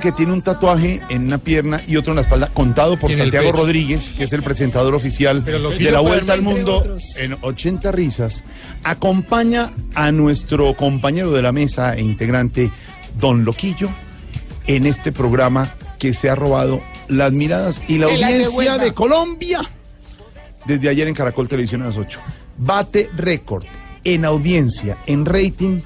[0.00, 3.52] Que tiene un tatuaje en una pierna y otro en la espalda, contado por Santiago.
[3.52, 6.82] Rodríguez, que es el presentador oficial de la Vuelta al Mundo
[7.18, 8.42] en 80 risas,
[8.82, 12.70] acompaña a nuestro compañero de la mesa e integrante,
[13.18, 13.90] Don Loquillo,
[14.66, 19.60] en este programa que se ha robado las miradas y la audiencia de Colombia
[20.64, 22.20] desde ayer en Caracol Televisión a las 8.
[22.58, 23.64] Bate récord
[24.04, 25.80] en audiencia, en rating,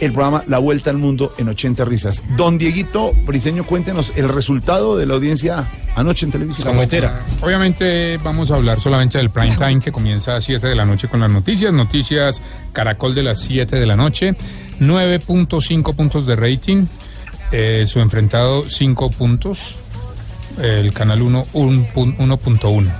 [0.00, 2.22] el programa La Vuelta al Mundo en 80 risas.
[2.36, 6.66] Don Dieguito Briseño, cuéntenos el resultado de la audiencia anoche en televisión.
[6.68, 7.22] Camuetera.
[7.40, 11.08] Obviamente vamos a hablar solamente del prime time que comienza a 7 de la noche
[11.08, 11.72] con las noticias.
[11.72, 12.40] Noticias
[12.72, 14.34] Caracol de las 7 de la noche.
[14.80, 16.86] 9.5 puntos de rating.
[17.52, 19.76] Eh, su enfrentado 5 puntos.
[20.60, 22.90] El canal 1 un pun- 1.1.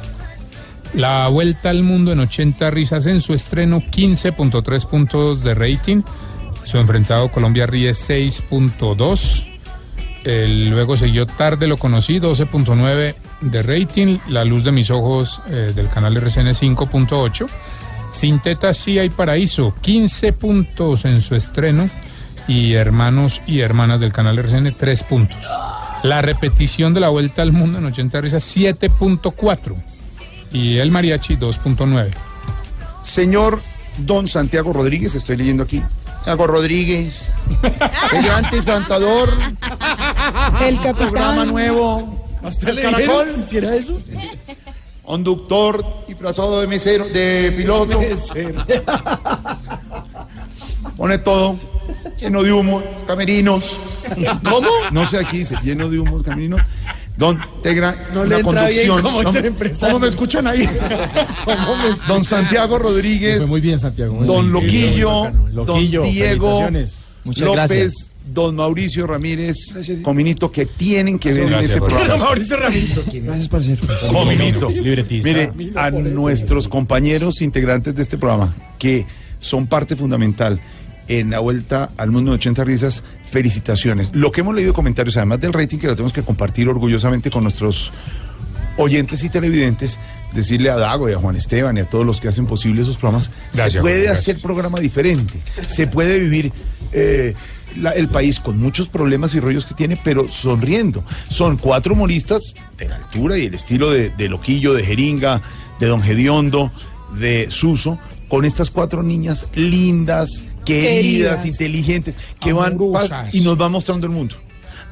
[0.94, 6.02] La vuelta al mundo en 80 risas en su estreno 15.3 puntos de rating.
[6.68, 9.44] Su enfrentado Colombia Ríe 6.2.
[10.24, 14.18] El- luego siguió Tarde lo conocí, 12.9 de rating.
[14.28, 17.46] La luz de mis ojos eh, del canal RCN 5.8.
[18.12, 21.88] Sin teta sí hay paraíso, 15 puntos en su estreno.
[22.46, 25.38] Y hermanos y hermanas del canal RCN 3 puntos.
[26.02, 29.74] La repetición de la vuelta al mundo en 80 risas 7.4.
[30.52, 32.10] Y el mariachi 2.9.
[33.02, 33.60] Señor
[33.98, 35.82] Don Santiago Rodríguez, estoy leyendo aquí.
[36.18, 37.32] Santiago Rodríguez,
[38.12, 39.30] el gran tensantador,
[40.60, 41.48] El programa capitán.
[41.48, 42.28] nuevo.
[42.42, 43.98] ¿A usted del le Caracol, eso?
[45.02, 47.98] conductor disfrazado de mesero, de piloto.
[50.96, 51.56] Pone todo
[52.20, 53.78] lleno de humo, camerinos.
[54.44, 54.68] ¿Cómo?
[54.90, 56.60] No sé aquí dice, lleno de humo, camerinos.
[57.18, 59.32] Don Tegra, No la le entra bien cómo ¿No?
[59.32, 59.94] ser empresario.
[59.94, 60.68] ¿Cómo me escuchan ahí?
[61.44, 62.06] ¿Cómo me escucha?
[62.06, 64.14] Don Santiago Rodríguez, muy bien, Santiago.
[64.14, 64.52] muy Don bien.
[64.52, 65.30] Loquillo.
[65.52, 66.70] Loquillo, Don Diego.
[67.24, 68.12] Muchas López, gracias.
[68.32, 69.98] Don Mauricio Ramírez, Gracias.
[70.02, 72.24] Cominito, que tienen que ver en ese por programa.
[72.24, 73.00] Mauricio Ramírez.
[73.24, 73.82] Gracias, parcero.
[74.12, 74.70] Cominito.
[74.70, 75.28] Libretista.
[75.28, 79.04] Mire, a nuestros compañeros integrantes de este programa, que
[79.40, 80.60] son parte fundamental
[81.08, 84.10] en la vuelta al mundo de 80 risas, felicitaciones.
[84.14, 87.42] Lo que hemos leído comentarios, además del rating que lo tenemos que compartir orgullosamente con
[87.44, 87.92] nuestros
[88.76, 89.98] oyentes y televidentes,
[90.32, 92.96] decirle a Dago y a Juan Esteban y a todos los que hacen posible esos
[92.96, 95.34] programas, Gracias, se puede hacer programa diferente,
[95.66, 96.52] se puede vivir
[96.92, 97.34] eh,
[97.80, 101.04] la- el país con muchos problemas y rollos que tiene, pero sonriendo.
[101.28, 105.42] Son cuatro humoristas de la altura y el estilo de, de Loquillo, de Jeringa,
[105.80, 106.70] de Don Gediondo,
[107.18, 111.46] de Suso, con estas cuatro niñas lindas, queridas, Queridas.
[111.46, 113.08] inteligentes, que van Amorosas.
[113.08, 114.36] pa- y nos van mostrando el mundo.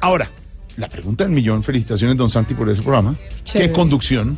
[0.01, 0.29] Ahora,
[0.77, 3.15] la pregunta del millón, felicitaciones, don Santi, por ese programa.
[3.43, 3.69] Chévere.
[3.69, 4.37] Qué conducción,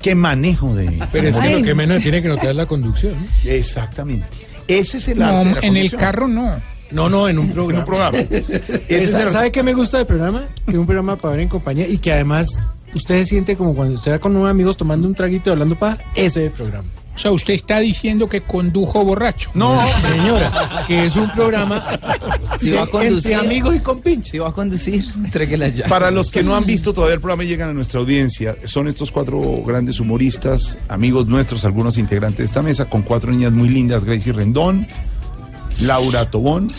[0.00, 1.02] qué manejo de...
[1.12, 1.76] Pero es que Ay, lo que no.
[1.76, 3.14] menos tiene que notar es la conducción.
[3.14, 3.50] ¿no?
[3.50, 4.26] Exactamente.
[4.68, 6.54] Ese es el No, arte de la en el carro no.
[6.90, 7.80] No, no, en un En programa.
[7.80, 8.18] un programa.
[8.18, 8.44] ¿Sabe,
[8.88, 10.46] el- sabe qué me gusta del programa?
[10.64, 12.62] Que es un programa para ver en compañía y que además
[12.94, 15.76] usted se siente como cuando usted va con unos amigos tomando un traguito y hablando
[15.78, 16.88] para ese es el programa.
[17.14, 19.50] O sea, usted está diciendo que condujo borracho.
[19.54, 21.80] No, Señora, que es un programa
[22.60, 24.32] Si va a conducir- entre amigos y compinches.
[24.32, 25.88] Si va a conducir, entregue las llaves.
[25.90, 28.88] Para los que no han visto todavía el programa y llegan a nuestra audiencia, son
[28.88, 33.68] estos cuatro grandes humoristas, amigos nuestros, algunos integrantes de esta mesa, con cuatro niñas muy
[33.68, 34.86] lindas, Gracie Rendón,
[35.80, 36.72] Laura Tobón,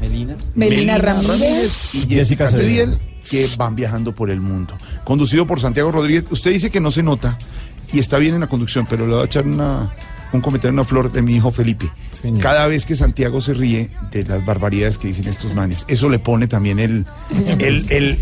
[0.00, 0.36] Melina.
[0.54, 1.94] Melina Ramírez.
[1.94, 2.48] y Jessica.
[2.48, 4.74] Cediel, que van viajando por el mundo.
[5.04, 6.24] Conducido por Santiago Rodríguez.
[6.30, 7.36] Usted dice que no se nota
[7.92, 9.90] y está bien en la conducción, pero le voy a echar una,
[10.32, 11.88] un comentario, una flor de mi hijo Felipe.
[12.10, 12.40] Señor.
[12.42, 16.18] Cada vez que Santiago se ríe de las barbaridades que dicen estos manes, eso le
[16.18, 17.06] pone también el,
[17.58, 18.18] el, el-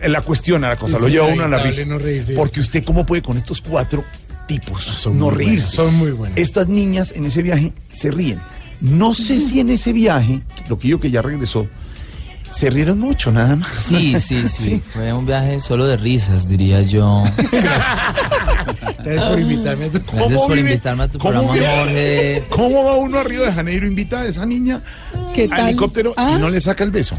[0.00, 1.84] el- la cuestión a la cosa, Es lo lleva uno a la risa.
[1.84, 2.34] no reírse.
[2.34, 4.02] Porque usted, ¿cómo puede con estos cuatro
[4.46, 5.76] tipos Son no reírse?
[5.76, 6.38] son muy buenos.
[6.38, 8.40] Estas niñas en ese viaje se ríen.
[8.80, 11.66] No sé si en ese viaje, lo que yo que ya regresó,
[12.52, 13.70] se rieron mucho, nada más.
[13.72, 17.24] Sí, sí, sí, Fue un viaje solo de risas, diría yo.
[19.02, 21.76] Gracias por invitarme a tu Gracias ¿Cómo por vive- invitarme a tu cómo programa, vive-
[21.78, 22.44] Jorge.
[22.50, 23.86] ¿Cómo va uno a Río de Janeiro?
[23.86, 24.82] Invita a esa niña
[25.34, 25.68] ¿Qué al tal?
[25.68, 26.32] helicóptero Ah.
[26.36, 27.16] y no le saca el beso.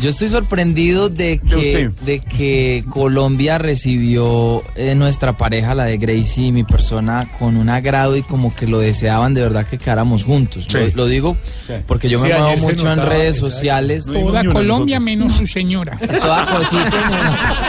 [0.00, 6.46] Yo estoy sorprendido de que, de que Colombia recibió eh, nuestra pareja, la de Gracie
[6.46, 10.24] y mi persona, con un agrado y como que lo deseaban de verdad que quedáramos
[10.24, 10.66] juntos.
[10.68, 10.76] Sí.
[10.94, 11.36] Lo, lo digo
[11.66, 11.74] Sí.
[11.86, 13.50] porque yo Sí, me muevo mucho en redes exacto.
[13.54, 14.06] sociales.
[14.06, 15.96] No Toda Colombia menos su señora.
[16.20, 17.66] Toda sí, señora.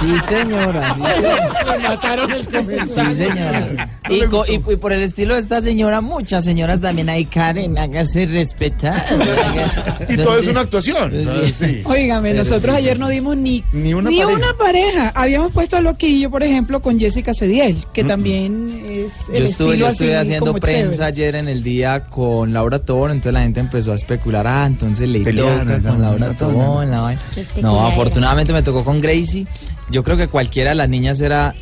[0.00, 0.94] Sí, señora.
[0.96, 3.14] Sí, mataron el Sí, comentario.
[3.14, 3.88] señora.
[4.10, 7.78] Y, co- y- y por el estilo de esta señora, muchas señoras también hay Karen,
[7.78, 9.02] hágase respetar.
[10.08, 11.12] Y todo es una actuación.
[11.26, 11.82] Ah, sí.
[11.84, 14.54] Óigame, nosotros ayer no dimos ni, Ni una pareja.
[14.58, 15.12] pareja.
[15.14, 19.68] Habíamos puesto a Loquillo, por ejemplo, con Jessica Cediel, que también es el Yo estuve,
[19.70, 21.04] estilo yo estuve así haciendo como prensa chévere.
[21.06, 25.08] ayer en el día con Laura Tobón, entonces la gente empezó a especular, ah, entonces
[25.08, 25.88] le Pelearon, toca ¿no?
[25.90, 26.90] con Laura Tobón.
[26.90, 27.22] La vaina.
[27.60, 29.46] No, afortunadamente me tocó con Gracie.
[29.90, 31.54] Yo creo que cualquiera de las niñas era,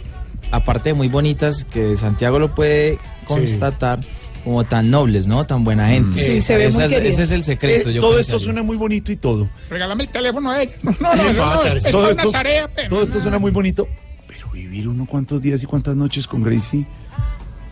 [0.50, 3.99] aparte de muy bonitas, que Santiago lo puede constatar,
[4.44, 5.44] como tan nobles, ¿no?
[5.46, 6.22] Tan buena gente.
[6.24, 7.08] Sí, se ve Ese muy es- querida.
[7.10, 7.88] Ese es el secreto.
[7.90, 9.48] Eh, yo todo esto suena muy bonito y todo.
[9.70, 10.72] Regálame el teléfono a ella.
[10.82, 13.86] No, no, no, es todo, una esto, tarea, pero todo esto suena muy bonito.
[14.26, 16.84] Pero vivir uno cuántos días y cuántas noches con Gracie,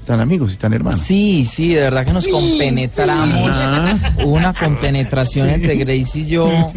[0.07, 1.01] tan amigos y tan hermanos.
[1.01, 3.51] Sí, sí, de verdad que nos compenetramos.
[4.25, 6.73] Hubo una compenetración entre Grace y yo.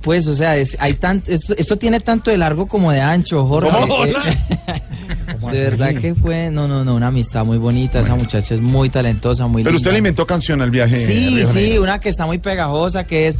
[0.00, 3.46] Pues, o sea, es, hay tanto, esto, esto tiene tanto de largo como de ancho,
[3.46, 3.70] Jorge.
[4.06, 4.14] Eh,
[5.50, 8.00] de verdad que fue, no, no, no, una amistad muy bonita.
[8.00, 11.04] Esa muchacha es muy talentosa, muy Pero usted le inventó canción al viaje.
[11.04, 13.38] Sí, sí, una que está muy pegajosa, que es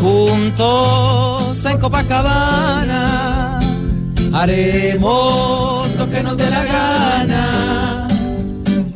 [0.00, 3.58] Juntos en Copacabana
[4.32, 8.08] haremos lo que nos dé la gana.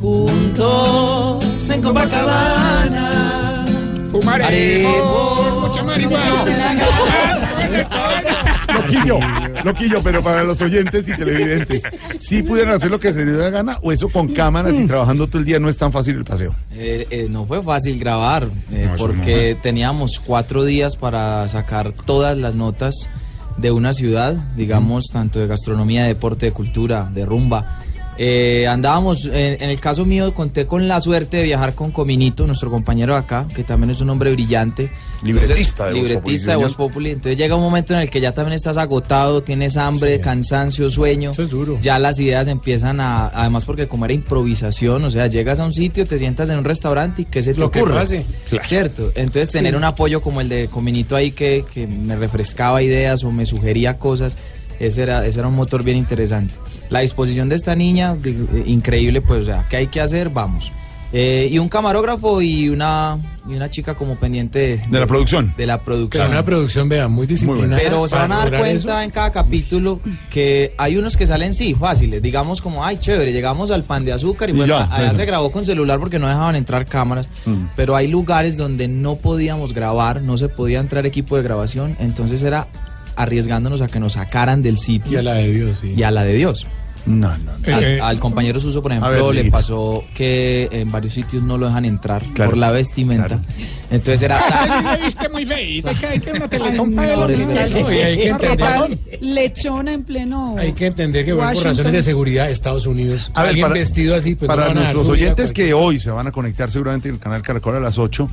[0.01, 3.65] Juntos en Copacabana
[4.11, 8.39] fumaremos haremos mucha lo que nos dé la marihuana.
[8.69, 9.19] Loquillo,
[9.65, 11.83] loquillo, pero para los oyentes y televidentes,
[12.19, 14.87] si pudieran hacer lo que se les dé la gana, o eso con cámaras y
[14.87, 16.55] trabajando todo el día no es tan fácil el paseo.
[16.73, 22.37] Eh, eh, no fue fácil grabar eh, No, porque teníamos cuatro días para sacar todas
[22.39, 23.09] las notas
[23.57, 27.81] de una ciudad, digamos, tanto de gastronomía, de deporte, de cultura, de rumba.
[28.19, 32.47] Eh, andábamos, en, en el caso mío, conté con la suerte de viajar con Cominito,
[32.47, 34.91] nuestro compañero de acá, que también es un hombre brillante.
[35.23, 37.11] Libretista de libretista de Populi, Voz Populi.
[37.11, 41.31] Entonces llega un momento en el que ya también estás agotado, tienes hambre, cansancio, sueño.
[41.31, 41.79] Eso es duro.
[41.81, 45.73] Ya las ideas empiezan a, además porque como era improvisación, o sea, llegas a un
[45.73, 48.25] sitio, te sientas en un restaurante y ¿qué se te Lo ocurre?
[48.49, 48.67] Claro.
[48.67, 49.13] ¿Cierto?
[49.15, 53.31] Entonces tener un apoyo como el de Cominito ahí que, que me refrescaba ideas o
[53.31, 54.37] me sugería cosas,
[54.81, 56.55] ese era, ese era un motor bien interesante.
[56.91, 60.29] La disposición de esta niña, eh, increíble, pues, o sea, ¿qué hay que hacer?
[60.29, 60.73] Vamos.
[61.15, 65.53] Eh, y un camarógrafo y una, y una chica como pendiente de, De la producción.
[65.59, 66.29] de la Pero producción.
[66.31, 67.77] una producción, vea, muy disciplinada.
[67.83, 69.01] Pero se van a dar cuenta eso.
[69.03, 70.01] en cada capítulo
[70.31, 74.13] que hay unos que salen sí, fáciles, digamos como, ay, chévere, llegamos al pan de
[74.13, 75.15] azúcar y, Y bueno, ya, allá bueno.
[75.15, 77.67] se grabó con celular porque no dejaban entrar cámaras, Mm.
[77.77, 82.43] pero hay lugares donde no podíamos grabar, no se podía entrar equipo de grabación, entonces
[82.43, 82.69] era
[83.17, 85.95] arriesgándonos a que nos sacaran del Y sitio a la de Dios, sí.
[85.95, 86.67] y a la de Dios.
[87.05, 87.75] No, no, no.
[87.77, 91.59] Al, Eh, al compañero Suso, por ejemplo, ver, le pasó que en varios sitios no
[91.59, 93.27] lo dejan entrar Claro, por la vestimenta.
[93.27, 93.43] claro.
[93.91, 94.39] Entonces era...
[94.41, 101.53] Que que No, que ¿Qué entender, tal lechona en pleno hay que entender que bueno,
[101.53, 104.67] por razones de seguridad Estados Unidos, A ver, alguien para- vestido así, pues no para
[104.67, 107.77] dar nuestros oyentes que cualquier- hoy se van a conectar seguramente en el canal Caracol
[107.77, 108.29] a las 8,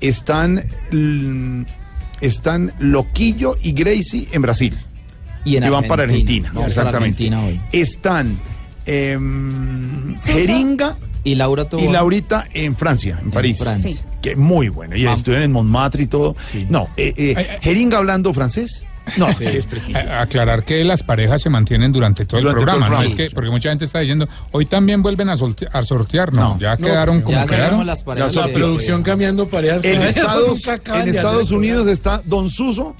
[0.00, 0.64] están,
[2.20, 4.78] están Loquillo y Gracie en Brasil.
[5.44, 6.50] Y en van para Argentina.
[6.54, 7.24] Para exactamente.
[7.28, 7.60] Argentina hoy.
[7.72, 8.38] Están
[8.86, 11.88] em, Jeringa Y Laura y.
[11.88, 13.58] Laurita en Francia, en, París.
[13.58, 13.90] Francia.
[13.90, 14.00] Sí.
[14.22, 14.96] Que muy bueno.
[14.96, 16.34] Y estuvieron en Montmartre y todo.
[16.68, 17.56] No, eh, eh, Ay, ay.
[17.60, 18.84] Jeringa hablando francés.
[19.18, 19.44] No, Sí.
[19.44, 23.14] es Aclarar que las parejas se mantienen durante todo Durante el todo el programa, Es
[23.14, 26.58] que, porque mucha gente está diciendo, hoy también vuelven a, sorte- a sortear, no, No.
[26.58, 27.86] ya No, quedaron como Ya quedaron.
[27.86, 28.34] las parejas.
[28.34, 29.84] La La de- producción cambiando parejas.
[29.84, 31.08] En Estados, en
[31.52, 32.96] Unidos está Don Suso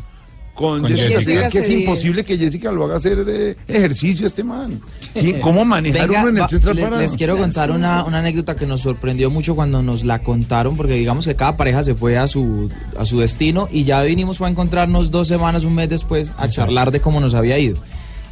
[0.55, 4.45] con, Con Jessica, Jessica que es imposible que Jessica lo haga hacer eh, ejercicio este
[4.45, 4.79] man.
[5.13, 6.97] ¿Quién- ¿Cómo manejar Venga, uno en el Central le- Park?
[6.99, 10.95] les quiero contar una, una anécdota que nos sorprendió mucho cuando nos la contaron, porque
[10.95, 14.51] digamos que cada pareja se fue a su, a su destino y ya vinimos para
[14.51, 17.77] encontrarnos dos semanas, un mes después, a charlar de cómo nos había ido.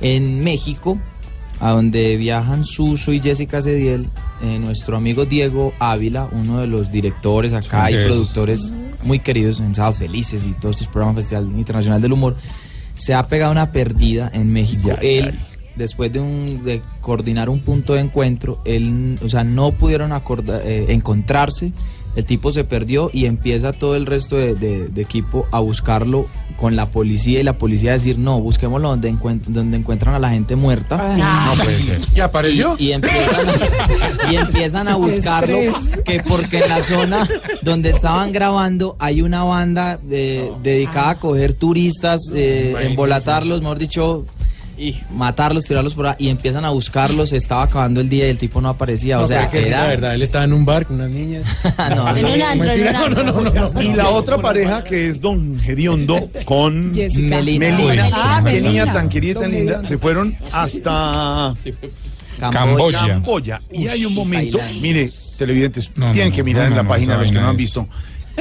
[0.01, 0.99] En México,
[1.61, 4.07] a donde viajan Suso y Jessica Cediel,
[4.43, 8.73] eh, nuestro amigo Diego Ávila, uno de los directores acá Sí, y es- productores
[9.03, 12.37] muy queridos en Sábados Felices y todos estos programas Festival Internacional del Humor,
[12.95, 14.89] se ha pegado una perdida en México.
[14.89, 15.47] Ya, Él, ya.
[15.77, 20.61] después de, un, de coordinar un punto de encuentro, él, o sea, no pudieron acorda-
[20.63, 21.73] eh, encontrarse
[22.15, 26.27] El tipo se perdió y empieza todo el resto de, de- de equipo a buscarlo
[26.59, 30.19] con la policía y la policía a decir, no, busquémoslo donde, encuent- donde encuentran a
[30.19, 31.17] la gente muerta.
[31.17, 32.01] No puede ser.
[32.15, 32.77] ¿Y apareció?
[32.79, 35.57] Y empiezan a, y empiezan a Qué buscarlo
[36.05, 37.29] que porque en la zona
[37.63, 44.27] donde estaban grabando hay una banda de- dedicada a coger turistas, eh, embolatarlos, mejor dicho,
[44.83, 47.33] y matarlos, tirarlos por ahí y empiezan a buscarlos.
[47.33, 49.17] Estaba acabando el día y el tipo no aparecía.
[49.17, 51.45] No, o sea, que era la verdad, él estaba en un bar con unas niñas.
[51.79, 53.83] no, En no, un antro, no, no.
[53.83, 57.37] Y la otra pareja que es Don Gediondo con Jessica.
[57.37, 57.77] Melina.
[57.77, 58.11] Melina.
[58.13, 58.93] Ah, Melina.
[58.93, 59.85] tan querida, tan Don linda.
[59.85, 61.55] Se fueron hasta
[62.51, 63.07] Camboya.
[63.07, 63.63] Camboya.
[63.73, 67.49] Y hay un momento, mire, televidentes, tienen que mirar en la página los que no
[67.49, 67.89] han visto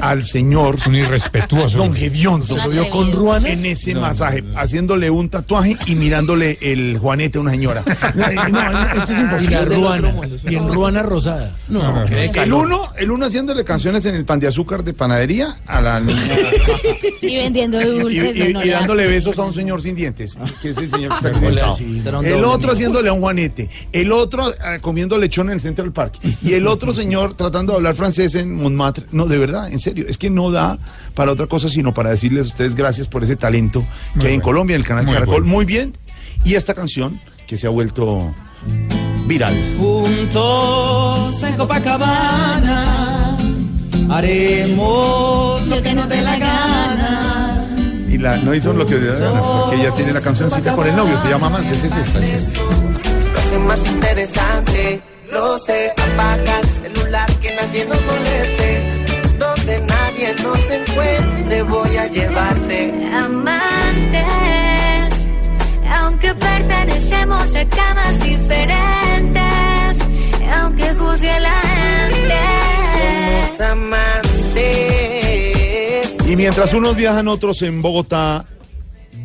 [0.01, 1.77] al señor Es un irrespetuoso.
[1.79, 2.53] Don Gediondo.
[2.53, 3.11] Una ¿Subió con.
[3.11, 3.49] Ruana?
[3.49, 4.59] En ese No, masaje, no, no.
[4.59, 7.83] haciéndole un tatuaje y mirándole el juanete a una señora.
[8.15, 9.55] No, no, esto es Y imposible.
[9.55, 10.13] la otro ruana.
[10.49, 11.55] Y en ruana rosada.
[11.67, 12.41] No, no, no.
[12.41, 15.99] El uno, el uno haciéndole canciones en el pan de azúcar de panadería a la
[15.99, 16.19] niña.
[17.21, 18.35] Y vendiendo y, dulces.
[18.35, 22.43] y- y dándole besos a un señor sin dientes, que es el señor que El
[22.43, 26.19] otro haciéndole a un juanete, el otro eh, comiendo lechón en el centro del parque,
[26.41, 29.05] y el otro señor tratando de hablar francés en Montmartre.
[29.11, 30.77] No, de verdad, en serio, es que no da
[31.15, 33.83] para otra cosa sino para decirles a ustedes gracias por ese talento
[34.13, 34.43] que Muy hay en bueno.
[34.45, 35.41] Colombia, en el canal Muy Caracol.
[35.41, 35.55] bueno.
[35.55, 35.93] Muy bien.
[36.43, 38.33] Y esta canción que se ha vuelto
[39.27, 39.53] viral.
[39.77, 43.37] Juntos en Copacabana
[44.09, 47.65] haremos Lo que nos dé la gana.
[48.09, 50.75] Y la, no hizo lo que le da la gana, porque ella tiene la cancioncita
[50.75, 52.59] con el novio, se llama Amantes, es esta, es esta.
[52.59, 55.01] Lo hace más interesante.
[55.31, 58.60] Lo sé, apaga el celular que nadie nos moleste.
[60.37, 62.93] Donde nos encuentre, voy a llevarte.
[63.13, 64.23] Amantes,
[65.89, 69.97] aunque pertenecemos a camas diferentes,
[70.53, 71.61] aunque juzgue la
[73.57, 73.63] Somos gente.
[74.81, 76.17] amantes.
[76.27, 78.45] Y mientras unos viajan, otros en Bogotá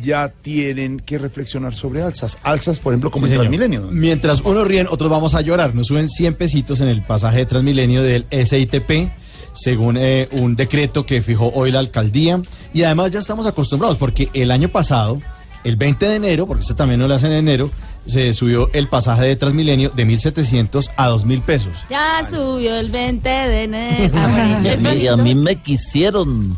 [0.01, 2.37] ya tienen que reflexionar sobre alzas.
[2.43, 3.45] Alzas, por ejemplo, como Sí, en señor.
[3.49, 3.81] Transmilenio.
[3.85, 3.91] ¿no?
[3.91, 5.73] Mientras unos ríen, otros vamos a llorar.
[5.73, 9.09] Nos suben 100 pesitos en el pasaje de Transmilenio del SITP,
[9.57, 12.41] según eh, un decreto que fijó hoy la alcaldía.
[12.73, 15.19] Y además ya estamos acostumbrados, porque el año pasado,
[15.63, 17.69] el 20 de enero, porque esto también no lo hacen en enero,
[18.05, 21.73] se subió el pasaje de Transmilenio de 1.700 a 2.000 pesos.
[21.89, 24.17] Ya subió el 20 de enero.
[24.63, 26.57] Y a, mí, y a mí me quisieron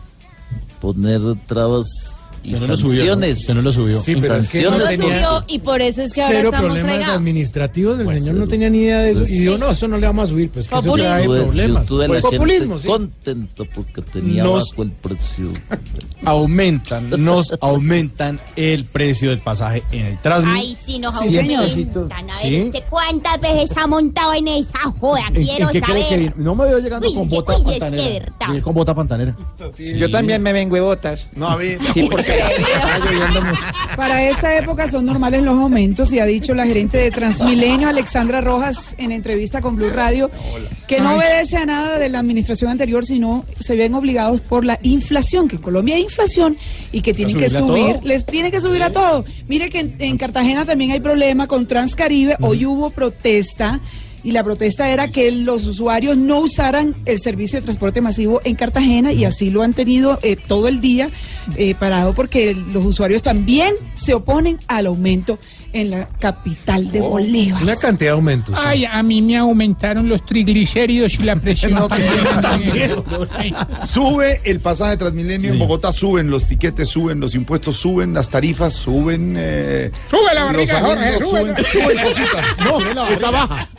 [0.79, 3.21] poner trabas y no lo subió, ¿no?
[3.23, 3.49] sanciones.
[3.55, 3.99] No lo subió.
[4.01, 6.91] Sí, pero es que No subió y por eso es que ahora cero estamos problemas
[6.95, 7.17] fregados.
[7.19, 7.99] administrativos.
[7.99, 9.19] El Pues, señor no tenía ni idea de eso.
[9.21, 10.49] Pues, Y dijo, no, eso no le vamos a subir.
[10.51, 11.87] Pues que eso trae problemas.
[11.89, 12.87] yo tuve Pues, la populismo, gente sí.
[12.87, 15.47] contento porque tenía Nos- bajo el precio.
[16.25, 20.51] Aumentan, nos aumentan el precio del pasaje en el Transmi.
[20.59, 22.29] Ay, sí, nos Sí, aumentan.
[22.29, 22.61] A ver, Sí.
[22.65, 25.21] ¿usted cuántas veces ha montado en esa joda?
[25.33, 26.19] ¿En, Quiero en que saber.
[26.19, 26.33] vine?
[26.35, 28.09] No me veo llegando Uy, con bota uy, es que pantanera.
[28.19, 28.47] verdad.
[28.49, 29.35] Vine con bota pantanera.
[29.97, 31.25] Yo también me vengo de botas.
[31.35, 31.79] No, a ver.
[31.93, 32.28] Sí, porque.
[33.95, 38.41] Para esta época son normales los aumentos y ha dicho la gerente de Transmilenio, Alexandra
[38.41, 40.31] Rojas, en entrevista con Blue Radio,
[40.87, 44.79] que no obedece a nada de la administración anterior, sino se ven obligados por la
[44.83, 46.57] inflación, que en Colombia hay inflación
[46.91, 49.25] y que tienen que subir, les tiene que subir a todo.
[49.47, 53.79] Mire que en, en Cartagena también hay problema con Transcaribe, hoy hubo protesta.
[54.23, 58.55] Y la protesta era que los usuarios no usaran el servicio de transporte masivo en
[58.55, 61.09] Cartagena y así lo han tenido eh, todo el día
[61.55, 65.39] eh, parado porque los usuarios también se oponen al aumento
[65.73, 67.61] en la capital de Bolívar.
[67.63, 68.55] Una cantidad de aumentos.
[68.55, 68.61] sí.
[68.65, 71.73] Ay, a mí me aumentaron los triglicéridos y la presión.
[71.73, 72.01] No, que
[72.41, 73.03] también.
[73.35, 73.53] Ay,
[73.87, 78.73] Sube el pasaje Transmilenio en Bogotá, suben los tiquetes, suben los impuestos, suben las tarifas,
[78.73, 79.35] suben.
[79.37, 82.45] eh, Sube la barriga, Jorge, suben, suben cositas.
[82.95, 83.69] No, esa baja.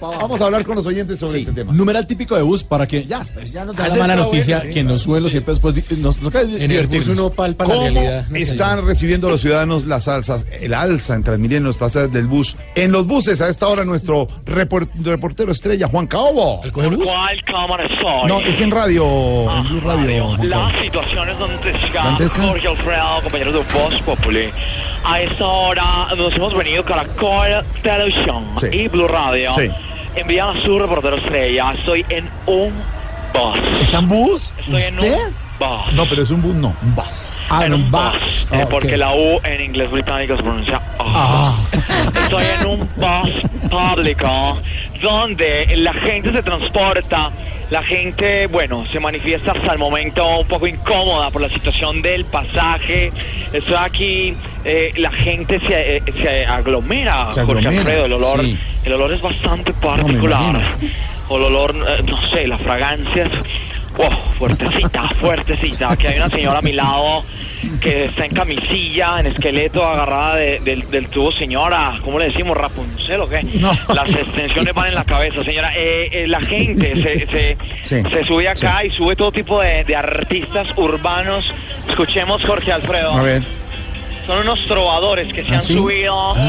[0.00, 1.72] Vamos a hablar con los oyentes sobre Sí, este tema.
[1.72, 4.56] numeral típico de bus para que ya, pues ya nos da la Ese mala noticia
[4.58, 4.74] bueno, sí.
[4.74, 7.08] que nos suben los siempre después nos toca En divertirnos.
[7.08, 8.26] uno palpa la ¿Cómo realidad.
[8.28, 8.42] No sé.
[8.42, 12.56] están recibiendo los ciudadanos las alzas, el alza en Transmilenio, en los pasajes del bus?
[12.74, 16.60] En los buses, a esta hora, nuestro repor- reportero estrella, Juan Caobo.
[16.64, 17.04] ¿El coge bus?
[17.08, 18.28] ¿Cuál cámara soy?
[18.28, 19.04] No, es en radio,
[19.56, 20.24] en Blue Radio.
[20.36, 22.42] Juan La situación es donde está ¿Dantesca?
[22.42, 24.50] Jorge Alfredo, compañeros de Voz Populi.
[25.04, 28.66] A esta hora nos hemos venido Caracol Televisión Sí.
[28.72, 29.52] y Blue Radio.
[29.54, 29.68] Sí.
[30.16, 31.72] Envían a su reportero estrella.
[31.78, 32.72] Estoy en un
[33.32, 33.58] bus.
[33.82, 34.50] ¿Está en bus?
[34.58, 35.12] Estoy en ¿Usted?
[35.28, 35.92] un bus.
[35.92, 37.32] No, pero es un bus, no, un bus.
[37.48, 38.00] Ah, en un bus.
[38.24, 38.48] bus.
[38.52, 41.54] eh, Ah, porque la U en inglés británico se pronuncia Ah.
[42.22, 44.58] Estoy en un bus público
[45.00, 47.30] donde la gente se transporta.
[47.68, 52.24] La gente, bueno, se manifiesta hasta el momento un poco incómoda por la situación del
[52.24, 53.10] pasaje.
[53.52, 58.06] Estoy aquí, eh, la gente se, eh, se aglomera, Se Jorge aglomera, Alfredo.
[58.06, 58.58] El olor, sí.
[58.84, 60.40] el olor es bastante particular.
[60.42, 60.60] imagino.
[61.28, 63.30] o el olor, no sé, las fragancias.
[63.96, 65.92] Wow, fuertecita, fuertecita.
[65.92, 67.24] Aquí hay una señora a mi lado
[67.80, 71.32] que está en camisilla, en esqueleto, agarrada de- del, del tubo.
[71.32, 72.56] Señora, ¿cómo le decimos?
[72.56, 73.42] ¿Rapunzel o qué?
[73.94, 75.72] Las extensiones van en la cabeza, señora.
[75.74, 79.82] Eh, eh, la gente se, se, Sí, se sube acá y sube todo tipo de,
[79.84, 81.50] de artistas urbanos.
[81.88, 83.12] Escuchemos Jorge Alfredo.
[83.14, 83.42] A ver.
[84.26, 85.74] Son unos trovadores que se ¿Ah, han sí?
[85.74, 86.34] subido.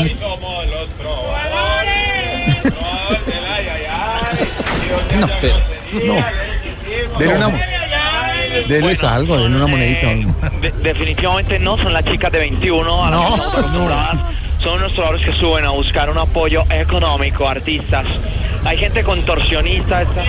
[5.19, 5.57] No, pero-
[6.05, 6.25] No.
[7.19, 7.47] Denle una,
[8.67, 10.07] denles algo, denle una monedita.
[10.61, 14.17] De- definitivamente no son las chicas de 21 a las No, estamos acostumbradas.
[14.63, 18.05] Son unos trovadores que suben a buscar un apoyo económico, artistas.
[18.65, 20.01] Hay gente contorsionista.
[20.01, 20.23] esta-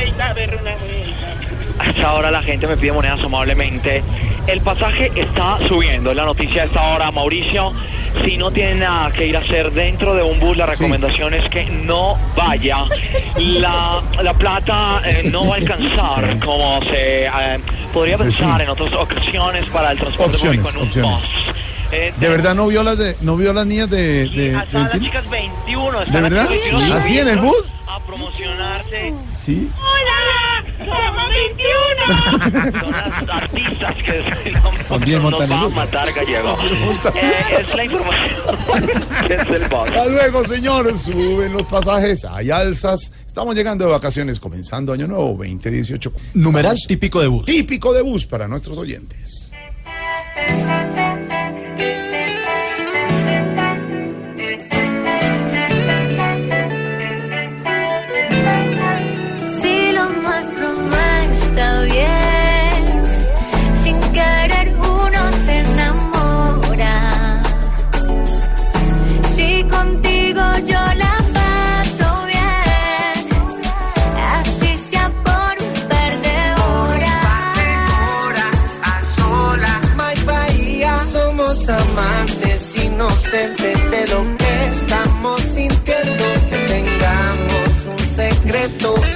[1.79, 4.03] A esta hora la gente me pide monedas amablemente.
[4.49, 6.11] El pasaje está subiendo.
[6.11, 7.73] Es la noticia de esta hora, Mauricio.
[8.25, 11.49] Si no tiene nada que ir a hacer dentro de un bus, la recomendación es
[11.51, 12.79] que no vaya.
[13.37, 17.59] La, la plata eh, no va a alcanzar como se eh,
[17.93, 18.41] podría Pues sí.
[18.43, 21.11] pensar en otras ocasiones para el transporte Opciones, público en un opciones.
[21.13, 21.55] bus.
[21.93, 24.93] Eh, ¿De verdad no vio las de, no vio las niñas de, de, Hasta las
[24.93, 25.05] 21?
[25.05, 26.45] chicas 21 ¿De están verdad?
[26.45, 27.73] aquí 21 ¿Así en el bus?
[27.87, 29.13] A promocionarse.
[29.41, 29.71] Sí.
[29.79, 30.38] ¡Hola!
[30.89, 32.81] ¡Somos 21!
[32.81, 34.25] Son las artistas que
[34.89, 36.57] También nos, va a matar gallego.
[37.15, 38.59] Eh, es la información
[39.29, 39.89] desde el bus.
[39.89, 41.03] Hasta luego, señores.
[41.03, 43.13] Suben los pasajes, hay alzas.
[43.27, 46.13] Estamos llegando de vacaciones, comenzando año nuevo 2018.
[46.35, 47.45] Numeral típico de bus.
[47.45, 49.53] Típico de bus para nuestros oyentes.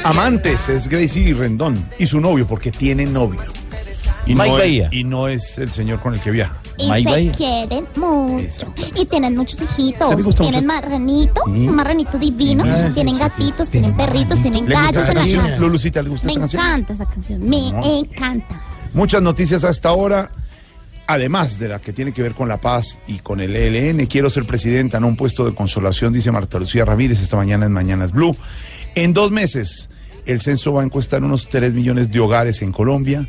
[0.05, 3.41] Amantes es Gracie Rendón y su novio, porque tiene novio.
[4.27, 4.89] Y Mike no, es, Bahía.
[4.93, 6.57] y no es el señor con el que viaja.
[6.79, 7.33] Y Mike se Bahía.
[7.33, 8.73] quieren mucho.
[8.95, 10.09] Y tienen muchos ¿Te hijitos.
[10.37, 10.67] Tienen mucho?
[10.67, 11.51] marranito, Sí.
[11.69, 12.65] un marranito divino.
[12.65, 15.45] Sí, tienen sí, gatitos, tienen perritos, tienen ¿Le gusta gallos en la canción?
[15.47, 15.59] casa.
[15.59, 16.63] Lulucita, ¿le gusta Me esta canción?
[16.63, 17.49] encanta esa canción.
[17.49, 17.81] Me No.
[18.01, 18.63] encanta.
[18.95, 20.31] Muchas noticias hasta ahora,
[21.09, 24.07] además de la que tiene que ver con la paz y con el ELN.
[24.07, 27.73] Quiero ser presidenta, no un puesto de consolación, dice Marta Lucía Ramírez esta mañana en
[27.73, 28.37] Mañanas Blue.
[28.95, 29.89] En dos meses,
[30.27, 33.27] el censo va a encuestar unos 3 millones de hogares en Colombia.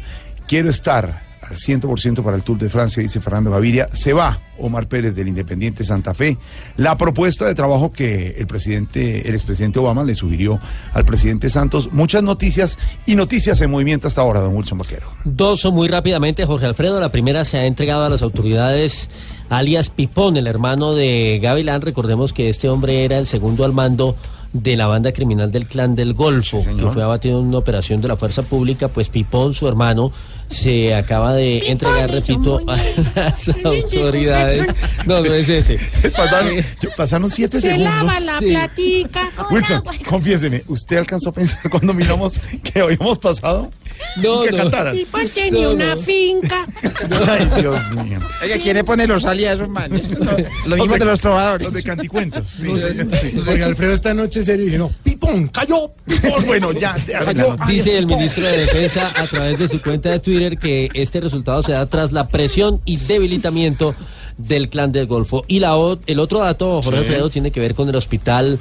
[0.48, 3.90] Quiero estar al 100% para el Tour de Francia, dice Fernando Gaviria.
[3.92, 6.38] Se va Omar Pérez del Independiente Santa Fe.
[6.78, 10.60] La propuesta de trabajo que el presidente, el expresidente Obama le sugirió
[10.94, 11.92] al presidente Santos.
[11.92, 15.08] Muchas noticias y noticias en movimiento hasta ahora, don Wilson Vaquero.
[15.26, 17.00] Dos muy rápidamente, Jorge Alfredo.
[17.00, 19.10] La primera se ha entregado a las autoridades
[19.50, 21.82] alias Pipón, el hermano de Gavilán.
[21.82, 24.16] Recordemos que este hombre era el segundo al mando
[24.54, 28.08] de la banda criminal del Clan del Golfo, que fue abatido en una operación de
[28.08, 28.88] la Fuerza Pública.
[28.88, 30.12] Pues Pipón, su hermano,
[30.50, 32.78] se acaba de entregar, repito, a
[33.16, 34.68] las autoridades.
[35.08, 35.80] No, no es ese.
[36.16, 36.56] Pasaron,
[36.96, 37.94] pasaron siete Se segundos.
[37.96, 38.50] lava la Sí.
[38.52, 39.32] platica.
[39.50, 43.72] Wilson, confiéseme, ¿usted alcanzó a pensar cuando miramos que habíamos pasado?
[44.18, 44.64] No, Sin que no.
[44.64, 44.98] cantaran.
[44.98, 46.02] Y pues tenía No, una no.
[46.02, 46.68] finca.
[47.28, 48.20] Ay, Dios mío.
[48.42, 50.04] Oiga, ¿quién le pone los alias a esos manes?
[50.20, 50.26] Lo
[50.68, 51.66] Los mismo de los trovadores.
[51.68, 52.50] Los de canticuentos.
[52.64, 53.42] Sí, sí.
[53.46, 55.92] Jorge Alfredo esta noche serio y dice, no, pipón, cayó.
[56.06, 57.58] Pipón, bueno, ya, noticia.
[57.68, 61.62] Dice el ministro de Defensa a través de su cuenta de Twitter que este resultado
[61.64, 63.96] se da tras la presión y debilitamiento
[64.38, 65.44] del clan del Golfo.
[65.48, 65.74] Y la,
[66.08, 66.98] el otro dato, Jorge Sí.
[67.06, 68.60] Alfredo, tiene que ver con el hospital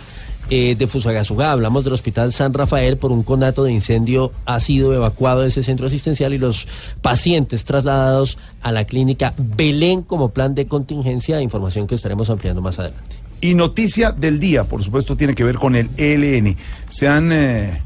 [0.51, 1.53] eh, de Fusagasugá.
[1.53, 4.33] Hablamos del hospital San Rafael por un conato de incendio.
[4.45, 6.67] Ha sido evacuado de ese centro asistencial y los
[7.01, 11.41] pacientes trasladados a la clínica Belén como plan de contingencia.
[11.41, 13.17] Información que estaremos ampliando más adelante.
[13.41, 16.57] Y noticia del día, por supuesto, tiene que ver con el ELN.
[16.89, 17.83] Se han eh,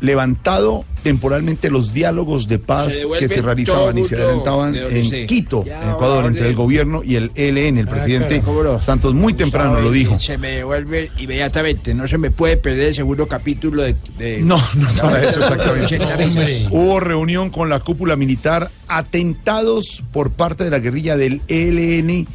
[0.00, 5.26] levantado temporalmente los diálogos de paz que se realizaban y se adelantaban en.
[5.26, 7.78] Quito, Ya, en Ecuador, entre el gobierno y el ELN.
[7.78, 8.82] El presidente ¿cómo no?
[8.82, 10.18] Santos muy temprano lo dijo.
[10.18, 11.94] Se me devuelve inmediatamente.
[11.94, 13.94] No se me puede perder el segundo capítulo de.
[14.18, 15.86] de- No, no, para eso exactamente.
[15.96, 16.50] 80 risas.
[16.70, 22.26] Hubo reunión con la cúpula militar, atentados por parte de la guerrilla del ELN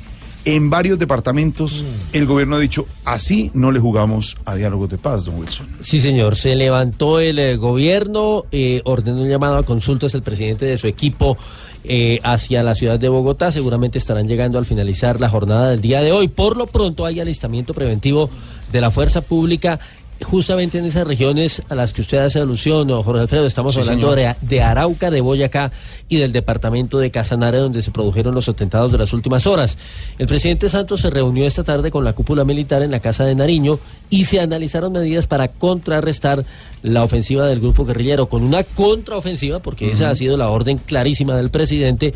[0.45, 1.83] en varios departamentos.
[2.13, 5.67] El gobierno ha dicho, así no le jugamos a diálogos de paz, don Wilson.
[5.81, 6.35] Sí, señor.
[6.35, 10.87] Se levantó el eh, gobierno, eh, ordenó un llamado a consultas el presidente de su
[10.87, 11.37] equipo
[11.83, 13.51] eh, hacia la ciudad de Bogotá.
[13.51, 16.27] Seguramente estarán llegando al finalizar la jornada del día de hoy.
[16.27, 18.29] Por lo pronto hay alistamiento preventivo
[18.71, 19.79] de la fuerza pública
[20.23, 24.15] justamente en esas regiones a las que usted hace alusión, Jorge Alfredo, estamos Sí, hablando
[24.15, 25.71] de Arauca, de Boyacá
[26.09, 29.77] y del departamento de Casanare, donde se produjeron los atentados de las últimas horas.
[30.17, 33.35] El presidente Santos se reunió esta tarde con la cúpula militar en la Casa de
[33.35, 33.79] Nariño
[34.09, 36.45] y se analizaron medidas para contrarrestar
[36.83, 41.35] la ofensiva del grupo guerrillero, con una contraofensiva, porque esa ha sido la orden clarísima
[41.35, 42.13] del presidente,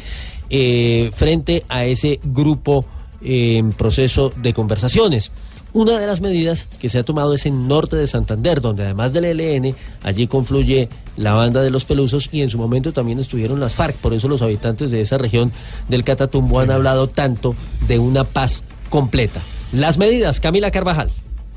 [0.50, 2.86] eh, frente a ese grupo
[3.24, 5.32] eh, en proceso de conversaciones.
[5.76, 9.12] Una de las medidas que se ha tomado es en norte de Santander, donde además
[9.12, 13.60] del ELN, allí confluye la banda de los Pelusos y en su momento también estuvieron
[13.60, 13.98] las FARC.
[13.98, 15.52] Por eso los habitantes de esa región
[15.90, 17.58] del Catatumbo han hablado tanto
[17.90, 19.42] de una paz completa.
[19.74, 21.12] Las medidas, Camila Carvajal.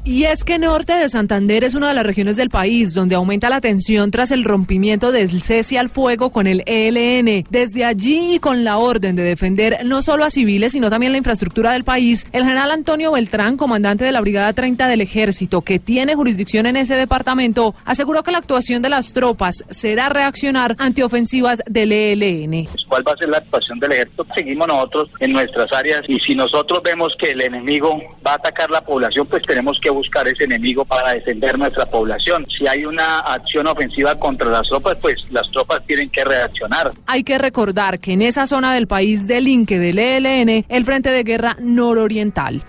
[0.05, 3.51] Y es que norte de Santander es una de las regiones del país donde aumenta
[3.51, 7.45] la tensión tras el rompimiento del cese al fuego con el ELN.
[7.51, 11.19] Desde allí y con la orden de defender no solo a civiles, sino también la
[11.19, 15.79] infraestructura del país, el general Antonio Beltrán, comandante de la Brigada 30 del Ejército, que
[15.79, 21.05] tiene jurisdicción en ese departamento, aseguró que la actuación de las tropas será reaccionar ante
[21.05, 22.67] ofensivas del ELN.
[22.89, 24.27] cuál va a ser la actuación del ejército.
[24.35, 28.71] Seguimos nosotros en nuestras áreas y si nosotros vemos que el enemigo va a atacar
[28.71, 32.47] la población, pues tenemos que buscar ese enemigo para defender nuestra población.
[32.57, 36.93] Si hay una acción ofensiva contra las tropas, pues las tropas tienen que reaccionar.
[37.07, 41.23] Hay que recordar que en esa zona del país delinque del ELN el Frente de
[41.23, 42.63] Guerra Nororiental.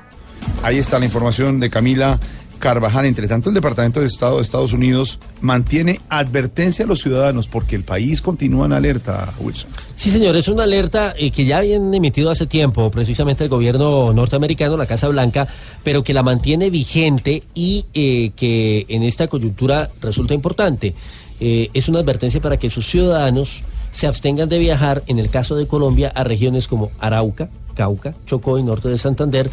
[0.64, 2.20] Ahí está la información de Camila
[2.60, 3.06] Carvajal.
[3.06, 7.76] Entre tanto, el Departamento de Estado de Estados Unidos mantiene advertencia a los ciudadanos porque
[7.76, 9.69] el país continúa en alerta, Wilson.
[9.95, 14.13] Sí, señor, es una alerta eh, que ya habían emitido hace tiempo, precisamente el gobierno
[14.13, 15.48] norteamericano, la Casa Blanca,
[15.84, 20.93] pero que la mantiene vigente y eh, que en esta coyuntura resulta importante.
[21.39, 25.56] Eh, es una advertencia para que sus ciudadanos se abstengan de viajar, en el caso
[25.56, 29.50] de Colombia, a regiones como Arauca, Cauca, Chocó y norte de Santander,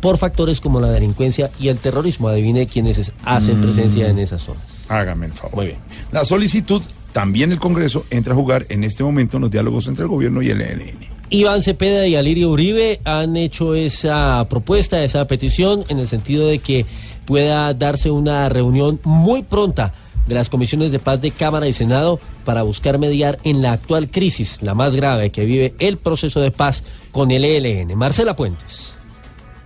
[0.00, 2.28] por factores como la delincuencia y el terrorismo.
[2.28, 3.62] Adivine quiénes hacen Mm.
[3.62, 4.62] presencia en esas zonas.
[4.88, 5.56] Hágame el favor.
[5.56, 5.78] Muy bien.
[6.12, 6.82] La solicitud,
[7.12, 10.42] también el Congreso entra a jugar en este momento en los diálogos entre el gobierno
[10.42, 11.08] y el ELN.
[11.32, 16.58] Iván Cepeda y Alirio Uribe han hecho esa propuesta, esa petición, en el sentido de
[16.58, 16.86] que
[17.24, 19.92] pueda darse una reunión muy pronta
[20.26, 24.10] de las comisiones de paz de Cámara y Senado para buscar mediar en la actual
[24.10, 26.82] crisis, la más grave que vive el proceso de paz
[27.12, 27.96] con el ELN.
[27.96, 28.96] Marcela Puentes.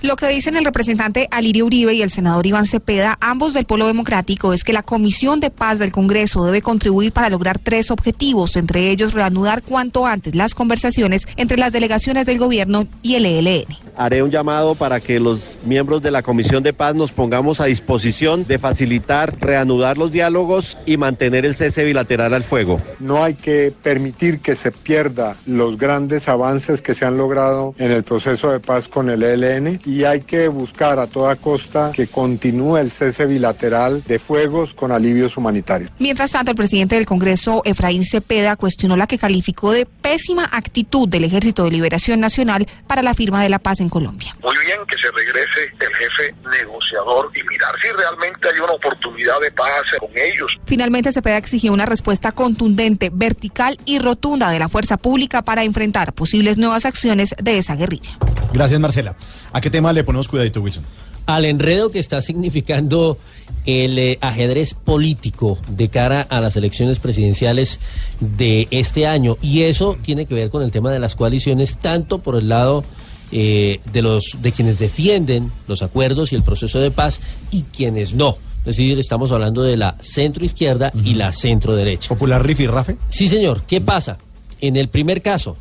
[0.04, 3.86] Lo que dicen el representante Alirio Uribe y el senador Iván Cepeda, ambos del Polo
[3.86, 8.56] Democrático, es que la Comisión de Paz del Congreso debe contribuir para lograr tres objetivos,
[8.56, 13.64] entre ellos reanudar cuanto antes las conversaciones entre las delegaciones del gobierno y el ELN.
[13.96, 17.66] Haré un llamado para que los miembros de la Comisión de Paz nos pongamos a
[17.66, 22.78] disposición de facilitar, reanudar los diálogos y mantener el cese bilateral al fuego.
[22.98, 27.90] No hay que permitir que se pierda los grandes avances que se han logrado en
[27.90, 32.09] el proceso de paz con el ELN y hay que buscar a toda costa que
[32.09, 35.92] continúe el cese bilateral de fuegos con alivios humanitarios.
[36.00, 41.09] Mientras tanto, el presidente del Congreso, Efraín Cepeda, cuestionó la que calificó de pésima actitud
[41.09, 44.37] del Ejército de Liberación Nacional para la firma de la paz en Colombia.
[44.42, 49.40] Muy bien que se regrese el jefe negociador y mirar si realmente hay una oportunidad
[49.40, 50.50] de paz con ellos.
[50.66, 56.12] Finalmente, Cepeda exigió una respuesta contundente, vertical y rotunda de la fuerza pública para enfrentar
[56.12, 58.16] posibles nuevas acciones de esa guerrilla.
[58.52, 59.16] Gracias, Marcela.
[59.54, 60.84] ¿A qué tema le ponemos cuidadito, Wilson?
[61.26, 63.18] al enredo que está significando
[63.66, 67.80] el eh, ajedrez político de cara a las elecciones presidenciales
[68.20, 69.38] de este año.
[69.40, 72.84] Y eso tiene que ver con el tema de las coaliciones, tanto por el lado
[73.32, 78.14] eh, de los de quienes defienden los acuerdos y el proceso de paz y quienes
[78.14, 78.36] no.
[78.60, 82.08] Es decir, estamos hablando de la centro izquierda y la centro derecha.
[82.08, 82.96] ¿Popular Rifi Rafe?
[83.10, 83.62] Sí, señor.
[83.66, 84.18] ¿Qué pasa?
[84.60, 85.56] En el primer caso,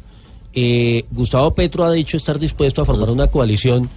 [0.53, 3.89] eh, Gustavo Petro ha dicho estar dispuesto a formar una coalición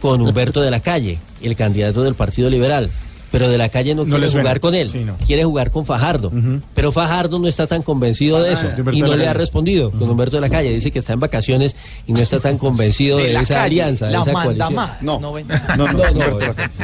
[0.00, 2.90] con Humberto de la Calle, el candidato del Partido Liberal.
[3.30, 5.16] Pero de la calle no, No quiere jugar con él, Sí, no.
[5.24, 6.32] quiere jugar con Fajardo.
[6.74, 9.90] Pero Fajardo no está tan convencido de Ah, eso de y no le ha respondido
[9.92, 10.70] con Humberto de la Calle.
[10.74, 14.12] Dice que está en vacaciones y no está tan convencido de, esa calle, alianza, de
[14.12, 14.74] la esa manda coalición.
[14.74, 16.26] más, No, no no, no, no,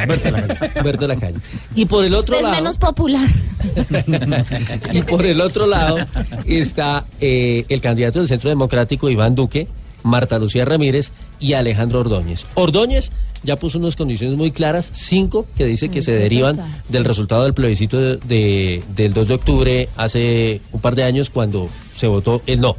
[0.03, 0.71] Humberto de la Calle.
[0.81, 1.37] Humberto de la Calle.
[1.75, 3.29] Y por el otro Usted es lado, menos popular.
[4.93, 5.97] y por el otro lado
[6.47, 9.69] está eh, el candidato del Centro Democrático, Iván Duque,
[10.03, 12.45] Marta Lucía Ramírez y Alejandro Ordóñez.
[12.55, 13.11] Ordóñez
[13.47, 16.59] ya puso unas condiciones muy claras, cinco, que dice que se derivan
[16.91, 21.31] del resultado del plebiscito de- de- del 2 de octubre hace un par de años
[21.31, 22.77] cuando se votó el no.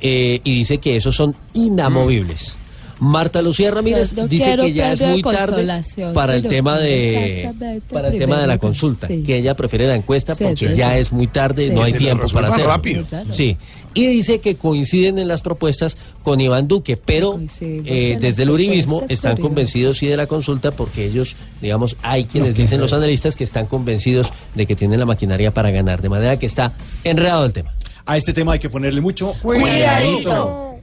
[0.00, 2.54] Eh, y dice que esos son inamovibles.
[2.98, 5.82] Marta Lucía Ramírez Yo dice que ya es muy de tarde
[6.14, 7.50] para el tema de
[7.90, 9.24] para el tema de la consulta, Sí.
[9.24, 11.72] que ella prefiere la encuesta Sí, porque ya es muy tarde, Sí.
[11.72, 12.66] no hay tiempo para hacerlo.
[12.68, 13.02] rápido.
[13.02, 13.34] Sí, claro.
[13.34, 13.56] Sí.
[13.94, 19.04] Y dice que coinciden en las propuestas con Iván Duque, pero eh, desde el uribismo
[19.08, 23.44] están convencidos sí de la consulta porque ellos, digamos, hay quienes dicen los analistas que
[23.44, 26.72] están convencidos de que tienen la maquinaria para ganar, de manera que está
[27.04, 27.74] enredado el tema.
[28.06, 30.78] A este tema hay que ponerle mucho Cuidadito.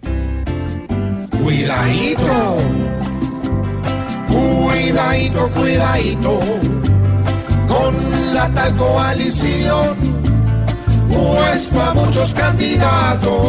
[1.32, 2.58] Cuidadito.
[4.30, 6.39] Cuidadito, cuidadito.
[7.67, 9.98] Con la tal coalición.
[11.10, 13.39] Pues para muchos candidatos.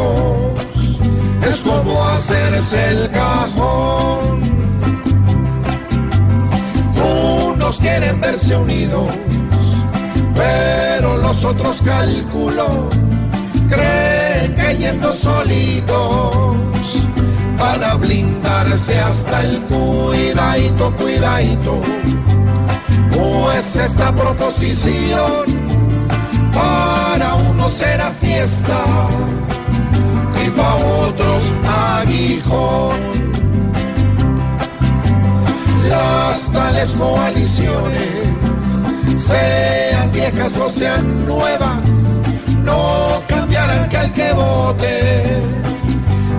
[1.43, 4.41] Es como hacerse el cajón.
[7.53, 9.15] Unos quieren verse unidos.
[10.35, 12.89] Pero los otros calculo.
[13.69, 16.57] Creen que yendo solitos
[17.61, 21.81] van a blindarse hasta el cuidadito, cuidadito.
[23.13, 25.45] Pues esta proposición
[26.53, 27.35] para
[27.79, 28.79] será fiesta
[30.45, 31.43] y para otros
[31.99, 33.01] aguijón.
[35.89, 38.31] Las tales coaliciones,
[39.17, 41.81] sean viejas o sean nuevas,
[42.65, 45.43] no cambiarán que al que vote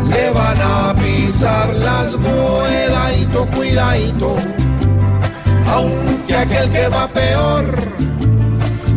[0.09, 4.35] le van a pisar las cuidadito, cuidadito.
[5.67, 7.65] Aunque aquel que va peor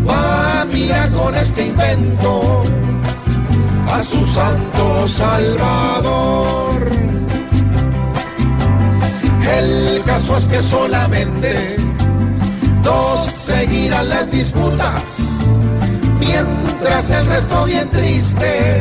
[0.09, 2.63] va a mirar con este invento
[3.93, 6.91] a su santo salvador.
[9.59, 11.77] El caso es que solamente
[12.83, 15.03] dos seguirán las disputas,
[16.19, 18.81] mientras el resto bien triste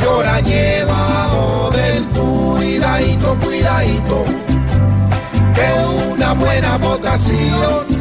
[0.00, 4.24] llora llevado del cuidadito, cuidadito,
[5.54, 7.97] que una buena votación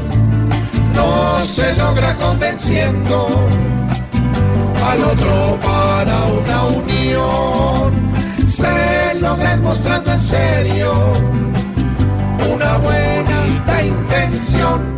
[0.98, 3.28] no se logra convenciendo
[4.90, 7.88] al otro para una unión.
[8.50, 10.92] Se logra mostrando en serio
[12.54, 13.38] una buena
[13.86, 14.98] intención.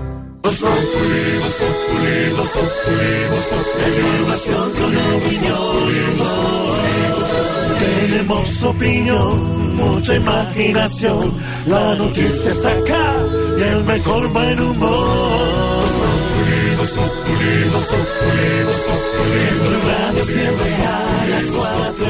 [7.79, 11.33] Tenemos opinión, mucha imaginación.
[11.67, 13.13] La noticia está acá
[13.57, 15.78] y el mejor buen humor.
[19.49, 22.07] En tu radio siempre a las cuatro.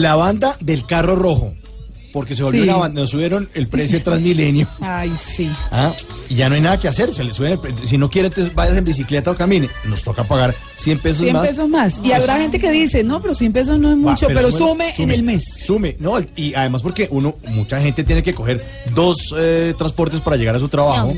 [0.00, 1.54] La banda del carro rojo.
[2.12, 2.68] Porque se volvió Sí.
[2.70, 4.66] una banda, nos subieron el precio de Transmilenio.
[4.80, 5.50] Ay, sí.
[5.70, 5.92] Ah,
[6.30, 7.14] y ya no hay nada que hacer.
[7.14, 9.68] Se le suben el pre- si no quiere, entonces vayas en bicicleta o camine.
[9.84, 11.48] Nos toca pagar 100 pesos 100 más.
[11.48, 12.00] pesos más.
[12.02, 14.88] Y habrá gente que dice, no, pero 100 pesos no es Va, mucho, pero, sume,
[14.88, 15.44] en sume, el mes.
[15.62, 20.36] Sume, no, y además porque uno, mucha gente tiene que coger dos eh, transportes para
[20.36, 21.12] llegar a su trabajo.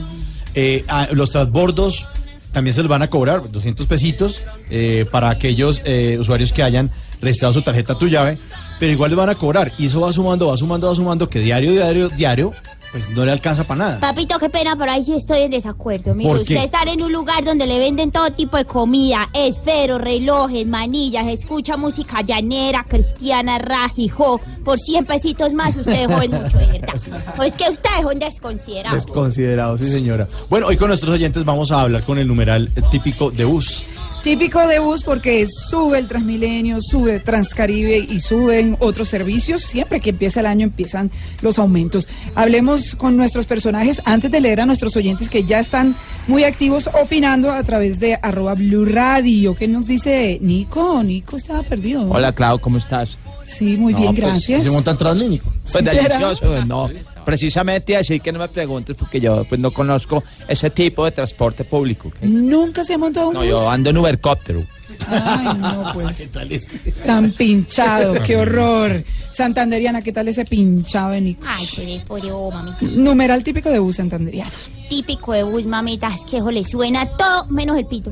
[0.57, 2.07] Eh, a- los transbordos
[2.51, 6.91] también se los van a cobrar 200 pesitos eh, para aquellos eh, usuarios que hayan
[7.21, 8.39] registrado su tarjeta tu llave,
[8.79, 11.41] pero igual les van a cobrar y eso va sumando, va sumando, va sumando que
[11.41, 12.53] diario, diario, diario,
[12.93, 14.01] pues no le alcanza para nada.
[14.01, 16.15] Papito, qué pena, pero ahí sí estoy en desacuerdo.
[16.15, 16.55] Mire, ¿Por qué?
[16.55, 21.27] usted estar en un lugar donde le venden todo tipo de comida, esferos, relojes, manillas,
[21.27, 26.95] escucha música llanera, cristiana, rajijo, por 100 pesitos más, usted es joven mucho, de verdad.
[27.39, 28.97] O es que usted es un desconsiderado.
[28.97, 30.27] Desconsiderado, sí señora.
[30.49, 33.85] Bueno, hoy con nuestros oyentes vamos a hablar con el numeral típico de bus.
[34.23, 39.63] Típico de bus porque sube el Transmilenio, sube Transcaribe y suben otros servicios.
[39.63, 42.09] Siempre que empieza el año empiezan los aumentos.
[42.35, 45.95] Hablemos con nuestros personajes antes de leer a nuestros oyentes que ya están
[46.27, 49.55] muy activos opinando a través de arroba Blue Radio.
[49.55, 51.03] ¿Qué nos dice Nico?
[51.03, 52.11] Nico estaba perdido.
[52.11, 53.17] Hola, Clau, ¿cómo estás?
[53.47, 54.65] Sí, muy No, bien, pues, gracias.
[54.65, 55.51] ¿Se montan Transmínico?
[55.73, 55.93] Pues ¿Será?
[56.03, 56.91] delicioso, no.
[57.29, 61.63] Precisamente así que no me preguntes porque yo pues no conozco ese tipo de transporte
[61.63, 62.11] público.
[62.23, 63.49] Nunca se ha montado un No, bus.
[63.51, 64.65] yo ando en Ubercóptero.
[65.07, 66.17] Ay, no, pues.
[66.17, 66.91] ¿Qué tal este?
[66.91, 69.05] Tan pinchado, qué horror.
[69.31, 71.45] Santanderiana, ¿qué tal ese pinchado de Nico?
[71.47, 72.79] Ay, pobre, pobre oh, mamita.
[72.97, 74.51] Numeral típico de bus santanderiana.
[74.89, 78.11] Típico de bus, mamita, es que le suena todo menos el pito.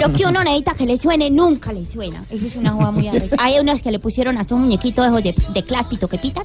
[0.00, 2.22] Lo que uno necesita que le suene, nunca le suena.
[2.30, 3.36] Eso es una joda muy arrecha.
[3.38, 6.44] Hay unos que le pusieron hasta un muñequito de esos de, de cláspito que pitan,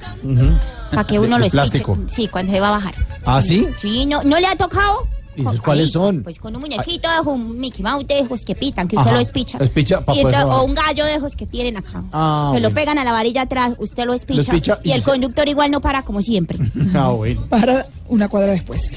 [0.90, 1.50] para que uno de lo escuche.
[1.50, 1.98] plástico.
[2.08, 2.94] Sí, cuando se va a bajar.
[3.24, 3.66] ¿Ah, sí?
[3.76, 5.06] Sí, ¿no, ¿no le ha tocado?
[5.36, 6.22] ¿Y esos cuáles Ahí, son?
[6.24, 9.16] Pues con un muñequito de un Mickey Mouse de ojos que pitan, que usted Ajá.
[9.18, 9.58] lo espicha.
[9.58, 10.60] Espicha pa' Y poder ento- trabajar.
[10.60, 12.02] o un gallo de ojos que tienen acá.
[12.12, 12.74] Ah, Se lo bueno.
[12.74, 14.40] pegan a la varilla atrás, usted lo espicha.
[14.42, 16.58] espicha y, y el se- conductor igual no para como siempre.
[16.94, 17.42] Ah, bueno.
[17.48, 18.90] Para una cuadra después.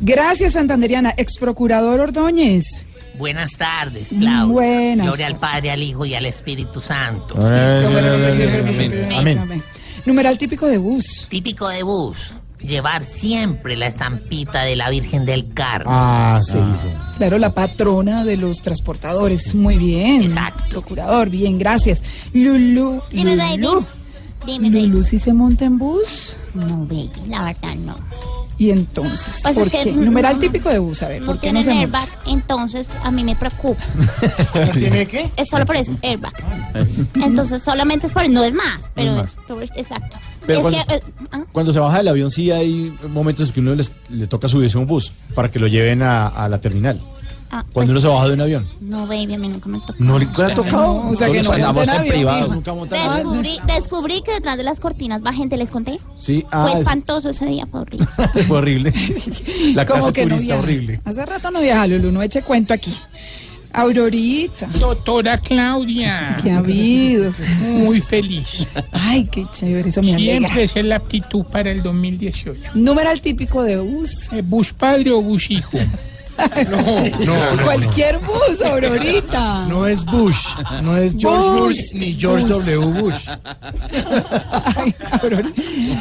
[0.00, 1.12] Gracias, Santanderiana.
[1.18, 2.86] Ex procurador Ordóñez.
[3.16, 4.44] Buenas tardes, Claudia.
[4.44, 5.06] Buenas.
[5.06, 7.36] Gloria al Padre, al Hijo y al Espíritu Santo.
[7.36, 9.62] Amén.
[10.04, 11.26] Numeral típico de bus.
[11.28, 12.34] Típico de bus.
[12.60, 15.88] Llevar siempre la estampita de la Virgen del Carmen.
[15.90, 16.88] Ah, sí, sí.
[17.18, 19.54] Claro, la patrona de los transportadores.
[19.54, 20.22] Muy bien.
[20.22, 20.64] Exacto.
[20.70, 22.02] Procurador, bien, gracias.
[22.32, 23.02] Lulu.
[23.10, 23.62] Dime, baby.
[23.62, 23.84] Lulu.
[24.46, 24.86] Dime, baby.
[24.86, 26.38] Lulu, ¿sí se monta en bus?
[26.54, 27.96] No, baby, la verdad no.
[28.56, 29.92] Y entonces, Pues ¿por es que, qué?
[29.92, 32.88] mm, Numeral no, típico de bus, a ver, No ¿por qué no se airbag, entonces
[33.02, 33.82] a mí me preocupa.
[34.72, 35.28] ¿Tiene qué?
[35.36, 36.32] Es solo por eso, airbag.
[37.16, 40.16] Entonces solamente es por no es más, pero No es, exacto.
[40.46, 43.60] Pero es cuando- que, eh, ah, Cuando se baja del avión sí hay momentos que
[43.60, 46.60] uno les- le toca subirse a un bus para que lo lleven a, a la
[46.60, 47.00] terminal.
[47.50, 48.66] Ah, Cuando uno pues, se baja de un avión.
[48.80, 49.94] No, baby, a mí nunca me tocó.
[49.98, 51.04] ¿No le ha tocado?
[51.04, 52.48] No, o sea que no en avión, privado.
[52.54, 53.42] Nunca monta en avión.
[53.42, 56.00] Descubrí, descubrí que detrás de las cortinas va gente, les conté.
[56.18, 58.06] Sí, ah, Fue es- espantoso ese día, fue horrible.
[58.46, 58.92] fue horrible.
[59.74, 60.62] La casa que no turista viaja.
[60.62, 61.00] horrible.
[61.04, 62.94] Hace rato no viaja, Lulu, no eche cuento aquí.
[63.74, 64.68] Aurorita.
[64.78, 66.36] Doctora Claudia.
[66.40, 67.32] ¿Qué ha habido?
[67.60, 68.64] Muy feliz.
[68.92, 70.48] Ay, qué chévere, eso me alegra.
[70.48, 72.70] Siempre es la aptitud para el 2018.
[72.74, 74.32] Numeral típico de bus.
[74.32, 75.76] Eh, ¿Bus padre o bus hijo?
[77.64, 79.66] Cualquier bus, Aurorita.
[79.68, 81.60] No es Bush, no es George Bush.
[81.60, 82.64] Bush, ni George Bush.
[82.66, 83.00] W.
[83.00, 83.28] Bush.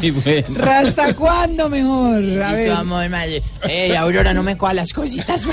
[0.01, 0.63] Muy bueno.
[0.71, 2.43] ¿Hasta cuándo mejor?
[2.43, 2.67] A ver.
[2.67, 3.43] tu amor, madre.
[3.63, 5.47] Ey, Aurora, no me cojas las cositas.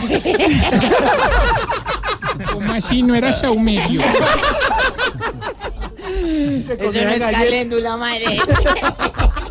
[2.52, 3.02] ¿Cómo así?
[3.02, 4.00] ¿No era saumerio?
[6.60, 8.38] Eso no es caléndula, madre.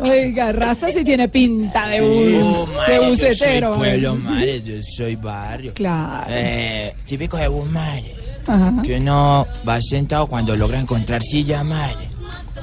[0.00, 3.74] Oiga, Rasta sí tiene pinta de bus, Oh, de bucetero.
[3.74, 4.18] Yo soy pueblo, ¿eh?
[4.24, 5.74] madre, yo soy barrio.
[5.74, 6.24] Claro.
[6.28, 8.14] Eh, típico de bus, madre.
[8.46, 8.72] Ajá.
[8.82, 12.08] Que uno va sentado cuando logra encontrar silla, madre.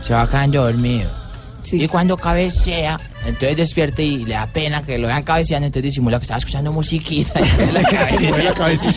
[0.01, 1.09] Se va quedando dormido.
[1.73, 6.17] Y cuando cabecea, entonces despierta y le da pena que lo vean cabeceando, entonces disimula
[6.19, 7.39] que estaba escuchando musiquita
[8.19, 8.93] y la cabeza.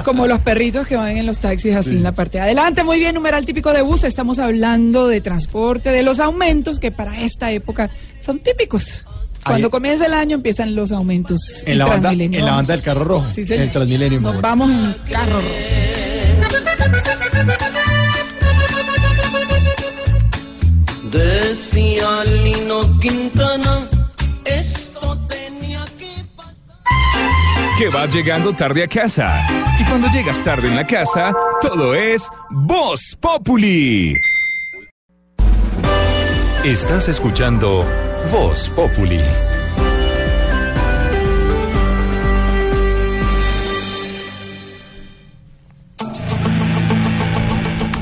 [0.04, 2.84] Como los perritos que van en los taxis así en la parte de adelante.
[2.84, 4.04] Muy bien, numeral típico de bus.
[4.04, 9.04] Estamos hablando de transporte, de los aumentos que para esta época son típicos.
[9.44, 11.62] Cuando Ahí- comienza el año empiezan los aumentos.
[11.66, 12.40] En la, banda, Transmilenio.
[12.40, 13.26] en la banda del carro rojo.
[13.32, 14.20] Sí, el Transmilenio.
[14.20, 15.38] Nos vamos en carro.
[21.16, 23.88] Decía Lino Quintana,
[24.44, 26.12] esto tenía que
[27.78, 29.46] que vas llegando tarde a casa.
[29.80, 34.14] Y cuando llegas tarde en la casa, todo es Voz Populi.
[36.64, 37.86] Estás escuchando
[38.30, 39.20] Voz Populi.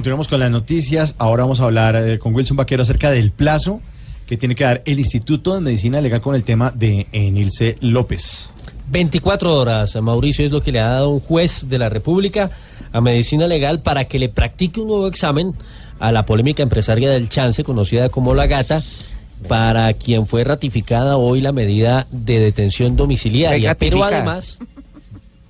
[0.05, 1.15] Continuamos con las noticias.
[1.17, 3.81] Ahora vamos a hablar eh, con Wilson Vaquero acerca del plazo
[4.27, 8.51] que tiene que dar el Instituto de Medicina Legal con el tema de Enilce López.
[8.91, 12.51] 24 horas, Mauricio, es lo que le ha dado un juez de la República
[12.93, 15.55] a Medicina Legal para que le practique un nuevo examen
[15.99, 18.83] a la polémica empresaria del Chance, conocida como La Gata,
[19.49, 23.75] para quien fue ratificada hoy la medida de detención domiciliaria.
[23.75, 24.59] Pero además,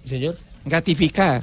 [0.05, 0.37] señor.
[0.65, 1.43] Gratificada.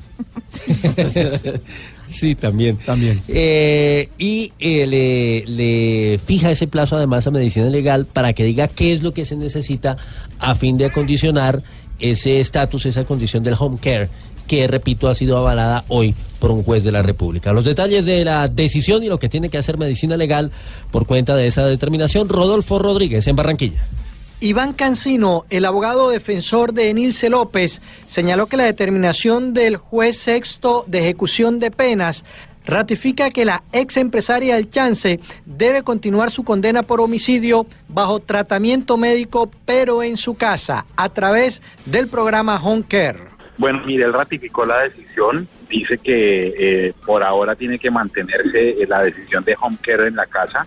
[2.12, 2.78] Sí, también.
[2.78, 3.22] También.
[3.28, 8.68] Eh, y eh, le, le fija ese plazo además a medicina legal para que diga
[8.68, 9.98] qué es lo que se necesita
[10.40, 11.64] a fin de acondicionar
[12.00, 14.10] ese estatus, esa condición del home care,
[14.48, 17.54] que repito ha sido avalada hoy por un juez de la República.
[17.54, 20.52] Los detalles de la decisión y lo que tiene que hacer medicina legal
[20.92, 23.86] por cuenta de esa determinación, Rodolfo Rodríguez en Barranquilla.
[24.44, 30.84] Iván Cancino, el abogado defensor de Enilce López, señaló que la determinación del juez sexto
[30.88, 32.26] de ejecución de penas
[32.66, 38.98] ratifica que la ex empresaria del Chance debe continuar su condena por homicidio bajo tratamiento
[38.98, 43.20] médico, pero en su casa, a través del programa Home Care.
[43.60, 48.88] Bueno, mire, él ratificó la decisión, dice que eh, por ahora tiene que mantenerse eh,
[48.88, 50.66] la decisión de home care en la casa,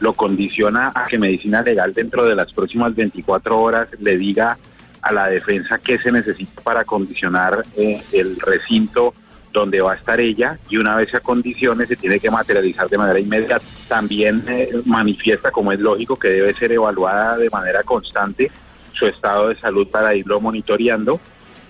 [0.00, 4.56] lo condiciona a que medicina legal dentro de las próximas 24 horas le diga
[5.02, 9.14] a la defensa qué se necesita para condicionar eh, el recinto
[9.52, 12.98] donde va a estar ella y una vez se acondicione se tiene que materializar de
[12.98, 13.64] manera inmediata.
[13.88, 18.50] También eh, manifiesta, como es lógico, que debe ser evaluada de manera constante
[18.92, 21.20] su estado de salud para irlo monitoreando.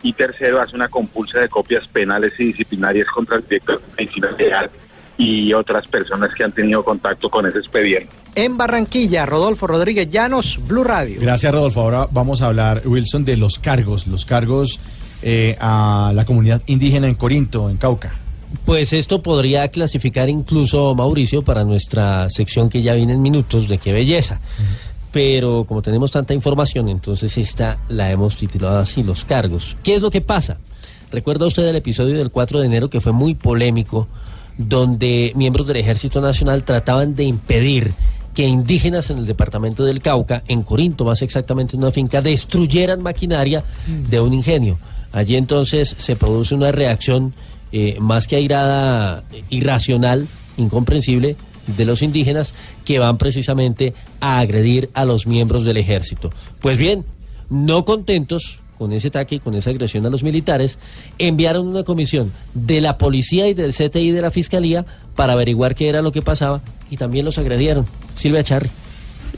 [0.03, 4.31] Y tercero, hace una compulsa de copias penales y disciplinarias contra el director de medicina
[4.33, 4.71] legal
[5.19, 8.09] y otras personas que han tenido contacto con ese expediente.
[8.37, 9.27] en Barranquilla.
[9.27, 11.21] Rodolfo Rodríguez Llanos, Blue Radio.
[11.21, 11.81] Gracias, Rodolfo.
[11.81, 14.79] Ahora vamos a hablar, Wilson, de los cargos, los cargos
[15.23, 18.15] eh, a la comunidad indígena en Corinto, en Cauca.
[18.65, 23.79] Pues esto podría clasificar incluso, Mauricio, para nuestra sección que ya viene en minutos de
[23.79, 24.41] qué belleza.
[25.11, 29.77] Pero como tenemos tanta información, entonces esta la hemos titulado así, los cargos.
[29.83, 30.59] ¿Qué es lo que pasa?
[31.11, 34.07] ¿Recuerda usted el episodio del 4 de enero que fue muy polémico,
[34.59, 37.93] donde miembros del Ejército Nacional trataban de impedir
[38.35, 43.03] que indígenas en el departamento del Cauca, en Corinto más exactamente en una finca, destruyeran
[43.03, 44.79] maquinaria de un ingenio?
[45.13, 47.33] Allí entonces se produce una reacción
[47.73, 51.37] eh, más que airada, irracional, incomprensible,
[51.77, 52.55] de los indígenas
[52.85, 56.31] que van precisamente a agredir a los miembros del ejército.
[56.61, 57.05] Pues bien,
[57.51, 60.79] no contentos con ese ataque y con esa agresión a los militares,
[61.19, 65.89] enviaron una comisión de la policía y del CTI de la fiscalía para averiguar qué
[65.89, 67.87] era lo que pasaba y también los agredieron.
[68.15, 68.71] Silvia Charri.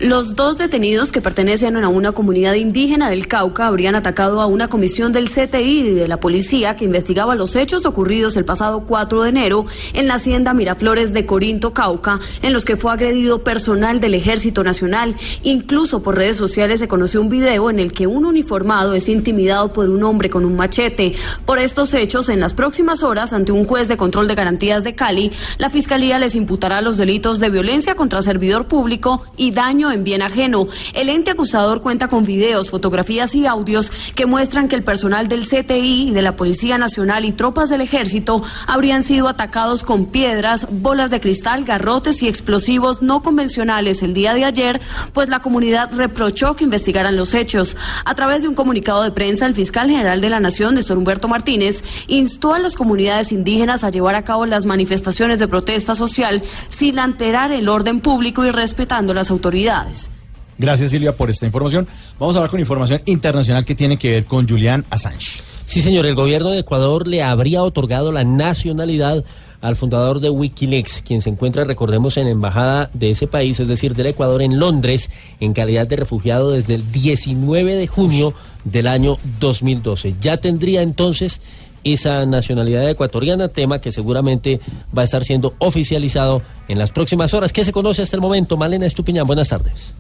[0.01, 4.69] Los dos detenidos que pertenecen a una comunidad indígena del Cauca habrían atacado a una
[4.69, 9.25] comisión del CTI y de la policía que investigaba los hechos ocurridos el pasado 4
[9.25, 14.01] de enero en la hacienda Miraflores de Corinto, Cauca, en los que fue agredido personal
[14.01, 15.17] del Ejército Nacional.
[15.43, 19.75] Incluso por redes sociales se conoció un video en el que un uniformado es intimidado
[19.75, 21.13] por un hombre con un machete.
[21.45, 24.95] Por estos hechos, en las próximas horas, ante un juez de control de garantías de
[24.95, 30.05] Cali, la Fiscalía les imputará los delitos de violencia contra servidor público y daño en
[30.05, 30.68] bien ajeno.
[30.95, 35.47] El ente acusador cuenta con videos, fotografías y audios que muestran que el personal del
[35.47, 41.11] CTI, de la Policía Nacional y tropas del Ejército habrían sido atacados con piedras, bolas
[41.11, 44.80] de cristal, garrotes y explosivos no convencionales el día de ayer,
[45.12, 47.76] pues la comunidad reprochó que investigaran los hechos.
[48.05, 51.28] A través de un comunicado de prensa, el fiscal general de la Nación, Néstor Humberto
[51.28, 56.43] Martínez, instó a las comunidades indígenas a llevar a cabo las manifestaciones de protesta social
[56.68, 59.70] sin alterar el orden público y respetando las autoridades.
[60.59, 61.89] Gracias, Silvia, por esta información.
[62.18, 65.43] Vamos a hablar con información internacional que tiene que ver con Julian Assange.
[65.64, 69.25] Sí, señor, el gobierno de Ecuador le habría otorgado la nacionalidad
[69.61, 73.68] al fundador de Wikileaks, quien se encuentra, recordemos, en la embajada de ese país, es
[73.68, 78.87] decir, del Ecuador en Londres, en calidad de refugiado desde el 19 de junio del
[78.87, 80.14] año 2012.
[80.21, 81.41] Ya tendría entonces
[81.85, 84.61] esa nacionalidad ecuatoriana, tema que seguramente
[84.97, 87.53] va a estar siendo oficializado en las próximas horas.
[87.53, 88.57] ¿Qué se conoce hasta el momento?
[88.57, 89.95] Malena Estupiñán, buenas tardes.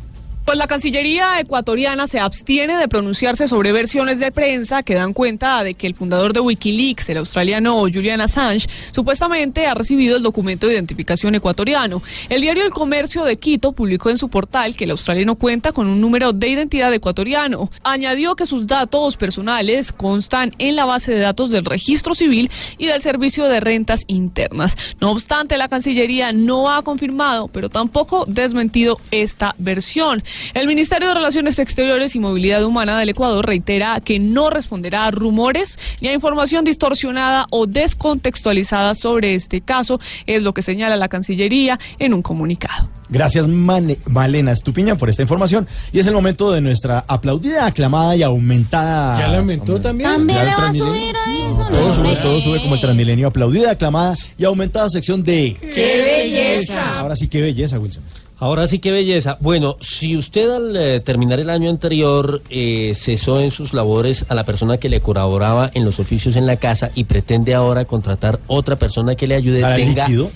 [0.50, 5.62] Pues la Cancillería ecuatoriana se abstiene de pronunciarse sobre versiones de prensa que dan cuenta
[5.62, 10.66] de que el fundador de Wikileaks, el australiano Julian Assange, supuestamente ha recibido el documento
[10.66, 12.02] de identificación ecuatoriano.
[12.28, 15.86] El diario El Comercio de Quito publicó en su portal que el australiano cuenta con
[15.86, 17.70] un número de identidad ecuatoriano.
[17.84, 22.86] Añadió que sus datos personales constan en la base de datos del registro civil y
[22.86, 24.76] del servicio de rentas internas.
[25.00, 30.24] No obstante, la Cancillería no ha confirmado, pero tampoco desmentido esta versión.
[30.54, 35.10] El Ministerio de Relaciones Exteriores y Movilidad Humana del Ecuador reitera que no responderá a
[35.10, 41.08] rumores ni a información distorsionada o descontextualizada sobre este caso, es lo que señala la
[41.08, 42.88] Cancillería en un comunicado.
[43.08, 45.66] Gracias, Mane- Malena Estupiñán, por esta información.
[45.92, 49.18] Y es el momento de nuestra aplaudida, aclamada y aumentada.
[49.18, 50.10] ¿Ya la aumentó también?
[50.10, 50.94] También Ya el le va a Transmilenio.
[50.94, 51.68] subir a eso.
[51.70, 53.26] Todo no, sube, todo sube como el Transmilenio.
[53.28, 55.56] Aplaudida, aclamada y aumentada sección de.
[55.60, 57.00] ¡Qué belleza!
[57.00, 58.02] Ahora sí, qué belleza, Wilson.
[58.40, 59.36] Ahora sí, qué belleza.
[59.40, 64.34] Bueno, si usted al eh, terminar el año anterior eh, cesó en sus labores a
[64.34, 68.40] la persona que le colaboraba en los oficios en la casa y pretende ahora contratar
[68.46, 70.06] otra persona que le ayude, ¿La tenga...
[70.08, 70.30] liquidó?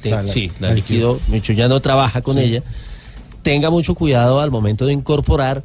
[0.00, 0.74] te- La- la- sí, la
[1.28, 2.42] Micho ya no trabaja con Sí.
[2.44, 2.62] ella.
[3.42, 5.62] Tenga mucho cuidado al momento de incorporar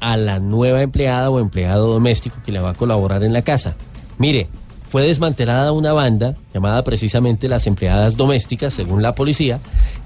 [0.00, 3.74] a la nueva empleada o empleado doméstico que le va a colaborar en la casa.
[4.18, 4.48] Mire,
[4.88, 9.60] fue desmantelada una banda llamada precisamente las empleadas domésticas, según la policía,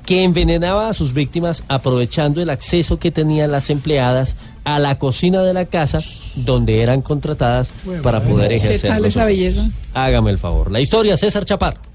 [0.05, 5.43] que envenenaba a sus víctimas aprovechando el acceso que tenían las empleadas a la cocina
[5.43, 6.01] de la casa
[6.35, 7.73] donde eran contratadas
[8.03, 8.91] para poder ¿Qué ejercer.
[8.91, 9.71] tal los esa belleza?
[9.95, 10.71] Hágame el favor.
[10.71, 11.92] La historia, César Chaparro.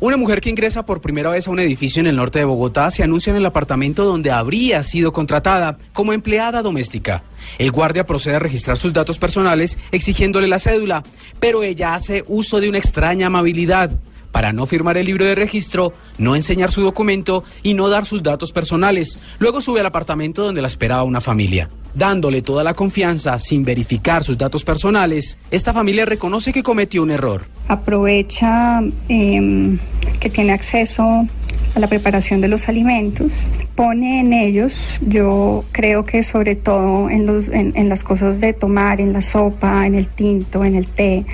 [0.00, 2.88] Una mujer que ingresa por primera vez a un edificio en el norte de Bogotá
[2.92, 7.24] se anuncia en el apartamento donde habría sido contratada como empleada doméstica.
[7.58, 11.02] El guardia procede a registrar sus datos personales exigiéndole la cédula,
[11.40, 13.90] pero ella hace uso de una extraña amabilidad
[14.30, 18.22] para no firmar el libro de registro, no enseñar su documento y no dar sus
[18.22, 19.18] datos personales.
[19.40, 21.70] Luego sube al apartamento donde la esperaba una familia.
[21.94, 27.10] Dándole toda la confianza sin verificar sus datos personales, esta familia reconoce que cometió un
[27.10, 27.46] error.
[27.68, 29.78] aprovecha em,
[30.20, 31.26] que tiene acceso
[31.74, 37.26] a la preparación de los alimentos, pone en ellos, yo creo que sobre todo en,
[37.26, 41.24] los, en, las cosas de tomar, en la sopa, en el tinto, en el té,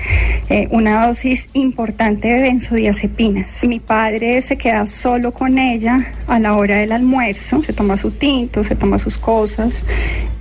[0.49, 3.63] eh, una dosis importante de benzodiazepinas.
[3.65, 8.11] Mi padre se queda solo con ella a la hora del almuerzo, se toma su
[8.11, 9.85] tinto, se toma sus cosas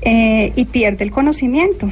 [0.03, 1.88] eh, y pierde el conocimiento.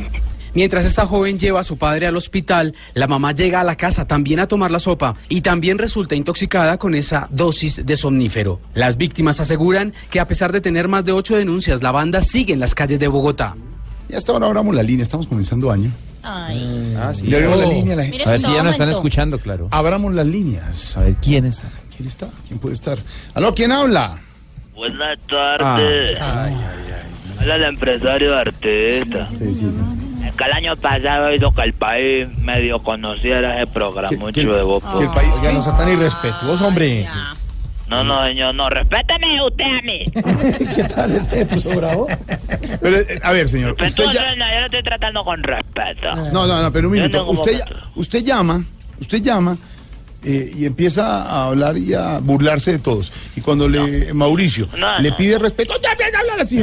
[0.55, 4.07] Mientras esta joven lleva a su padre al hospital, la mamá llega a la casa
[4.07, 8.61] también a tomar la sopa y también resulta intoxicada con esa dosis de somnífero.
[8.75, 12.53] Las víctimas aseguran que a pesar de tener más de ocho denuncias, la banda sigue
[12.53, 13.55] en las calles de Bogotá.
[14.11, 15.91] Ya hasta ahora abramos la línea, estamos comenzando año.
[16.23, 16.95] Ay.
[16.99, 17.27] Ah, sí.
[17.27, 17.97] Ya abrimos la línea.
[17.97, 18.03] La...
[18.05, 19.69] Mire A ver si ya nos están escuchando, claro.
[19.71, 20.97] Abramos las líneas.
[20.99, 21.69] A ver, ¿quién está?
[21.97, 22.29] ¿Quién está?
[22.47, 22.99] ¿Quién puede estar?
[23.35, 24.21] ¿Aló, quién habla?
[24.75, 26.19] Buenas tardes.
[27.41, 29.29] Hola, el empresario de artista.
[29.41, 29.63] Es
[30.37, 34.83] que el año pasado hizo que el país medio conociera ese programa mucho de voz.
[34.99, 37.07] Que el país que no sea tan irrespetuoso, hombre.
[37.89, 40.05] No, no, señor, no, respéteme usted a mí.
[40.75, 42.07] ¿Qué tal ese puso bravo?
[42.81, 43.73] Pero, eh, a ver, señor.
[43.73, 44.35] Usted ya...
[44.35, 46.15] no, yo lo estoy tratando con respeto.
[46.33, 47.29] No, no, no, pero un minuto.
[47.31, 47.61] Usted,
[47.95, 48.65] usted llama,
[48.99, 49.59] usted llama
[50.25, 53.13] eh, y empieza a hablar y a burlarse de todos.
[53.37, 55.17] Y cuando le Mauricio No, le no.
[55.17, 56.63] pide respeto, ya empieza a hablar así.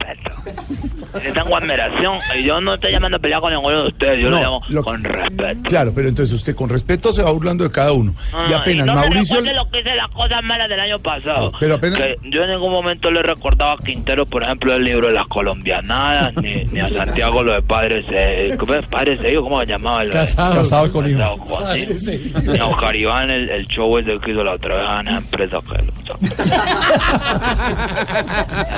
[0.00, 1.20] respeto.
[1.22, 4.30] Le tengo admiración y yo no estoy llamando a pelear con ninguno de ustedes, yo
[4.30, 5.60] No, lo llamo lo- con respeto.
[5.64, 8.14] Claro, pero entonces usted con respeto se va burlando de cada uno.
[8.32, 9.40] No, y no, apenas no me Mauricio.
[9.40, 11.52] lo que hice las cosas malas del año pasado.
[11.58, 15.08] Pero apenas- Que yo en ningún momento le recordaba a Quintero, por ejemplo, el libro
[15.08, 18.56] de las colombianadas, ni, ni a Santiago lo de Padre Se...
[18.56, 18.86] ¿Cómo es?
[18.86, 20.04] Padre Seguido, ¿cómo se llamaba?
[20.10, 20.54] Casado.
[20.56, 21.18] Casado con hijo.
[21.18, 22.00] Casado con- Padre sí.
[22.00, 22.40] Seguido.
[22.52, 25.18] Ni a Oscar Iván, el, el show ese que hizo la otra vez en esa
[25.18, 25.90] empresa que lo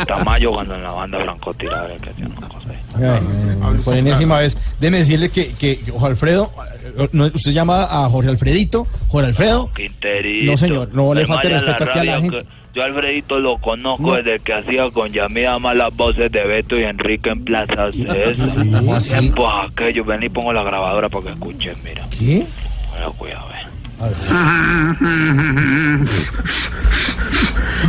[0.01, 2.79] Hasta mayo cuando en la banda francotiradora que hacían una cosa ahí.
[3.85, 6.53] Por enésima vez, déjeme decirle que, que Jorge Alfredo,
[6.99, 9.71] eh, no, usted llama a Jorge Alfredito, Jorge Alfredo.
[9.75, 10.51] Quinterito.
[10.51, 12.39] No, señor, no le falte respeto aquí a la gente.
[12.39, 14.15] que- Yo a Alfredito lo conozco No.
[14.15, 18.55] desde que hacía con Yamida más las voces de Beto y Enrique en Plaza CS.
[18.73, 19.11] ¿cómo así?
[19.11, 22.03] Tiempos aquellos, ven y pongo la grabadora para que escuchen, mira.
[22.11, 22.47] ¿Qué?
[22.95, 23.67] Mira, cuidado, eh.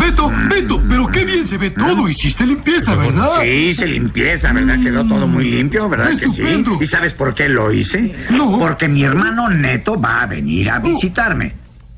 [0.03, 2.09] Beto, Beto, pero qué bien se ve todo.
[2.09, 3.41] Hiciste limpieza, ¿verdad?
[3.41, 4.77] Sí, hice limpieza, ¿verdad?
[4.83, 6.43] Quedó todo muy limpio, ¿verdad que sí?
[6.79, 8.13] ¿Y sabes por qué lo hice?
[8.59, 11.53] Porque mi hermano Neto va a venir a visitarme.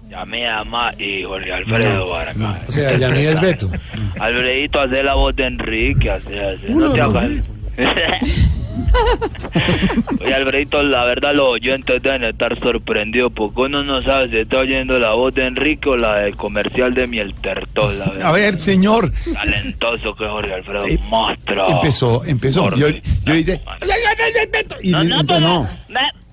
[0.09, 2.05] Yamida más y Jorge Alfredo.
[2.05, 3.71] O sea, Yamida es Beto.
[4.19, 6.69] Alfredito, hace la voz de Enrique, hace, hace.
[6.69, 7.29] No te hagas.
[10.21, 14.59] Oye, Alfredito, la verdad los oyentes deben estar sorprendidos porque uno no sabe si está
[14.59, 17.97] oyendo la voz de Enrique o la del comercial de Miel Tertol.
[17.99, 18.27] la verdad.
[18.27, 19.11] A ver, señor.
[19.33, 21.67] Talentoso que es Jorge Alfredo, monstruo.
[21.69, 22.69] Empezó, empezó.
[22.75, 23.59] Yo, yo ahorita-
[24.81, 25.67] Y No, no, no.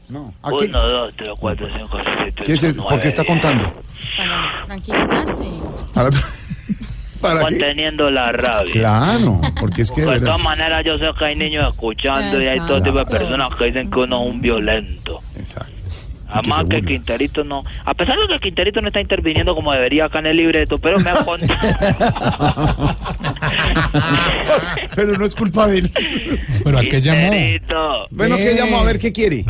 [0.09, 0.35] No.
[0.43, 0.67] ¿A qué?
[0.67, 2.77] Uno, dos, tres, cuatro, cinco, seis, siete, ¿Qué es ocho, eso?
[2.83, 3.33] ¿Por qué nueve, está diez.
[3.33, 3.73] contando?
[4.19, 5.45] Para tranquilizarse.
[5.95, 6.11] Para,
[7.23, 7.93] para qué?
[8.11, 8.73] La rabia.
[8.73, 10.03] Claro, porque es que.
[10.03, 13.03] de de todas maneras, yo sé que hay niños escuchando y hay todo tipo de
[13.03, 13.19] Exacto.
[13.19, 15.21] personas que dicen que uno es un violento.
[16.33, 20.21] Además que Quinterito no, a pesar de que Quinterito no está interviniendo como debería acá
[20.21, 22.97] en el libreto, pero me ha contado.
[24.95, 25.91] Pero no es culpa de él.
[26.65, 27.31] ¿Pero a qué llamó?
[27.31, 28.07] Quinterito.
[28.11, 28.79] Bueno, ¿qué llamó?
[28.79, 29.45] A ver, ¿qué quiere?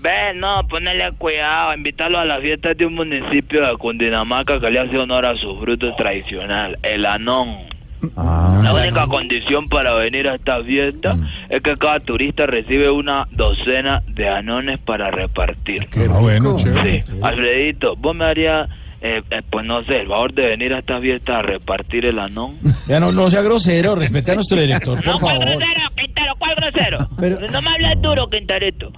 [0.00, 4.80] Ve, no, ponele cuidado, invitarlo a la fiesta de un municipio de Cundinamarca que le
[4.80, 7.71] hace honor a su fruto tradicional, el anón.
[8.16, 8.60] Ah.
[8.62, 11.26] La única condición para venir a esta fiesta Mm.
[11.50, 15.86] es que cada turista recibe una docena de anones para repartir.
[16.10, 17.02] Ah, bueno, chévere.
[17.02, 17.12] Sí.
[17.22, 18.68] Alfredito, vos me harías,
[19.02, 22.18] eh, eh, pues no sé, el favor de venir a esta fiesta a repartir el
[22.18, 22.58] anón.
[22.88, 25.44] Ya no, no sea grosero, respete a nuestro director, por ¿Cuál favor.
[25.46, 26.32] grosero, Quintero?
[26.36, 27.08] ¿Cuál grosero?
[27.20, 28.92] Pero- No me hables duro, Quinterito.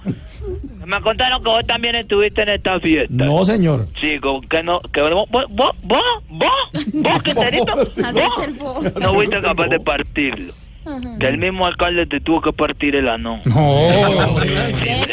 [0.85, 3.13] Me contaron que vos también estuviste en esta fiesta.
[3.13, 3.87] No, señor.
[4.01, 6.51] Sí, con que no, que vos, vos, vos, vos, vos,
[6.93, 7.21] vos,
[8.47, 8.81] el bo.
[8.99, 10.53] no fuiste capaz de partirlo.
[11.19, 13.41] Que el mismo alcalde te tuvo que partir el anón.
[13.45, 13.87] No.
[14.73, 15.07] Sí, señor.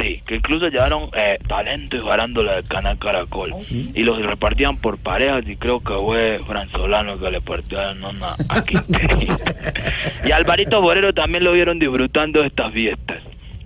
[0.00, 3.52] Sí, que incluso llevaron eh, talento y farándula del canal Caracol.
[3.70, 7.88] Y los repartían por parejas y creo que fue Fran Solano que le partió el
[7.88, 8.36] anón a,
[10.26, 13.18] y Alvarito Borero también lo vieron disfrutando de estas fiestas.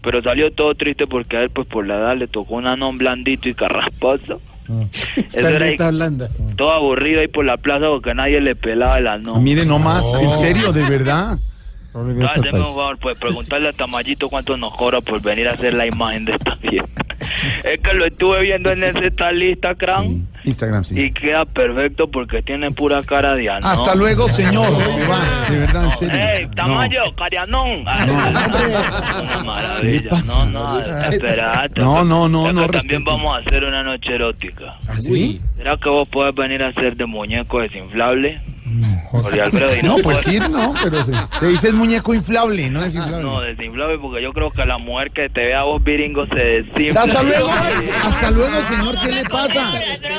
[0.02, 2.98] Pero salió todo triste porque a él, pues por la edad, le tocó un anón
[2.98, 4.40] blandito y carrasposo.
[5.16, 6.28] Eso era ahí, blanda.
[6.56, 9.42] todo aburrido ahí por la plaza porque nadie le pelaba el anón.
[9.42, 11.38] Mire, no más, en serio, de verdad.
[11.96, 15.86] Hazme un favor, pues preguntarle a Tamayito cuánto nos cobra por venir a hacer la
[15.86, 17.04] imagen de esta fiesta.
[17.64, 21.00] es que lo estuve viendo en esta lista, Cran, Instagram, sí.
[21.00, 23.70] Y queda perfecto porque tiene pura cara de anón.
[23.70, 24.76] Hasta luego, señor.
[24.76, 26.20] Se va, de verdad, en serio.
[26.20, 27.80] ¡Ey, Tamayo, carianón!
[27.80, 30.22] Una maravilla.
[30.26, 31.80] No, no, espérate.
[31.80, 34.76] No, no, no, Es no, También vamos a hacer una noche erótica.
[34.86, 35.40] ¿Ah, sí?
[35.56, 38.40] ¿Será que vos podés venir a hacer de muñeco desinflable?
[39.10, 42.82] Jorge Alfredo, y No, pues sí, no, pero se, se dice es muñeco inflable, no
[42.84, 43.22] es inflable.
[43.22, 46.34] No, desinflable porque yo creo que la mujer que te vea a vos viringo se
[46.62, 47.02] desinfla.
[47.02, 47.48] Hasta luego,
[48.04, 49.72] hasta luego, señor, ¿qué le pasa?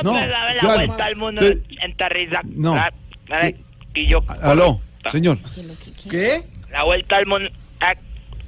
[0.04, 2.40] No, la vuelta al mundo Entonces, en Terriza.
[2.46, 2.74] No.
[2.76, 2.90] Ah,
[3.28, 3.56] dale,
[3.94, 4.24] Y yo.
[4.42, 4.80] Aló,
[5.12, 5.38] señor.
[6.10, 6.44] ¿Qué?
[6.72, 7.50] La vuelta al mundo.
[7.82, 7.94] ah,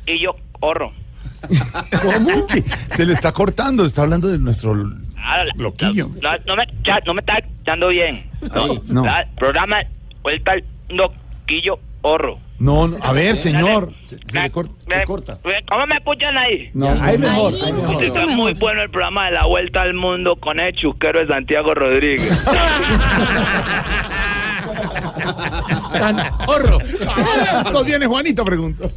[0.06, 0.93] Y yo corro.
[2.02, 2.64] ¿Cómo que
[2.95, 3.86] se le está cortando?
[3.86, 4.74] Está hablando de nuestro
[5.22, 6.09] Ah, la- loquillo.
[6.22, 8.26] No, no me, ya, no me está dando bien.
[8.53, 9.03] No, no.
[9.05, 9.78] La- programa
[10.24, 11.13] vuelta al mundo.
[11.45, 12.38] Quillo horro.
[12.59, 13.91] No, no, a ver, señor.
[14.03, 15.39] Se, se le cor- se corta.
[15.70, 16.70] ¿Cómo me escuchan ahí?
[16.74, 17.97] No, ahí mejor, ahí mejor.
[17.99, 21.20] Dice que es muy bueno el programa de la vuelta al mundo con el chusquero
[21.22, 22.45] de Santiago Rodríguez.
[25.93, 26.78] Tan horro.
[27.86, 28.91] Viene Juanito, pregunto.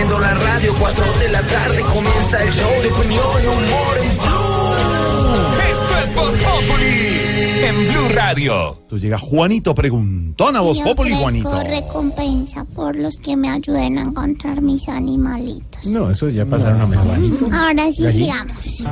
[0.00, 4.16] Enciendo la radio, 4 de la tarde comienza el show de opinión y humor en
[4.16, 5.30] Blue.
[5.70, 8.82] Esto es Voz Populi en Blue Radio.
[8.88, 11.62] Tú llega Juanito preguntón a vos, Yo Populi, Juanito.
[11.64, 15.84] recompensa por los que me ayuden a encontrar mis animalitos.
[15.84, 17.18] No, eso ya pasaron a mejor.
[17.52, 18.82] Ahora sí sigamos.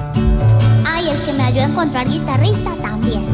[0.85, 3.25] Ay, el que me ayude a encontrar guitarrista también.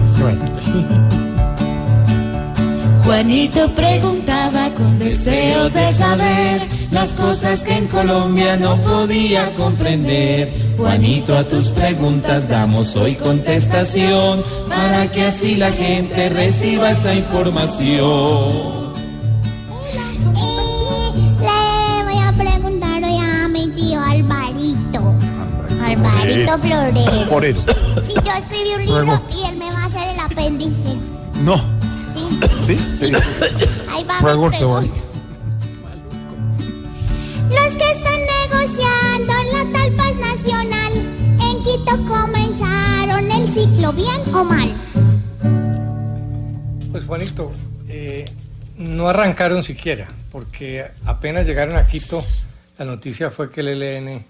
[3.05, 10.77] Juanito preguntaba con deseos de saber las cosas que en Colombia no podía comprender.
[10.79, 18.95] Juanito, a tus preguntas damos hoy contestación para que así la gente reciba esta información.
[20.37, 25.15] Y le voy a preguntar hoy a mi tío Alvarito.
[25.85, 27.27] Alvarito Florero.
[27.29, 27.61] Forero.
[28.07, 30.97] Si yo escribí un libro y él me va a hacer el apéndice.
[31.43, 31.57] No.
[32.15, 32.39] ¿Sí?
[32.65, 32.79] ¿Sí?
[32.97, 33.13] Sí.
[33.93, 35.14] Ahí va mi pregunta.
[37.77, 40.93] Que están negociando en la tal paz nacional,
[41.41, 44.81] en Quito comenzaron el ciclo bien o mal.
[46.93, 47.53] Pues Juanito,
[47.89, 48.25] eh,
[48.77, 52.23] no arrancaron siquiera, porque apenas llegaron a Quito,
[52.79, 54.25] la noticia fue que el ELN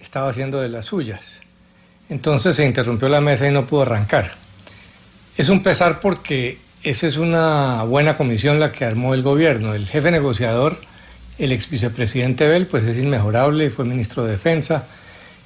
[0.00, 1.40] estaba haciendo de las suyas.
[2.10, 4.32] Entonces se interrumpió la mesa y no pudo arrancar.
[5.36, 9.74] Es un pesar porque esa es una buena comisión la que armó el gobierno.
[9.74, 10.78] El jefe negociador,
[11.40, 14.84] el ex vicepresidente Bell, pues es inmejorable y fue ministro de Defensa.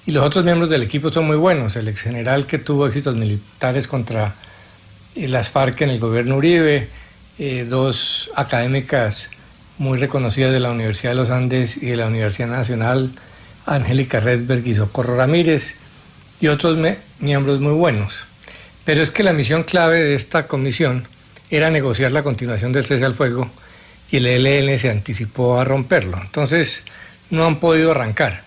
[0.06, 1.76] Y los otros miembros del equipo son muy buenos.
[1.76, 4.34] El ex general que tuvo éxitos militares contra
[5.14, 6.88] eh, las FARC en el gobierno Uribe,
[7.38, 9.30] eh, dos académicas
[9.78, 13.10] muy reconocidas de la Universidad de los Andes y de la Universidad Nacional,
[13.64, 15.76] Angélica Redberg y Socorro Ramírez,
[16.40, 16.76] y otros
[17.20, 18.24] miembros muy buenos.
[18.84, 21.06] Pero es que la misión clave de esta comisión
[21.50, 23.48] era negociar la continuación del cese al fuego
[24.10, 26.18] y el ELN se anticipó a romperlo.
[26.20, 26.82] Entonces
[27.30, 28.42] no han podido arrancar.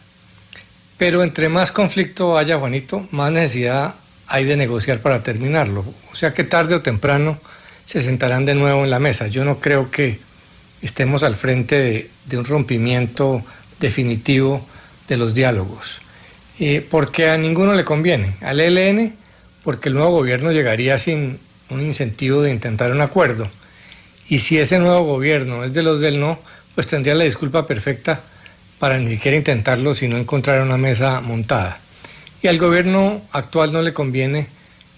[0.97, 3.95] Pero entre más conflicto haya, Juanito, más necesidad
[4.27, 5.85] hay de negociar para terminarlo.
[6.11, 7.39] O sea que tarde o temprano
[7.85, 9.27] se sentarán de nuevo en la mesa.
[9.27, 10.19] Yo no creo que
[10.81, 13.41] estemos al frente de, un rompimiento
[13.79, 14.65] definitivo
[15.07, 15.99] de los diálogos.
[16.59, 18.35] Eh, porque a ninguno le conviene.
[18.41, 19.15] Al ELN,
[19.63, 21.39] porque el nuevo gobierno llegaría sin
[21.69, 23.49] un incentivo de intentar un acuerdo.
[24.29, 26.39] Y si ese nuevo gobierno es de los del no,
[26.75, 28.21] pues tendría la disculpa perfecta
[28.79, 31.79] para ni siquiera intentarlo si no encontrar una mesa montada.
[32.41, 34.47] Y al gobierno actual no le conviene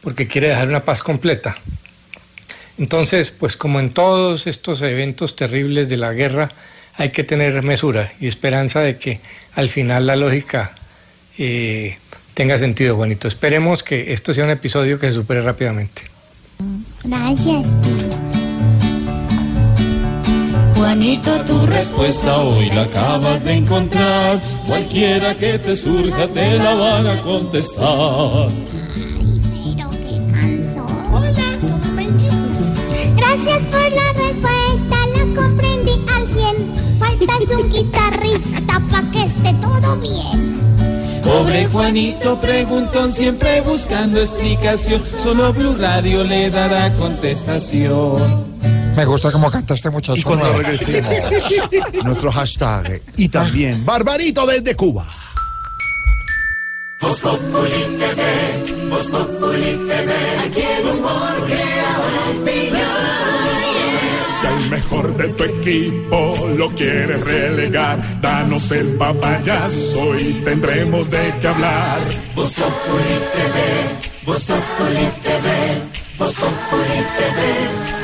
[0.02, 1.58] porque quiere dejar una paz completa.
[2.78, 6.50] Entonces, pues como en todos estos eventos terribles de la guerra,
[6.96, 9.20] hay que tener mesura y esperanza de que
[9.56, 10.72] al final la lógica
[11.38, 11.98] eh,
[12.34, 13.28] tenga sentido, Juanito.
[13.28, 16.04] Esperemos que esto sea un episodio que se supere rápidamente.
[17.04, 17.76] Gracias.
[20.80, 24.42] Juanito, tu respuesta hoy la acabas de encontrar.
[24.66, 28.50] Cualquiera que te surja te la van a contestar.
[33.18, 36.98] Gracias por la respuesta, la comprendí al 100.
[36.98, 41.22] Faltas un guitarrista pa' que esté todo bien.
[41.22, 45.04] Pobre Juanito preguntón siempre buscando explicación.
[45.04, 48.49] Solo Blue Radio le dará contestación.
[49.00, 50.14] Me gusta cómo cantaste mucho.
[50.14, 51.14] Y cuando regresemos,
[52.04, 53.02] nuestro hashtag.
[53.16, 55.06] Y también, Barbarito desde Cuba.
[57.00, 60.12] Voz Populi TV, Voz Populi TV,
[60.46, 60.64] aquí
[62.42, 62.82] opinión.
[64.42, 71.34] Si al mejor de tu equipo lo quieres relegar, danos el papayazo y tendremos de
[71.40, 72.00] qué hablar.
[72.36, 72.66] Voz TV,
[74.26, 75.48] Voz Populi TV,
[76.18, 77.99] Voz Populi TV, Voz Populi TV.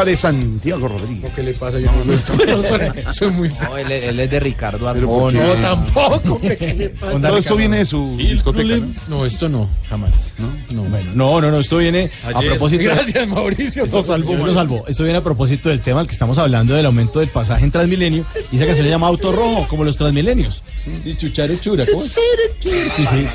[0.00, 1.32] Música de Santiago Rodríguez.
[1.34, 1.78] ¿Qué le pasa?
[1.78, 5.44] Yo no, esto no suena- soy muy No, él, él es de Ricardo Arjona.
[5.46, 6.40] No, tampoco.
[6.40, 7.36] ¿Qué le pasa?
[7.38, 8.86] Esto viene de su discoteca, ¿no?
[9.08, 10.34] No, esto no, jamás.
[10.38, 10.82] No, no.
[10.88, 12.82] Bueno, no, no, no, esto viene a propósito.
[12.84, 13.84] Gracias, Mauricio.
[13.84, 14.84] Esto, Nos salvó.
[14.86, 17.70] Esto viene a propósito del tema al que estamos hablando del aumento del pasaje en
[17.70, 18.24] Transmilenio.
[18.50, 20.62] Y esa canción se llama Auto Rojo, como los Transmilenios.
[21.02, 21.84] Sí, chuchare chura.
[21.92, 22.12] ¿cómo es?
[22.60, 23.26] Sí, sí.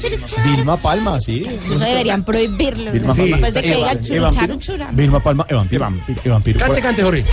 [0.43, 1.45] Vilma Palma, sí.
[1.65, 2.91] Eso deberían prohibirlo.
[2.91, 3.13] Vilma.
[3.13, 3.25] Palma.
[3.37, 4.59] Después de que Eva- diga Eva churucharu Vampiro.
[4.59, 4.89] chura.
[4.91, 5.87] Vilma Palma, Evampiro.
[6.23, 6.59] Evampiro.
[6.59, 7.23] Cante, cante, Jorge.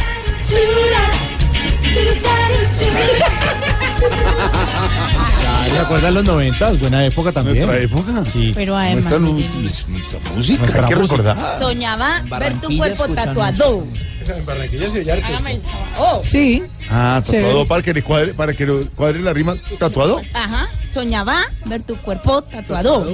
[5.70, 6.78] ¿Se acuerdan los noventas?
[6.78, 7.56] Buena época también.
[7.66, 8.24] Nuestra época.
[8.28, 8.52] Sí.
[8.54, 11.16] Pero además, Nuestra, nuestra música, Nuestra hay que música.
[11.16, 11.58] recordar.
[11.58, 13.86] Soñaba ver tu cuerpo tatuado.
[14.20, 15.32] Esa en Barranquilla se oye harto
[15.96, 16.22] favor.
[16.28, 16.62] Sí.
[16.94, 20.20] Ah, tatuado para que le cuadre, para que le cuadre la rima tatuado.
[20.34, 20.68] Ajá.
[20.90, 23.06] Soñaba ver tu cuerpo tatuado.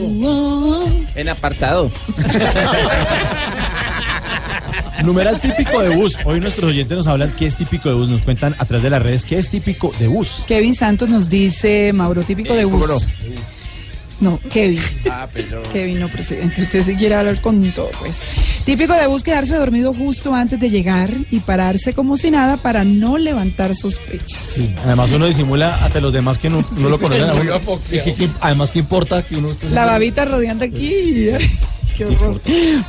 [1.15, 1.89] En apartado.
[5.05, 6.19] Numeral típico de bus.
[6.25, 8.09] Hoy nuestros oyentes nos hablan qué es típico de bus.
[8.09, 10.43] Nos cuentan a través de las redes qué es típico de bus.
[10.49, 13.07] Kevin Santos nos dice, Mauro, típico de bus.
[14.21, 14.81] No, Kevin.
[15.11, 15.63] Ah, pero.
[15.73, 16.63] Kevin, no, presidente.
[16.63, 18.23] Usted si quiere hablar con todo, pues.
[18.65, 22.85] Típico de bus quedarse dormido justo antes de llegar y pararse como si nada para
[22.85, 24.71] no levantar sospechas.
[24.85, 27.49] Además uno disimula ante los demás que no, no lo sí, conocen.
[27.93, 31.29] Y que- que- además qué importa que uno esté La babita rodeando aquí.
[31.97, 32.41] Qué horror.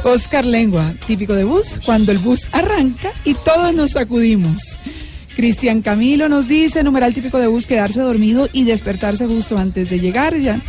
[0.03, 4.79] Oscar Lengua, típico de bus, cuando el bus arranca y todos nos sacudimos.
[5.35, 9.99] Cristian Camilo nos dice, numeral típico de bus, quedarse dormido y despertarse justo antes de
[9.99, 10.61] llegar ya.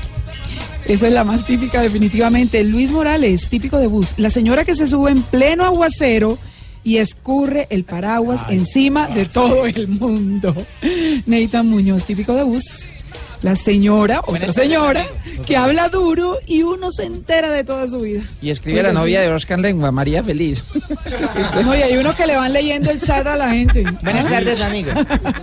[0.90, 2.64] Esa es la más típica definitivamente.
[2.64, 6.36] Luis Morales, típico de bus, la señora que se sube en pleno aguacero
[6.82, 10.52] y escurre el paraguas encima de todo el mundo.
[11.26, 12.88] Neita Muñoz, típico de bus.
[13.42, 15.06] La señora, otra señora,
[15.46, 18.22] que habla duro y uno se entera de toda su vida.
[18.42, 19.26] Y escribe la novia sí.
[19.28, 20.62] de Oscar Lengua, María Feliz.
[21.64, 23.82] No, y hay uno que le van leyendo el chat a la gente.
[24.02, 24.30] Buenas Ah.
[24.30, 24.94] tardes, amigos.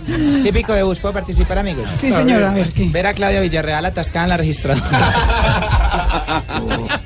[0.42, 1.88] Típico de bus, ¿puedo participar, amigos?
[1.96, 2.88] Sí, señora, a ver, ¿qué?
[2.88, 6.44] Ver a Claudia Villarreal atascada en la registradora.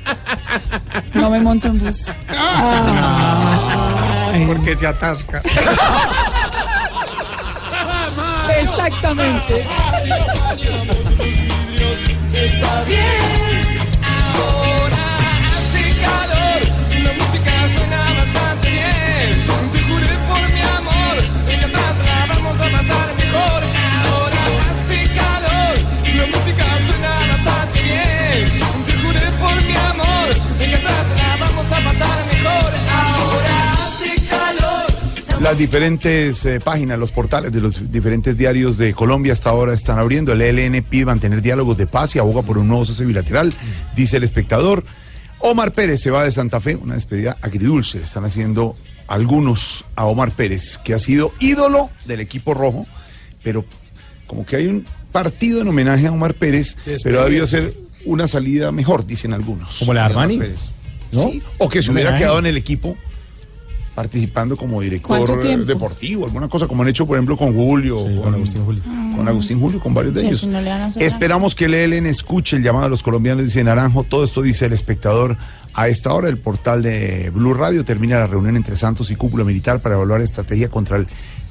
[1.15, 2.07] No me monto en bus.
[2.27, 4.45] Ay.
[4.47, 5.41] Porque se atasca.
[8.85, 9.65] Exactamente.
[12.33, 13.52] Está bien,
[35.43, 39.99] Las diferentes eh, páginas, los portales de los diferentes diarios de Colombia hasta ahora están
[39.99, 40.31] abriendo.
[40.31, 43.53] El ELN pide mantener diálogos de paz y aboga por un nuevo socio bilateral,
[43.93, 44.85] dice el espectador.
[45.39, 47.99] Omar Pérez se va de Santa Fe, una despedida agridulce.
[47.99, 48.77] Están haciendo
[49.07, 52.87] algunos a Omar Pérez, que ha sido ídolo del equipo rojo,
[53.43, 53.65] pero
[54.27, 57.75] como que hay un partido en homenaje a Omar Pérez, pero ha debido ser
[58.05, 59.79] una salida mejor, dicen algunos.
[59.79, 60.69] Como la Armani, Pérez.
[61.11, 61.27] ¿no?
[61.27, 62.23] Sí, o que se hubiera homenaje.
[62.23, 62.97] quedado en el equipo
[63.93, 68.65] participando como director deportivo, alguna cosa como han hecho, por ejemplo, con Julio, con, Agustín
[68.65, 68.83] Julio,
[69.15, 70.45] con Agustín Julio, con varios de ellos.
[70.45, 70.59] no
[70.95, 74.65] Esperamos que el ELN escuche el llamado de los colombianos, dice Naranjo, todo esto dice
[74.65, 75.37] el espectador.
[75.75, 79.43] A esta hora el portal de Blue Radio termina la reunión entre Santos y Cúpula
[79.43, 81.07] Militar para evaluar estrategia contra el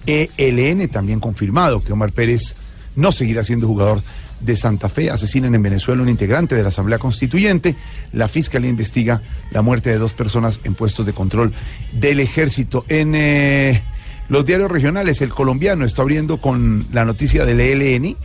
[0.06, 2.56] ELN, también confirmado que Omar Pérez
[2.94, 4.02] no seguirá siendo jugador
[4.44, 5.10] de Santa Fe.
[5.10, 7.76] Asesinan en Venezuela un integrante de la Asamblea Constituyente.
[8.12, 11.52] La Fiscalía investiga la muerte de dos personas en puestos de control
[11.92, 12.84] del ejército.
[12.88, 13.82] En eh,
[14.28, 18.16] los diarios regionales, el colombiano está abriendo con la noticia del ELN,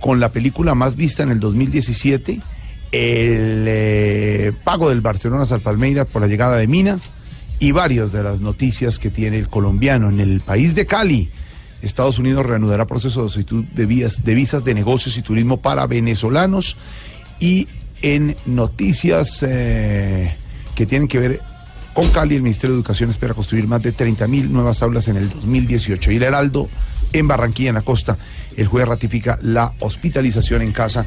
[0.00, 2.40] con la película más vista en el 2017,
[2.92, 6.98] el eh, pago del Barcelona al Palmeiras por la llegada de Mina
[7.58, 11.30] y varias de las noticias que tiene el colombiano en el país de Cali.
[11.86, 15.86] Estados Unidos reanudará proceso de solicitud de, vías, de visas de negocios y turismo para
[15.86, 16.76] venezolanos
[17.40, 17.68] y
[18.02, 20.36] en noticias eh,
[20.74, 21.40] que tienen que ver
[21.94, 25.16] con Cali, el Ministerio de Educación espera construir más de 30 mil nuevas aulas en
[25.16, 26.12] el 2018.
[26.12, 26.68] Y el Heraldo,
[27.14, 28.18] en Barranquilla, en la costa,
[28.54, 31.06] el juez ratifica la hospitalización en casa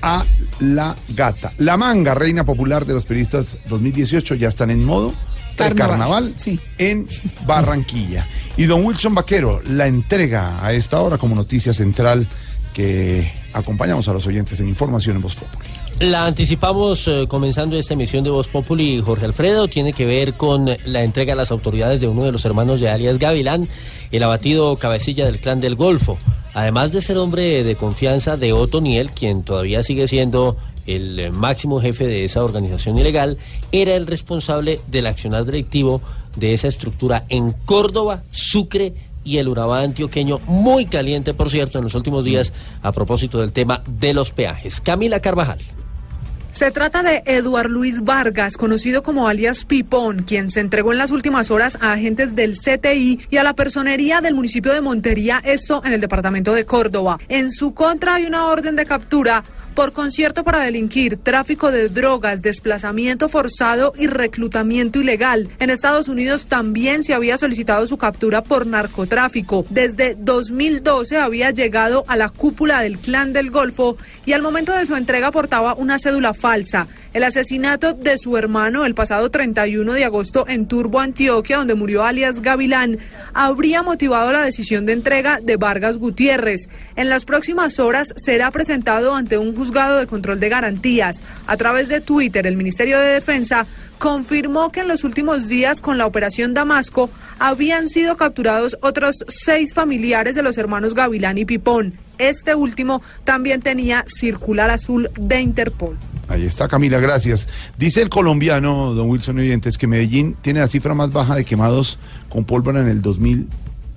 [0.00, 0.24] a
[0.60, 1.52] la gata.
[1.58, 5.12] La manga, reina popular de los periodistas 2018, ya están en modo
[5.56, 6.34] Carnaval, carnaval
[6.78, 7.06] en
[7.46, 8.26] Barranquilla.
[8.56, 12.26] Y don Wilson Vaquero la entrega a esta hora como noticia central
[12.72, 15.68] que acompañamos a los oyentes en información en Voz Populi.
[16.00, 20.66] La anticipamos eh, comenzando esta emisión de Voz Populi, Jorge Alfredo, tiene que ver con
[20.84, 23.68] la entrega a las autoridades de uno de los hermanos de alias Gavilán,
[24.10, 26.16] el abatido cabecilla del clan del Golfo.
[26.54, 30.56] Además de ser hombre de confianza de Otoniel, quien todavía sigue siendo
[30.96, 33.38] el máximo jefe de esa organización ilegal,
[33.72, 36.02] era el responsable del accionar directivo
[36.36, 41.84] de esa estructura en Córdoba, Sucre y el Urabá antioqueño, muy caliente, por cierto, en
[41.84, 44.80] los últimos días, a propósito del tema de los peajes.
[44.80, 45.60] Camila Carvajal.
[46.52, 51.12] Se trata de Eduard Luis Vargas, conocido como alias Pipón, quien se entregó en las
[51.12, 55.80] últimas horas a agentes del CTI y a la personería del municipio de Montería, esto
[55.84, 57.18] en el departamento de Córdoba.
[57.28, 59.44] En su contra hay una orden de captura
[59.80, 65.48] por concierto para delinquir, tráfico de drogas, desplazamiento forzado y reclutamiento ilegal.
[65.58, 69.64] En Estados Unidos también se había solicitado su captura por narcotráfico.
[69.70, 74.84] Desde 2012 había llegado a la cúpula del clan del Golfo y al momento de
[74.84, 76.86] su entrega portaba una cédula falsa.
[77.12, 82.04] El asesinato de su hermano el pasado 31 de agosto en Turbo, Antioquia, donde murió
[82.04, 82.98] alias Gavilán,
[83.34, 86.68] habría motivado la decisión de entrega de Vargas Gutiérrez.
[86.94, 91.24] En las próximas horas será presentado ante un juzgado de control de garantías.
[91.48, 93.66] A través de Twitter, el Ministerio de Defensa
[94.00, 99.74] confirmó que en los últimos días con la operación Damasco habían sido capturados otros seis
[99.74, 101.92] familiares de los hermanos Gavilán y Pipón.
[102.18, 105.98] Este último también tenía circular azul de Interpol.
[106.28, 107.46] Ahí está Camila, gracias.
[107.76, 111.98] Dice el colombiano, don Wilson Oyentes, que Medellín tiene la cifra más baja de quemados
[112.30, 113.48] con pólvora en el 2000,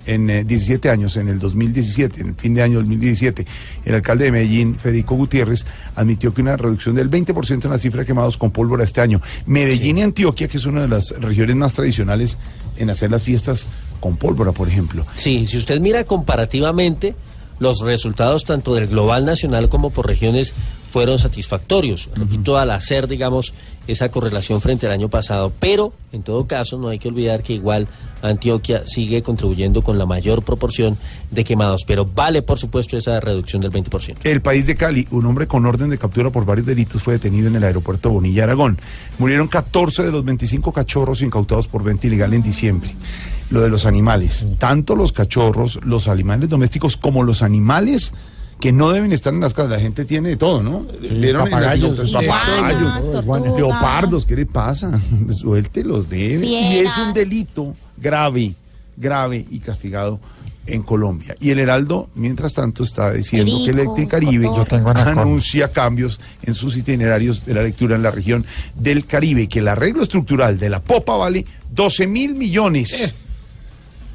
[0.06, 3.46] en eh, 17 años, en el 2017, en el fin de año 2017.
[3.84, 8.00] El alcalde de Medellín, Federico Gutiérrez, admitió que una reducción del 20% en la cifra
[8.00, 9.20] de quemados con pólvora este año.
[9.46, 12.38] Medellín y Antioquia, que es una de las regiones más tradicionales
[12.76, 13.68] en hacer las fiestas
[14.00, 15.06] con pólvora, por ejemplo.
[15.16, 17.14] Sí, si usted mira comparativamente,
[17.58, 20.52] los resultados tanto del global nacional como por regiones
[20.94, 22.08] fueron satisfactorios.
[22.14, 23.52] Repito, al hacer, digamos,
[23.88, 25.52] esa correlación frente al año pasado.
[25.58, 27.88] Pero, en todo caso, no hay que olvidar que igual
[28.22, 30.96] Antioquia sigue contribuyendo con la mayor proporción
[31.32, 31.82] de quemados.
[31.84, 34.18] Pero vale, por supuesto, esa reducción del 20%.
[34.22, 37.48] El país de Cali, un hombre con orden de captura por varios delitos fue detenido
[37.48, 38.78] en el aeropuerto Bonilla, Aragón.
[39.18, 42.94] Murieron 14 de los 25 cachorros incautados por venta ilegal en diciembre.
[43.50, 48.14] Lo de los animales, tanto los cachorros, los animales domésticos como los animales
[48.60, 49.70] que no deben estar en las casas.
[49.70, 50.86] La gente tiene de todo, ¿no?
[51.00, 53.56] ¿Vieron en las papagayos, papagayos, tortugas.
[53.56, 55.00] leopardos, ¿qué le pasa?
[55.28, 56.46] Suelte los debe.
[56.46, 58.54] Y es un delito grave,
[58.96, 60.20] grave y castigado
[60.66, 61.36] en Colombia.
[61.40, 65.22] Y el Heraldo, mientras tanto, está diciendo que Perico, Electric Caribe Yo tengo anaconda.
[65.22, 69.68] anuncia cambios en sus itinerarios de la lectura en la región del Caribe que el
[69.68, 73.14] arreglo estructural de la Popa vale 12 mil millones.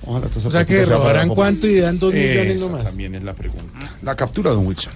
[0.06, 2.84] Ojalá O sea que robarán cuánto y dan dos millones Esa nomás.
[2.86, 3.92] también es la pregunta.
[4.02, 4.94] La captura, don Wilson.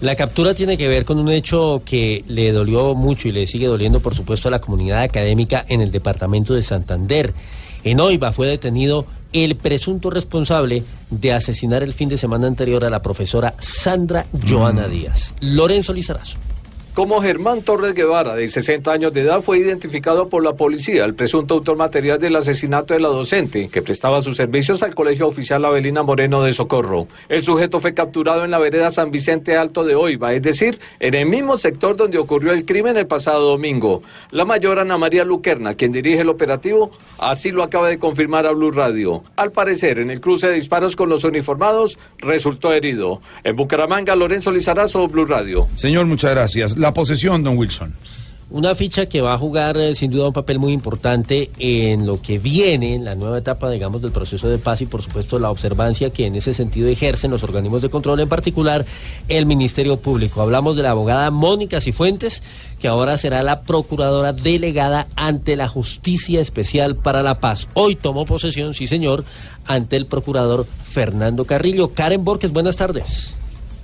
[0.00, 3.66] La captura tiene que ver con un hecho que le dolió mucho y le sigue
[3.66, 7.32] doliendo, por supuesto, a la comunidad académica en el departamento de Santander.
[7.82, 12.90] En Oiva fue detenido el presunto responsable de asesinar el fin de semana anterior a
[12.90, 15.34] la profesora Sandra Joana Díaz.
[15.40, 16.36] Lorenzo Lizarazo.
[16.96, 21.14] Como Germán Torres Guevara, de 60 años de edad, fue identificado por la policía, el
[21.14, 25.62] presunto autor material del asesinato de la docente, que prestaba sus servicios al Colegio Oficial
[25.66, 27.06] Avelina Moreno de Socorro.
[27.28, 31.12] El sujeto fue capturado en la vereda San Vicente Alto de Oiva, es decir, en
[31.12, 34.02] el mismo sector donde ocurrió el crimen el pasado domingo.
[34.30, 38.52] La mayor Ana María Luquerna, quien dirige el operativo, así lo acaba de confirmar a
[38.52, 39.22] Blue Radio.
[39.36, 43.20] Al parecer, en el cruce de disparos con los uniformados, resultó herido.
[43.44, 45.68] En Bucaramanga, Lorenzo Lizarazo, Blue Radio.
[45.74, 46.74] Señor, muchas gracias.
[46.92, 47.94] Posesión, don Wilson.
[48.48, 52.22] Una ficha que va a jugar eh, sin duda un papel muy importante en lo
[52.22, 55.50] que viene, en la nueva etapa, digamos, del proceso de paz y por supuesto la
[55.50, 58.86] observancia que en ese sentido ejercen los organismos de control, en particular
[59.26, 60.42] el Ministerio Público.
[60.42, 62.44] Hablamos de la abogada Mónica Cifuentes,
[62.78, 67.66] que ahora será la procuradora delegada ante la Justicia Especial para la Paz.
[67.74, 69.24] Hoy tomó posesión, sí señor,
[69.66, 71.90] ante el procurador Fernando Carrillo.
[71.94, 73.35] Karen Borges, buenas tardes.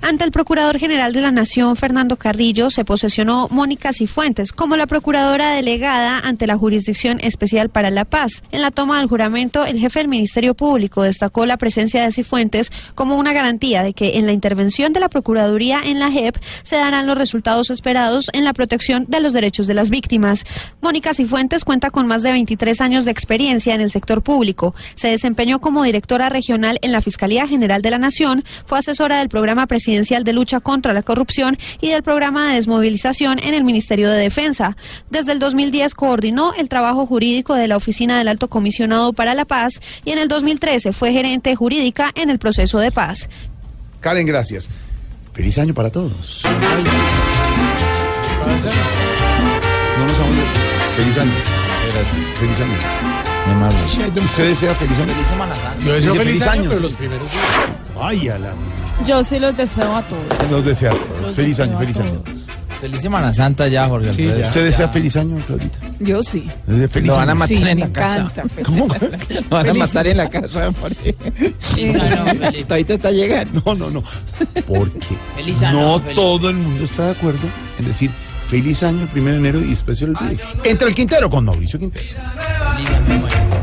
[0.05, 4.85] Ante el Procurador General de la Nación, Fernando Carrillo, se posesionó Mónica Cifuentes como la
[4.85, 8.43] Procuradora Delegada ante la Jurisdicción Especial para la Paz.
[8.51, 12.69] En la toma del juramento, el jefe del Ministerio Público destacó la presencia de Cifuentes
[12.95, 16.75] como una garantía de que en la intervención de la Procuraduría en la JEP se
[16.75, 20.43] darán los resultados esperados en la protección de los derechos de las víctimas.
[20.81, 24.75] Mónica Cifuentes cuenta con más de 23 años de experiencia en el sector público.
[24.95, 29.29] Se desempeñó como directora regional en la Fiscalía General de la Nación, fue asesora del
[29.29, 34.09] programa presidencial de lucha contra la corrupción y del programa de desmovilización en el Ministerio
[34.09, 34.75] de Defensa.
[35.11, 39.45] Desde el 2010 coordinó el trabajo jurídico de la Oficina del Alto Comisionado para la
[39.45, 43.29] Paz y en el 2013 fue gerente jurídica en el proceso de paz.
[43.99, 44.67] Karen, gracias.
[45.33, 46.41] Feliz año para todos.
[46.43, 46.49] No
[50.07, 50.35] nos vamos
[50.97, 51.31] Feliz año.
[51.93, 52.17] Gracias.
[52.39, 53.13] Feliz año.
[54.25, 55.13] ¿Usted desea feliz año?
[55.13, 55.85] Feliz Semana Santa.
[55.85, 56.81] Yo deseo Dice feliz, año, pero sí.
[56.81, 57.29] los primeros
[57.99, 58.53] Ay, a la...
[59.05, 60.23] Yo sí los deseo a todos.
[60.51, 61.21] Los desea a todos.
[61.21, 62.23] Los Feliz deseo año, feliz año.
[62.79, 64.11] Feliz Semana Santa ya, Jorge.
[64.11, 64.27] Sí.
[64.27, 65.77] ¿Usted desea feliz año, Claudita?
[65.99, 66.49] Yo sí.
[66.89, 68.17] Feliz Lo van a matar Sí, en me la casa.
[68.19, 68.43] encanta.
[68.65, 68.87] ¿Cómo?
[68.87, 71.15] Lo van a matar en la casa, Jorge.
[71.59, 73.61] Feliz año, feliz- está llegando.
[73.65, 74.03] No, no, no.
[74.67, 74.99] Porque
[75.37, 77.47] Feliz año, no feliz- todo el mundo está de acuerdo
[77.79, 78.11] en decir
[78.49, 80.39] feliz año el 1 de enero y después se olvide.
[80.65, 82.05] Entre el Quintero con Mauricio Quintero.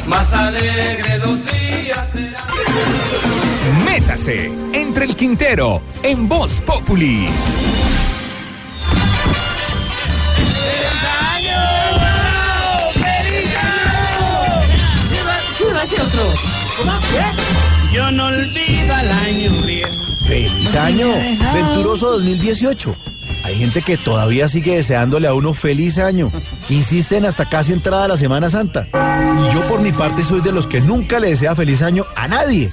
[0.06, 2.08] Más alegre los días.
[3.84, 7.28] Métase entre el Quintero en Voz Populi.
[17.92, 19.90] Yo no olvido al año viejo.
[20.26, 21.08] ¡Feliz año!
[21.52, 22.94] Venturoso 2018.
[23.42, 26.30] Hay gente que todavía sigue deseándole a uno feliz año.
[26.68, 28.86] Insisten hasta casi entrada la Semana Santa.
[28.92, 32.28] Y yo por mi parte soy de los que nunca le desea feliz año a
[32.28, 32.72] nadie.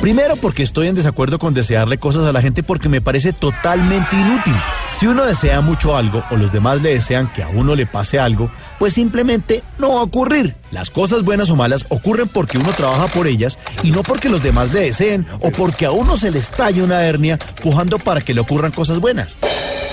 [0.00, 4.16] Primero porque estoy en desacuerdo con desearle cosas a la gente porque me parece totalmente
[4.16, 4.56] inútil.
[4.92, 8.18] Si uno desea mucho algo o los demás le desean que a uno le pase
[8.18, 10.56] algo, pues simplemente no va a ocurrir.
[10.70, 14.42] Las cosas buenas o malas ocurren porque uno trabaja por ellas y no porque los
[14.42, 18.32] demás le deseen o porque a uno se le estalle una hernia pujando para que
[18.32, 19.36] le ocurran cosas buenas.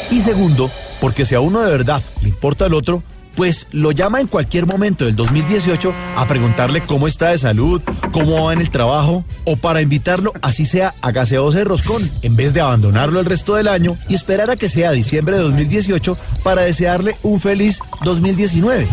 [0.09, 0.71] Y segundo,
[1.01, 3.03] porque si a uno de verdad le importa el otro,
[3.38, 8.45] pues lo llama en cualquier momento del 2018 a preguntarle cómo está de salud, cómo
[8.45, 12.55] va en el trabajo, o para invitarlo, así sea, a gaseosa de roscón, en vez
[12.55, 16.63] de abandonarlo el resto del año y esperar a que sea diciembre de 2018 para
[16.63, 18.88] desearle un feliz 2019.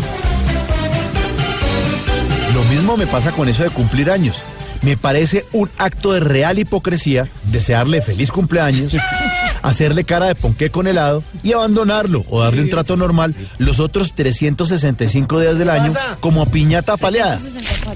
[2.53, 4.37] Lo mismo me pasa con eso de cumplir años.
[4.83, 8.95] Me parece un acto de real hipocresía desearle feliz cumpleaños,
[9.61, 14.13] hacerle cara de ponqué con helado y abandonarlo o darle un trato normal los otros
[14.13, 17.39] 365 días del año como piñata paleada.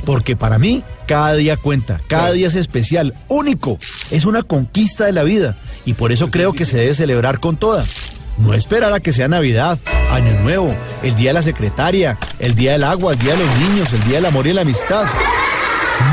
[0.06, 3.78] Porque para mí cada día cuenta, cada día es especial, único,
[4.12, 7.58] es una conquista de la vida y por eso creo que se debe celebrar con
[7.58, 7.84] toda.
[8.38, 9.80] No esperar a que sea Navidad,
[10.12, 13.56] Año Nuevo, el Día de la Secretaria, el Día del Agua, el Día de los
[13.58, 15.08] Niños, el Día del Amor y la Amistad.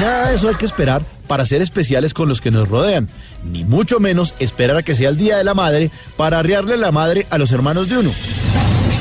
[0.00, 3.08] Nada de eso hay que esperar para ser especiales con los que nos rodean,
[3.44, 6.92] ni mucho menos esperar a que sea el Día de la Madre para arriarle la
[6.92, 8.10] madre a los hermanos de uno.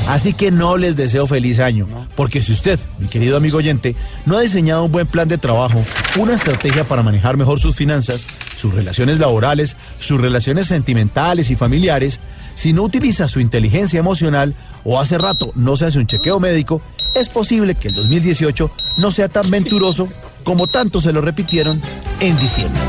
[0.08, 4.36] Así que no les deseo feliz año, porque si usted, mi querido amigo oyente, no
[4.36, 5.82] ha diseñado un buen plan de trabajo,
[6.16, 8.24] una estrategia para manejar mejor sus finanzas,
[8.56, 12.20] sus relaciones laborales, sus relaciones sentimentales y familiares,
[12.54, 16.80] si no utiliza su inteligencia emocional o hace rato no se hace un chequeo médico,
[17.16, 20.08] es posible que el 2018 no sea tan venturoso
[20.44, 21.80] como tanto se lo repitieron
[22.20, 22.80] en diciembre.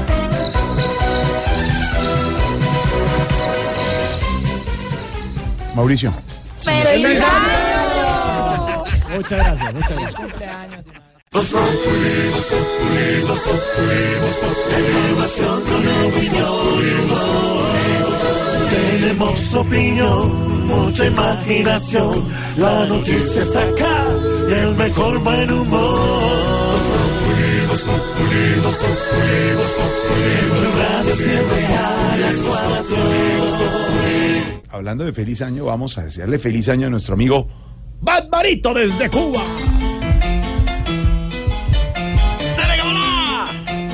[5.75, 6.13] Mauricio.
[6.61, 7.19] ¡Feliz
[9.15, 10.83] Muchas gracias, muchas gracias.
[18.69, 22.25] Tenemos Tenemos opinión, mucha imaginación.
[22.57, 24.05] La noticia está acá
[24.49, 25.99] y el mejor buen humor.
[26.69, 30.31] Voz Populi, Voz Populi, Voz Populi, Voz Populi.
[30.39, 32.97] En tu radio siempre a las cuatro.
[34.69, 37.47] Hablando de feliz año, vamos a desearle feliz año a nuestro amigo
[38.01, 39.41] Barbarito desde Cuba.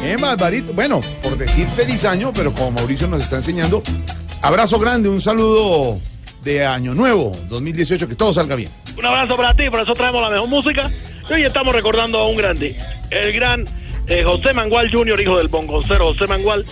[0.04, 0.74] Eh, Barbarito.
[0.74, 3.82] Bueno, por decir feliz año, pero como Mauricio nos está enseñando,
[4.42, 6.00] abrazo grande, un saludo
[6.44, 8.72] de Año Nuevo 2018, que todo salga bien.
[8.98, 10.92] Un abrazo para ti, por eso traemos la mejor música.
[11.30, 12.76] Y hoy estamos recordando a un grande,
[13.10, 13.66] el gran
[14.08, 16.66] eh, José Mangual Jr., hijo del bongoncero José Mangual.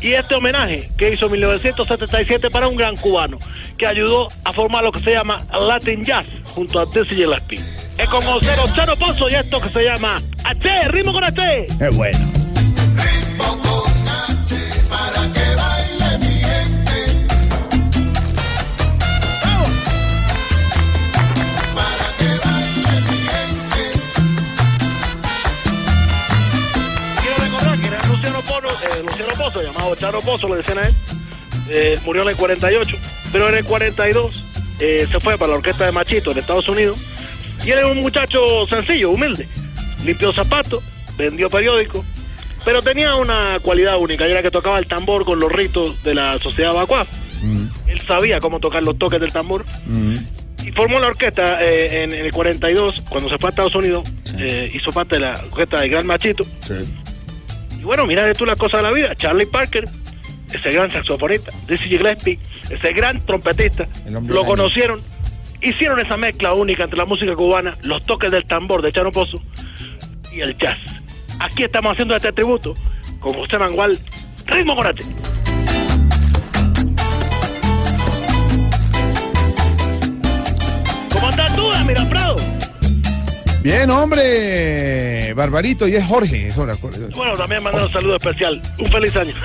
[0.00, 3.38] Y este homenaje que hizo en 1977 para un gran cubano
[3.76, 7.60] que ayudó a formar lo que se llama Latin Jazz junto a Dizzy Gillespie.
[7.98, 11.66] Es con José Chano Pozo y esto que se llama H, ritmo con H.
[11.66, 12.49] Es bueno.
[29.40, 30.94] Pozo, llamado Charo Pozo, le decían a él.
[31.70, 32.96] Eh, murió en el 48,
[33.32, 34.44] pero en el 42
[34.80, 36.98] eh, se fue para la orquesta de Machito en Estados Unidos.
[37.64, 39.48] Y era un muchacho sencillo, humilde.
[40.04, 40.82] Limpió zapatos,
[41.16, 42.04] vendió periódicos,
[42.64, 46.14] pero tenía una cualidad única, y era que tocaba el tambor con los ritos de
[46.14, 47.06] la sociedad vacua.
[47.86, 49.64] Él sabía cómo tocar los toques del tambor
[50.62, 54.06] y formó la orquesta eh, en, en el 42, cuando se fue a Estados Unidos,
[54.38, 56.44] eh, hizo parte de la orquesta de Gran Machito.
[57.80, 59.14] Y bueno, mira de tú las cosas de la vida.
[59.16, 59.88] Charlie Parker,
[60.52, 63.88] ese gran saxofonista, Dizzy Gillespie, ese gran trompetista,
[64.26, 65.00] lo conocieron,
[65.62, 69.40] hicieron esa mezcla única entre la música cubana, los toques del tambor de Chano Pozo
[70.30, 70.76] y el jazz.
[71.38, 72.74] Aquí estamos haciendo este tributo
[73.18, 73.98] con José Mangual,
[74.44, 75.02] ritmo corate.
[81.10, 82.59] ¿Cómo tú, Mira Prado?
[83.62, 86.48] Bien, hombre, Barbarito, y es Jorge.
[86.48, 87.00] es hora, Jorge.
[87.14, 88.60] Bueno, también mandar un saludo especial.
[88.78, 89.34] Un feliz año.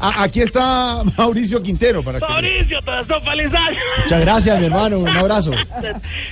[0.00, 2.26] Ah, Aquí está Mauricio Quintero para que...
[2.26, 3.78] Mauricio, te deseo feliz año.
[4.02, 4.98] Muchas gracias, mi hermano.
[4.98, 5.52] Un abrazo.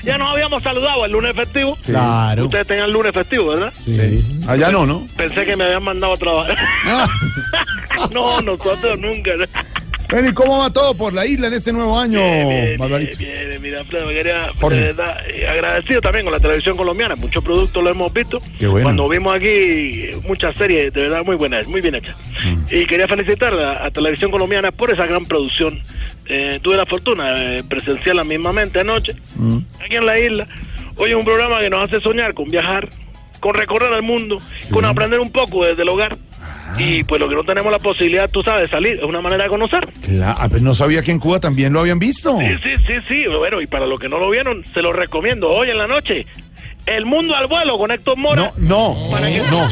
[0.03, 1.77] Ya nos habíamos saludado el lunes festivo.
[1.83, 1.93] Sí.
[1.93, 2.45] Claro.
[2.47, 3.73] Ustedes tenían el lunes festivo, ¿verdad?
[3.85, 4.43] Sí.
[4.47, 5.07] Allá no, ¿no?
[5.17, 6.57] Pensé que me habían mandado a trabajar.
[8.13, 9.31] no, nosotros nunca.
[10.03, 10.15] ¿No?
[10.15, 12.21] Bueno, ¿y cómo va todo por la isla en este nuevo año?
[12.21, 14.79] Bien, mira, Alfredo, me quería Jorge.
[14.79, 17.17] de verdad, eh, agradecido también con la televisión colombiana.
[17.17, 18.41] Muchos productos lo hemos visto.
[18.61, 18.83] Bueno.
[18.83, 22.17] Cuando vimos aquí eh, muchas series, de verdad muy buenas, muy bien hechas.
[22.45, 22.75] Mm.
[22.75, 25.81] Y quería felicitar a, a Televisión Colombiana por esa gran producción.
[26.27, 29.59] Eh, tuve la fortuna de presenciarla mismamente anoche, Mm.
[29.85, 30.47] aquí en la isla.
[30.97, 32.89] Hoy es un programa que nos hace soñar con viajar,
[33.41, 34.39] con recorrer el mundo,
[34.71, 36.17] con aprender un poco desde el hogar.
[36.73, 36.81] Ah.
[36.81, 39.45] Y pues lo que no tenemos la posibilidad, tú sabes, de salir, es una manera
[39.45, 39.89] de conocer.
[40.03, 42.39] Claro, ah, pues no sabía que en Cuba también lo habían visto.
[42.41, 43.25] Sí, sí, sí, sí.
[43.39, 46.27] Bueno, y para los que no lo vieron, se lo recomiendo hoy en la noche.
[46.85, 48.53] El mundo al vuelo con Héctor Mora.
[48.57, 49.21] No, no,
[49.51, 49.69] no.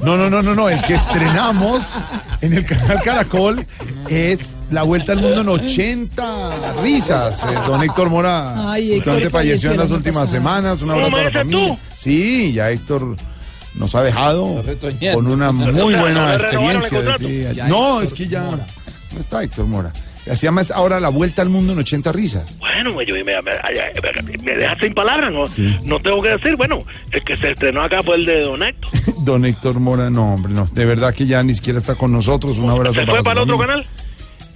[0.00, 0.68] No, no, no, no, no.
[0.68, 2.02] El que estrenamos
[2.42, 3.66] en el canal Caracol
[4.10, 7.44] es La Vuelta al Mundo en 80 risas.
[7.44, 10.36] Eh, don Héctor Mora Ay, Héctor justamente falleció en las año últimas pasado.
[10.36, 10.82] semanas.
[10.82, 11.74] Un ¿Cómo abrazo a me la dices familia.
[11.74, 11.80] tú?
[11.96, 13.16] Sí, ya Héctor
[13.78, 14.62] nos ha dejado
[15.14, 17.18] con una muy O sea, ¿no buena experiencia.
[17.18, 17.70] sí.
[17.70, 19.92] No, es que ya no está Héctor Mora.
[20.26, 22.58] Se llama ahora La Vuelta al Mundo en 80 risas.
[22.58, 25.44] Bueno, pues yo me, me, me- me dejas sin palabras, ¿no?
[25.84, 28.90] No tengo que decir, bueno, el que se estrenó acá fue el de Don Héctor.
[29.24, 30.66] Don Héctor Mora, no, hombre, no.
[30.66, 32.58] De verdad que ya ni siquiera está con nosotros.
[32.58, 33.86] Un abrazo ¿Se fue su para el otro canal?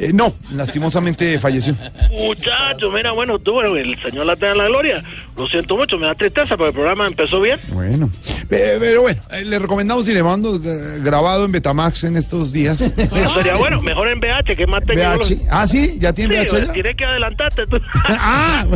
[0.02, 1.76] Eh, no, lastimosamente falleció.
[2.10, 5.02] Muchacho, mira, bueno, tú, bueno, el señor la tenga en la gloria.
[5.36, 7.60] Lo siento mucho, me da tristeza, pero el programa empezó bien.
[7.68, 8.10] Bueno,
[8.48, 12.52] Pe- pero bueno, eh, le recomendamos y le mando eh, grabado en Betamax en estos
[12.52, 12.92] días.
[13.12, 15.42] Bueno, sería bueno, mejor en VH, que es más tecnológico.
[15.44, 15.48] VH.
[15.50, 16.66] Ah, sí, ya tiene Sí, VH.
[16.66, 16.72] ya?
[16.72, 17.76] tienes que adelantarte tú.
[18.08, 18.66] ah,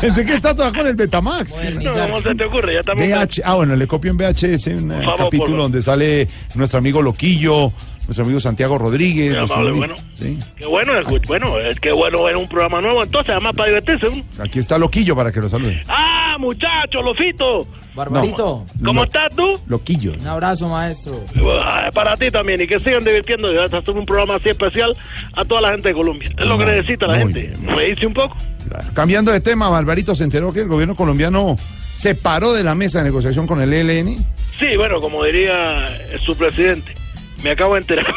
[0.00, 1.54] pensé que está todavía con el Betamax.
[1.80, 2.74] No, ¿Cómo se te ocurre?
[2.74, 3.04] Ya estamos...
[3.04, 7.02] VH, ah, bueno, le copio en VHS un eh, favor, capítulo donde sale nuestro amigo
[7.02, 7.72] Loquillo,
[8.12, 9.34] nuestro amigo Santiago Rodríguez.
[9.34, 9.94] Amable, bueno.
[10.12, 13.68] Sí, Qué bueno, escuch- bueno, es que bueno ver un programa nuevo, entonces, además para
[13.70, 14.24] divertirse.
[14.38, 15.82] aquí está Loquillo para que lo salude.
[15.88, 17.66] Ah, muchacho, Lofito.
[17.94, 18.64] Barbarito.
[18.84, 19.58] ¿Cómo estás tú?
[19.66, 20.12] Loquillo.
[20.20, 21.20] Un abrazo, maestro.
[21.64, 24.48] Ah, Para ti también, y que sigan divirtiendo y vas a hacer un programa así
[24.50, 24.94] especial
[25.34, 26.30] a toda la gente de Colombia.
[26.38, 27.56] Es lo que necesita la muy gente.
[27.74, 28.36] Reírse un poco.
[28.94, 31.56] Cambiando de tema, Barbarito se enteró que el gobierno colombiano
[31.94, 34.24] se paró de la mesa de negociación con el ELN.
[34.58, 35.88] Sí, bueno, como diría
[36.24, 36.94] su presidente,
[37.42, 38.06] me acabo de enterar.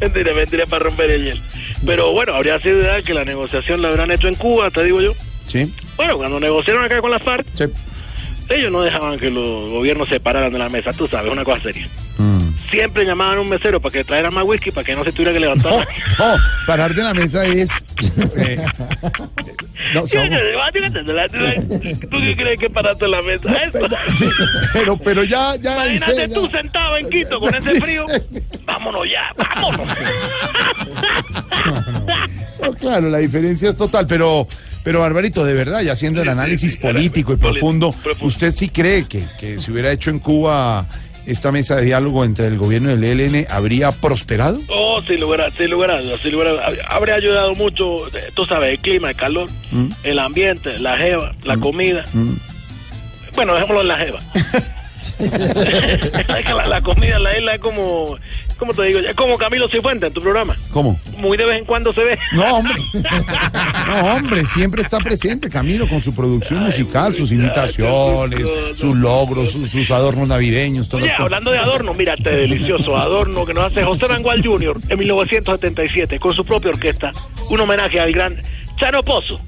[0.00, 1.40] mentira, mentira para romper el hielo.
[1.84, 5.00] Pero bueno, habría sido ideal que la negociación la habrán hecho en Cuba, te digo
[5.00, 5.12] yo.
[5.46, 5.72] Sí.
[5.96, 7.46] Bueno, cuando negociaron acá con la FARC,
[8.48, 11.62] ellos no dejaban que los gobiernos se pararan de la mesa, tú sabes, una cosa
[11.62, 11.88] seria.
[12.74, 15.32] Siempre llamaban a un mesero para que trajera más whisky para que no se tuviera
[15.32, 15.72] que levantar.
[15.72, 16.36] No, no,
[16.66, 17.70] parar de la mesa es.
[19.94, 20.08] no, ¿Tú
[22.20, 23.54] qué crees que paraste en la mesa?
[23.54, 23.78] Eso.
[24.18, 24.26] sí,
[24.72, 25.86] pero, pero ya, ya.
[25.86, 28.06] en Imagínate tú sentado en Quito con ese frío.
[28.64, 29.86] Vámonos ya, vámonos.
[32.62, 34.46] No, claro, la diferencia es total, pero,
[34.82, 39.26] pero Barbarito, de verdad, ya haciendo el análisis político y profundo, ¿usted sí cree que,
[39.38, 40.86] que si hubiera hecho en Cuba
[41.26, 44.60] esta mesa de diálogo entre el gobierno y el ELN, habría prosperado?
[44.68, 46.78] Oh, sin lugar a, sin lugar a dudas, sin lugar a dudas.
[46.88, 51.34] Habría ayudado mucho, eh, tú sabes, el clima, el calor, Mm, el ambiente, la jeva,
[51.42, 52.04] la comida.
[53.34, 54.18] Bueno, dejémoslo en la jeva.
[56.28, 58.16] La, la comida en la isla es como,
[58.58, 58.98] ¿cómo te digo?
[59.00, 60.56] Es como Camilo Cifuentes en tu programa.
[60.72, 60.98] ¿Cómo?
[61.18, 62.18] Muy de vez en cuando se ve.
[62.32, 62.74] No, hombre.
[63.86, 68.40] No, hombre, siempre está presente Camilo con su producción musical, sus imitaciones,
[68.74, 73.44] sus logros, sus, sus adornos navideños, todo Oye, hablando de adorno, mira este delicioso adorno
[73.44, 74.76] que nos hace José Mangual Jr.
[74.88, 77.12] en 1977 con su propia orquesta.
[77.50, 78.40] Un homenaje al gran
[78.76, 79.40] Chano Pozo.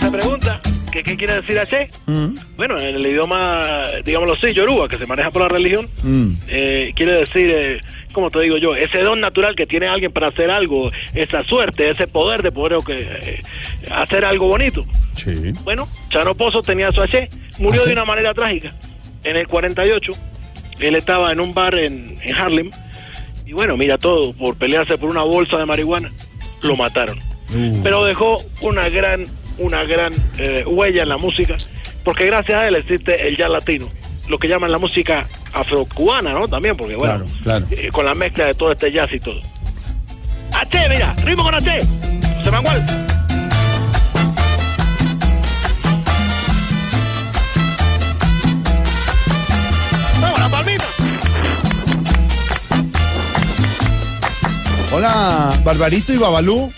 [0.00, 0.60] Se pregunta
[0.92, 1.90] que qué quiere decir H.
[2.56, 5.88] Bueno, en el idioma, digámoslo así, yoruba, que se maneja por la religión,
[6.48, 7.80] eh, quiere decir, eh,
[8.12, 11.90] como te digo yo, ese don natural que tiene alguien para hacer algo, esa suerte,
[11.90, 13.40] ese poder de poder que, eh,
[13.90, 14.84] hacer algo bonito.
[15.14, 15.52] Sí.
[15.64, 17.28] Bueno, Chano Pozo tenía su H,
[17.58, 18.72] murió ¿Ah, de una manera trágica.
[19.24, 20.12] En el 48,
[20.80, 22.70] él estaba en un bar en, en Harlem,
[23.44, 26.10] y bueno, mira todo, por pelearse por una bolsa de marihuana,
[26.62, 27.18] lo mataron.
[27.82, 29.26] Pero dejó una gran,
[29.58, 31.56] una gran eh, huella en la música,
[32.04, 33.88] porque gracias a él existe el jazz latino,
[34.28, 36.48] lo que llaman la música afrocubana, ¿no?
[36.48, 37.66] También, porque bueno, Claro, claro.
[37.70, 39.40] eh, con la mezcla de todo este jazz y todo.
[40.52, 41.80] H, mira, ritmo con H,
[42.38, 42.82] José Manuel.
[54.92, 56.70] Hola, Barbarito y Babalú.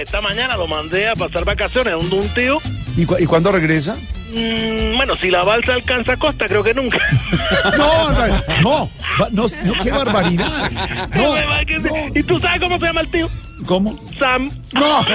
[0.00, 2.58] Esta mañana lo mandé a pasar vacaciones a un, un tío.
[2.96, 3.96] ¿Y, cu- y cuándo regresa?
[4.30, 6.98] Mm, bueno, si la balsa alcanza costa, creo que nunca.
[7.76, 8.90] No, no,
[9.82, 10.70] qué barbaridad.
[11.14, 11.34] No,
[12.14, 13.28] ¿Y tú sabes cómo se llama el tío?
[13.66, 13.98] ¿Cómo?
[14.18, 14.50] Sam.
[14.72, 15.02] No.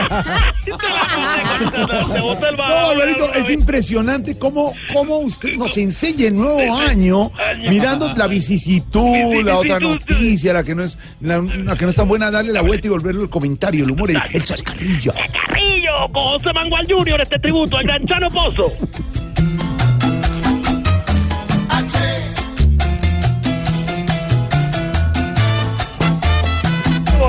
[2.13, 7.31] No, Barbarito, es impresionante cómo, cómo usted nos enseña el nuevo año
[7.69, 11.95] mirando la vicisitud, la otra noticia, la que no es, la, la que no es
[11.95, 15.13] tan buena, darle la vuelta y volverlo el comentario, el humor, el, el chascarrillo.
[15.13, 18.71] Carrillo, con José Mangual Jr., este tributo al gran Chano Pozo.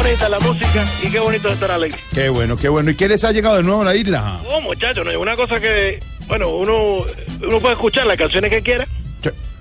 [0.05, 1.98] Bonita la música y qué bonito estar alegre.
[2.14, 2.90] Qué bueno, qué bueno.
[2.90, 4.39] ¿Y qué les ha llegado de nuevo a la isla?
[4.48, 7.05] Oh, muchachos, no una cosa que, bueno, uno,
[7.43, 8.86] uno puede escuchar las canciones que quiera.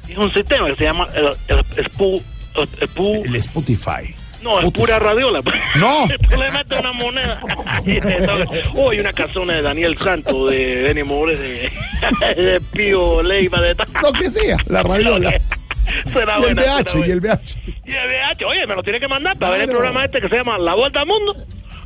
[0.10, 2.22] Es un sistema que se llama el, el, Spu-
[2.56, 4.14] el, Spu- El Spotify.
[4.42, 5.40] no, es pura radiola.
[5.76, 6.08] No.
[6.38, 7.40] Le metes una moneda.
[7.86, 8.46] y te toca.
[8.76, 11.72] Oh, una canción de Daniel Santos, de Benny More, de,
[12.36, 13.88] de Pío Leiva, de tal.
[14.04, 15.40] Lo que sea, la radiola.
[16.14, 17.56] Será Y el buena, será BH, y el BH.
[17.86, 20.30] Y el VH, oye, me lo tiene que mandar para ver el programa este que
[20.30, 21.36] se llama La Vuelta al Mundo.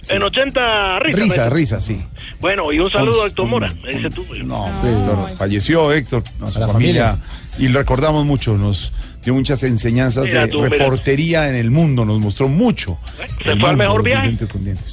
[0.10, 1.22] En 80 risas.
[1.22, 1.99] Risa, risa, sí.
[2.40, 4.26] Bueno, y un saludo a Héctor Mora, me dice tú.
[4.45, 7.28] No, Héctor, falleció Héctor, a su la familia, familia.
[7.57, 10.69] y lo recordamos mucho, nos dio muchas enseñanzas Mira de tú, mira.
[10.69, 12.98] reportería en el mundo, nos mostró mucho.
[13.44, 14.28] Se El fue al mejor viaje.
[14.28, 14.86] dientes con dientes.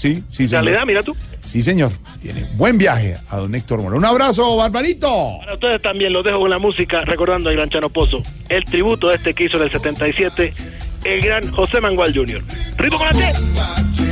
[0.00, 0.86] Sí, sí, sí, En realidad, señor.
[0.86, 1.16] mira tú.
[1.44, 1.92] Sí, señor.
[2.22, 3.96] Tiene buen viaje a don Héctor Mora.
[3.96, 5.38] Un abrazo, Barbarito.
[5.40, 9.12] Para ustedes también los dejo con la música, recordando al gran Chano Pozo, el tributo
[9.12, 10.52] este que hizo en el 77,
[11.04, 12.42] el gran José Mangual Jr.
[12.78, 14.09] ¡Ritmo con la T!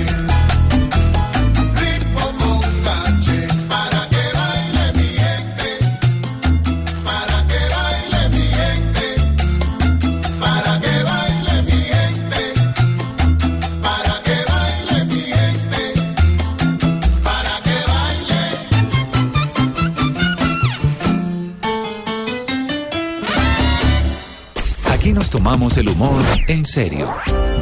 [25.29, 27.13] Nos tomamos el humor en serio.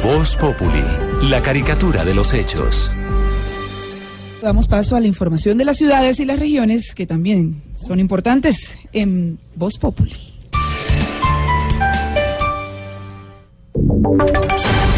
[0.05, 0.85] Voz Populi,
[1.23, 2.91] la caricatura de los hechos.
[4.41, 8.79] Damos paso a la información de las ciudades y las regiones que también son importantes
[8.93, 10.15] en Voz Populi.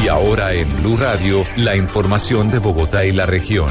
[0.02, 3.70] Y ahora en Blue Radio, la información de Bogotá y la región.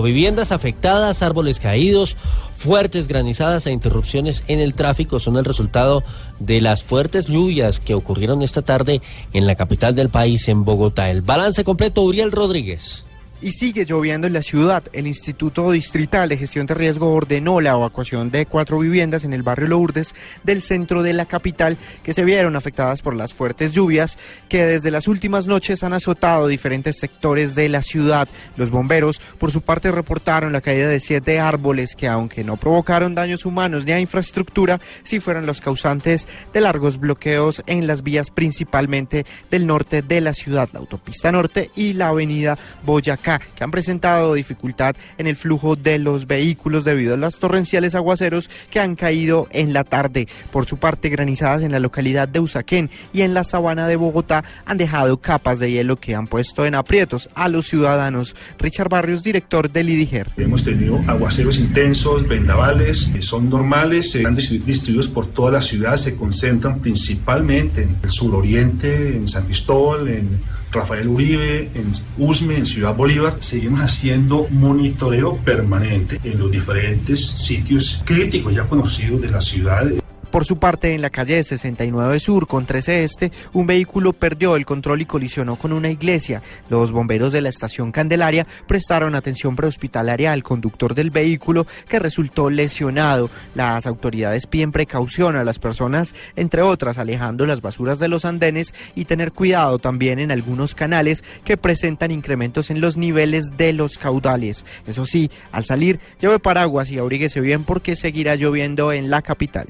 [0.00, 2.16] Viviendas afectadas, árboles caídos,
[2.56, 6.02] fuertes granizadas e interrupciones en el tráfico son el resultado
[6.38, 9.02] de las fuertes lluvias que ocurrieron esta tarde
[9.32, 11.10] en la capital del país, en Bogotá.
[11.10, 13.04] El balance completo, Uriel Rodríguez.
[13.42, 14.84] Y sigue lloviendo en la ciudad.
[14.92, 19.42] El Instituto Distrital de Gestión de Riesgo ordenó la evacuación de cuatro viviendas en el
[19.42, 20.14] barrio Lourdes
[20.44, 24.16] del centro de la capital que se vieron afectadas por las fuertes lluvias
[24.48, 28.28] que desde las últimas noches han azotado diferentes sectores de la ciudad.
[28.56, 33.16] Los bomberos, por su parte, reportaron la caída de siete árboles que, aunque no provocaron
[33.16, 38.30] daños humanos ni a infraestructura, sí fueron los causantes de largos bloqueos en las vías
[38.30, 43.70] principalmente del norte de la ciudad, la autopista norte y la avenida Boyacá que han
[43.70, 48.96] presentado dificultad en el flujo de los vehículos debido a las torrenciales aguaceros que han
[48.96, 50.28] caído en la tarde.
[50.50, 54.44] Por su parte, granizadas en la localidad de Usaquén y en la sabana de Bogotá
[54.64, 58.34] han dejado capas de hielo que han puesto en aprietos a los ciudadanos.
[58.58, 60.28] Richard Barrios, director del IDIGER.
[60.36, 65.62] Hemos tenido aguaceros intensos, vendavales, que son normales, se han distribu- distribuidos por toda la
[65.62, 70.40] ciudad, se concentran principalmente en el suroriente, en San Cristóbal, en
[70.72, 73.36] Rafael Uribe, en Usme, en Ciudad Bolívar.
[73.40, 80.01] Seguimos haciendo monitoreo permanente en los diferentes sitios críticos ya conocidos de la ciudad.
[80.32, 84.64] Por su parte, en la calle 69 Sur con 13 Este, un vehículo perdió el
[84.64, 86.42] control y colisionó con una iglesia.
[86.70, 92.48] Los bomberos de la estación Candelaria prestaron atención prehospitalaria al conductor del vehículo que resultó
[92.48, 93.28] lesionado.
[93.54, 98.72] Las autoridades piden precaución a las personas, entre otras, alejando las basuras de los andenes
[98.94, 103.98] y tener cuidado también en algunos canales que presentan incrementos en los niveles de los
[103.98, 104.64] caudales.
[104.86, 109.66] Eso sí, al salir, lleve paraguas y abríguese bien porque seguirá lloviendo en la capital.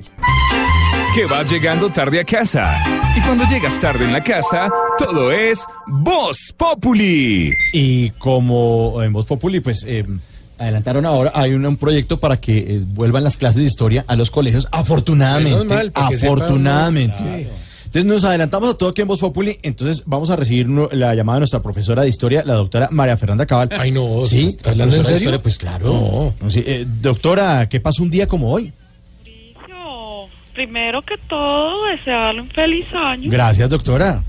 [1.15, 2.75] Que vas llegando tarde a casa.
[3.17, 7.53] Y cuando llegas tarde en la casa, todo es Voz Populi.
[7.75, 10.05] Y como en Voz Populi, pues eh,
[10.59, 14.17] adelantaron ahora, hay un, un proyecto para que eh, vuelvan las clases de historia a
[14.17, 15.65] los colegios, afortunadamente.
[15.75, 17.17] Mal, afortunadamente.
[17.19, 17.63] Claro.
[17.85, 21.15] Entonces nos adelantamos a todo aquí en Voz Populi, entonces vamos a recibir no- la
[21.15, 23.69] llamada de nuestra profesora de historia, la doctora María Fernanda Cabal.
[23.79, 24.47] Ay, no, ¿Sí?
[24.47, 25.19] ¿está hablando en serio?
[25.19, 26.33] historia, Pues claro.
[26.41, 28.73] No, sí, eh, doctora, ¿qué pasa un día como hoy?
[30.55, 33.31] Primero que todo, desearle un feliz año.
[33.31, 34.23] Gracias, doctora.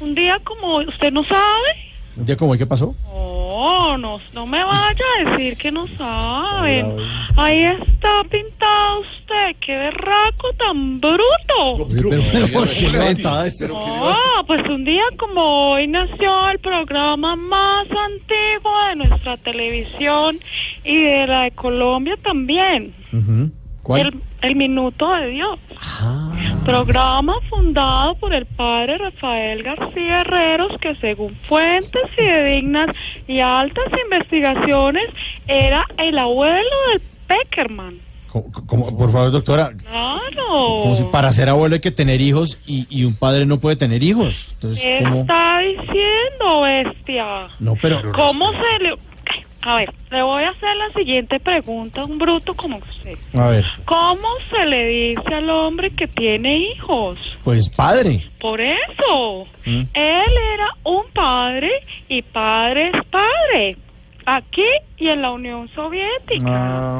[0.00, 1.88] Un día como hoy, ¿usted no sabe?
[2.16, 2.94] Un día como hoy, ¿qué pasó?
[3.10, 6.96] No, no, no me vaya a decir que no saben.
[7.36, 11.88] Ahí está pintado usted, qué berraco tan bruto.
[11.88, 13.68] Pero, pero, ¿por qué levantada este?
[13.68, 14.14] No,
[14.46, 20.38] pues un día como hoy nació el programa más antiguo de nuestra televisión
[20.84, 22.94] y de la de Colombia también.
[23.82, 24.00] ¿Cuál?
[24.00, 25.58] El, el Minuto de Dios.
[25.80, 26.32] Ah.
[26.64, 32.94] Programa fundado por el padre Rafael García Herreros, que según fuentes fidedignas
[33.26, 35.04] y altas investigaciones
[35.46, 37.98] era el abuelo del Peckerman.
[38.28, 40.46] ¿Cómo- cómo- por favor, doctora, Claro.
[40.82, 43.76] como si para ser abuelo hay que tener hijos y, y un padre no puede
[43.76, 44.46] tener hijos.
[44.52, 45.20] Entonces, ¿Qué ¿cómo?
[45.22, 47.48] está diciendo, bestia?
[47.58, 48.12] No, pero...
[48.12, 48.94] ¿Cómo se le...
[49.62, 53.18] A ver, le voy a hacer la siguiente pregunta a un bruto como usted.
[53.34, 57.18] A ver, ¿Cómo se le dice al hombre que tiene hijos?
[57.42, 58.20] pues padre.
[58.40, 59.82] Por eso, Mm.
[59.94, 61.70] él era un padre
[62.08, 63.76] y padre es padre.
[64.30, 64.62] Aquí
[64.98, 66.44] y en la Unión Soviética.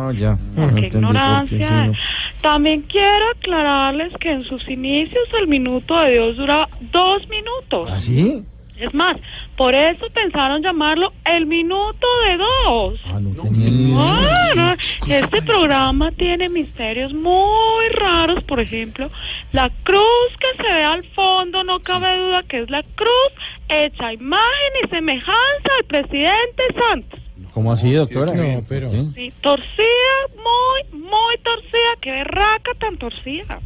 [0.09, 0.37] Ah, ya.
[0.57, 1.69] Qué Entendí por qué, ignorancia.
[1.69, 1.93] sí, no.
[2.41, 7.91] También quiero aclararles que en sus inicios el minuto de Dios duraba dos minutos.
[7.93, 8.43] ¿Ah, sí?
[8.79, 9.17] Es más,
[9.59, 13.01] por eso pensaron llamarlo el minuto de dos.
[13.07, 14.77] Ah, no tenía no,
[15.09, 19.11] Este programa tiene misterios muy raros, por ejemplo,
[19.51, 23.33] la cruz que se ve al fondo, no cabe duda que es la cruz
[23.69, 27.21] hecha imagen y semejanza al presidente Santos.
[27.59, 28.33] ¿Cómo así, doctora?
[28.35, 29.11] No, pero- ¿Sí?
[29.17, 33.59] Sí, torcida, muy, muy torcida, qué berraca tan torcida.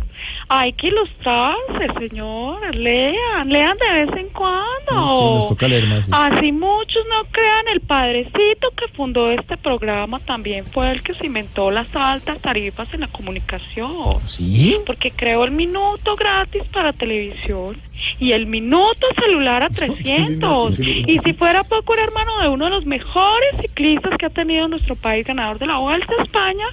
[0.49, 5.17] Hay que ilustrarse, señor, lean, lean de vez en cuando.
[5.17, 6.05] Sí, nos toca leer más.
[6.07, 6.11] sí.
[6.15, 11.27] Así muchos no crean, el padrecito que fundó este programa también fue el que se
[11.27, 14.21] inventó las altas tarifas en la comunicación.
[14.27, 14.77] ¿Sí?
[14.87, 17.77] Porque creó el minuto gratis para televisión
[18.19, 20.79] y el minuto celular a 300.
[20.81, 23.82] Y si fuera poco, era hermano de uno de los mejores ciclistas
[24.19, 26.67] que ha tenido nuestro país, ganador de la Vuelta a España,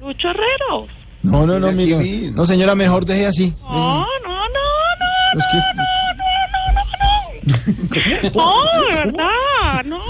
[0.00, 0.88] Lucho Herreros.
[1.22, 2.00] No, no, no, amigo.
[2.34, 3.54] No, señora, mejor deje así.
[3.62, 4.44] No, no, no,
[5.00, 5.58] no, Es que-
[8.34, 10.00] no, de verdad, no.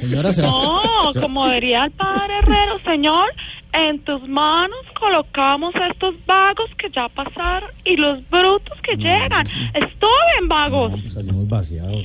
[0.00, 3.32] Señora, será- No, como diría el padre Herrero, señor,
[3.72, 9.46] en tus manos colocamos a estos vagos que ya pasaron y los brutos que llegan.
[9.74, 10.92] Estuven vagos.
[11.12, 12.04] Salimos vaciados.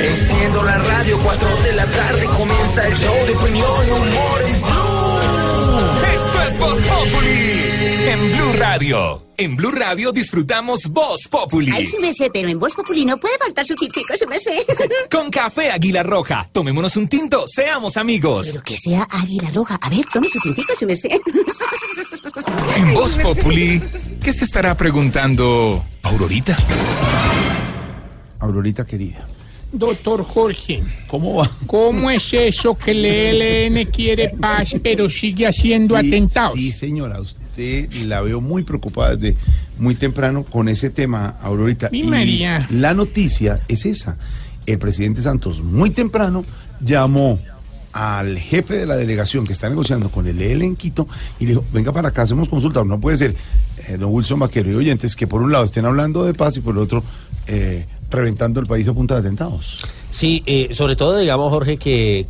[0.00, 4.60] Enciendo la radio, 4 de la tarde comienza el show de opinión y humor en
[4.62, 5.80] Blue.
[6.14, 7.58] Esto es Voz Populi
[8.08, 9.24] en Blue Radio.
[9.36, 11.70] En Blue Radio disfrutamos Voz Populi.
[11.72, 14.38] Ay, sí me sé, pero en Voz Populi no puede faltar su tintico, sí me
[14.40, 14.64] sé.
[15.10, 16.48] Con café Águila Roja.
[16.50, 18.48] Tomémonos un tinto, seamos amigos.
[18.50, 19.78] Pero que sea águila roja.
[19.80, 21.20] A ver, tome su tintico, sí me sé.
[22.76, 23.82] En Voz Populi,
[24.22, 26.56] ¿qué se estará preguntando Aurorita?
[28.38, 29.26] Aurorita querida.
[29.72, 31.50] Doctor Jorge, ¿cómo va?
[31.66, 36.54] ¿Cómo es eso que el ELN quiere paz pero sigue haciendo Sí, atentados?
[36.54, 39.36] Sí, señora, usted la veo muy preocupada desde
[39.78, 41.90] muy temprano con ese tema, Aurorita.
[41.90, 42.66] Mi Y María.
[42.70, 44.16] La noticia es esa.
[44.64, 46.44] El presidente Santos muy temprano
[46.80, 47.38] llamó
[47.98, 51.08] al jefe de la delegación que está negociando con el EL en Quito
[51.40, 52.84] y le dijo, venga para acá, hacemos consulta.
[52.84, 53.34] No puede ser,
[53.88, 56.60] eh, don Wilson Vaquero y oyentes, que por un lado estén hablando de paz y
[56.60, 57.02] por el otro
[57.48, 59.84] eh, reventando el país a punta de atentados.
[60.12, 62.28] Sí, eh, sobre todo, digamos, Jorge, que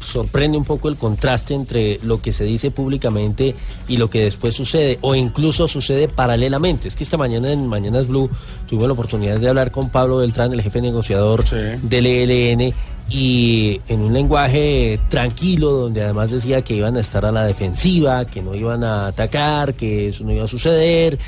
[0.00, 3.54] sorprende un poco el contraste entre lo que se dice públicamente
[3.88, 6.88] y lo que después sucede, o incluso sucede paralelamente.
[6.88, 8.30] Es que esta mañana en Mañanas Blue
[8.66, 12.74] tuvimos la oportunidad de hablar con Pablo Beltrán, el jefe negociador del ELN,
[13.10, 18.24] y en un lenguaje tranquilo, donde además decía que iban a estar a la defensiva,
[18.26, 21.18] que no iban a atacar, que eso no iba a suceder.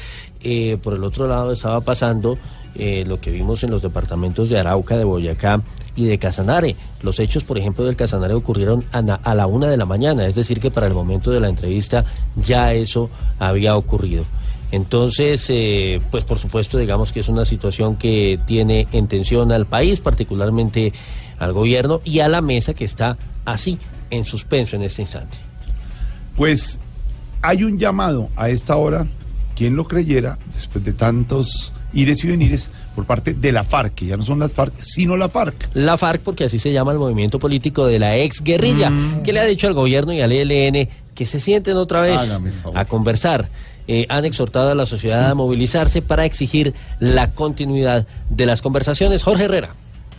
[0.43, 2.39] Eh, por el otro lado estaba pasando
[2.75, 5.63] eh, lo que vimos en los departamentos de Arauca, de Boyacá
[6.01, 6.77] y de Casanare.
[7.03, 10.61] Los hechos, por ejemplo, del Casanare ocurrieron a, la una de la mañana, es decir,
[10.61, 12.05] que para el momento de la entrevista
[12.37, 14.25] ya eso había ocurrido.
[14.73, 19.67] Entonces, eh, pues por supuesto, digamos que es una situación que tiene en tensión al
[19.67, 20.93] país, particularmente
[21.39, 23.79] al gobierno y a la mesa que está así,
[24.11, 25.39] en suspenso en este instante.
[26.37, 26.81] Pues
[27.43, 29.07] hay un llamado a esta hora,
[29.57, 34.07] quien lo creyera, después de tantos ires y venires, por parte de la FARC, que
[34.07, 35.69] ya no son las FARC, sino la FARC.
[35.75, 39.23] La FARC, porque así se llama el movimiento político de la ex guerrilla, Mm.
[39.23, 42.51] que le ha dicho al gobierno y al ELN que se sienten otra vez Hágame
[42.75, 43.49] a conversar.
[43.89, 49.23] Eh, han exhortado a la sociedad a movilizarse para exigir la continuidad de las conversaciones.
[49.25, 49.71] Jorge Herrera.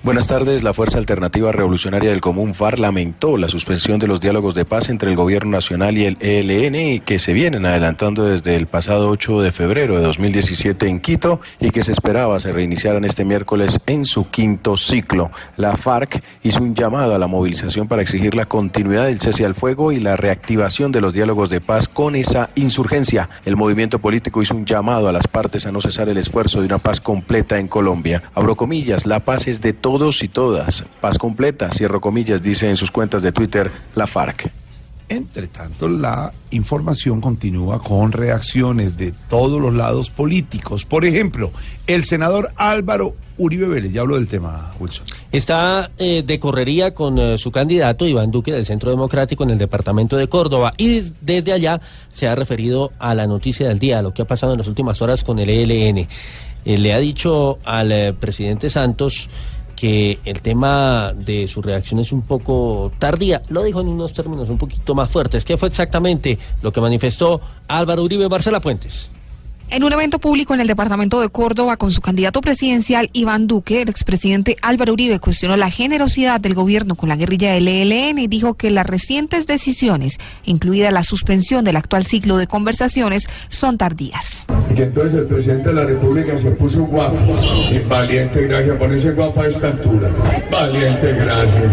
[0.03, 0.63] Buenas tardes.
[0.63, 4.89] La Fuerza Alternativa Revolucionaria del Común FAR lamentó la suspensión de los diálogos de paz
[4.89, 9.41] entre el Gobierno Nacional y el ELN que se vienen adelantando desde el pasado 8
[9.43, 14.05] de febrero de 2017 en Quito y que se esperaba se reiniciaran este miércoles en
[14.05, 15.29] su quinto ciclo.
[15.55, 19.53] La FARC hizo un llamado a la movilización para exigir la continuidad del cese al
[19.53, 23.29] fuego y la reactivación de los diálogos de paz con esa insurgencia.
[23.45, 26.65] El movimiento político hizo un llamado a las partes a no cesar el esfuerzo de
[26.65, 28.23] una paz completa en Colombia.
[28.33, 29.90] Abro comillas, la paz es de todos
[30.23, 30.83] y todas.
[31.01, 34.49] Paz completa, cierro comillas, dice en sus cuentas de Twitter la FARC.
[35.09, 40.85] Entre tanto, la información continúa con reacciones de todos los lados políticos.
[40.85, 41.51] Por ejemplo,
[41.85, 45.05] el senador Álvaro Uribe Vélez, ya hablo del tema, Wilson.
[45.33, 49.57] Está eh, de correría con eh, su candidato Iván Duque del Centro Democrático en el
[49.57, 51.81] departamento de Córdoba y des- desde allá
[52.13, 54.67] se ha referido a la noticia del día, a lo que ha pasado en las
[54.69, 56.07] últimas horas con el ELN.
[56.63, 59.27] Eh, le ha dicho al eh, presidente Santos
[59.81, 63.41] que el tema de su reacción es un poco tardía.
[63.49, 65.43] Lo dijo en unos términos un poquito más fuertes.
[65.43, 69.09] ¿Qué fue exactamente lo que manifestó Álvaro Uribe Marcela Puentes?
[69.71, 73.81] En un evento público en el departamento de Córdoba con su candidato presidencial Iván Duque,
[73.81, 78.27] el expresidente Álvaro Uribe cuestionó la generosidad del gobierno con la guerrilla del ELN y
[78.27, 84.43] dijo que las recientes decisiones, incluida la suspensión del actual ciclo de conversaciones, son tardías.
[84.75, 87.15] Entonces el presidente de la República se puso guapo.
[87.71, 88.75] Y valiente, gracias.
[88.77, 90.09] Ponerse guapo a esta altura.
[90.51, 91.63] Valiente, gracias.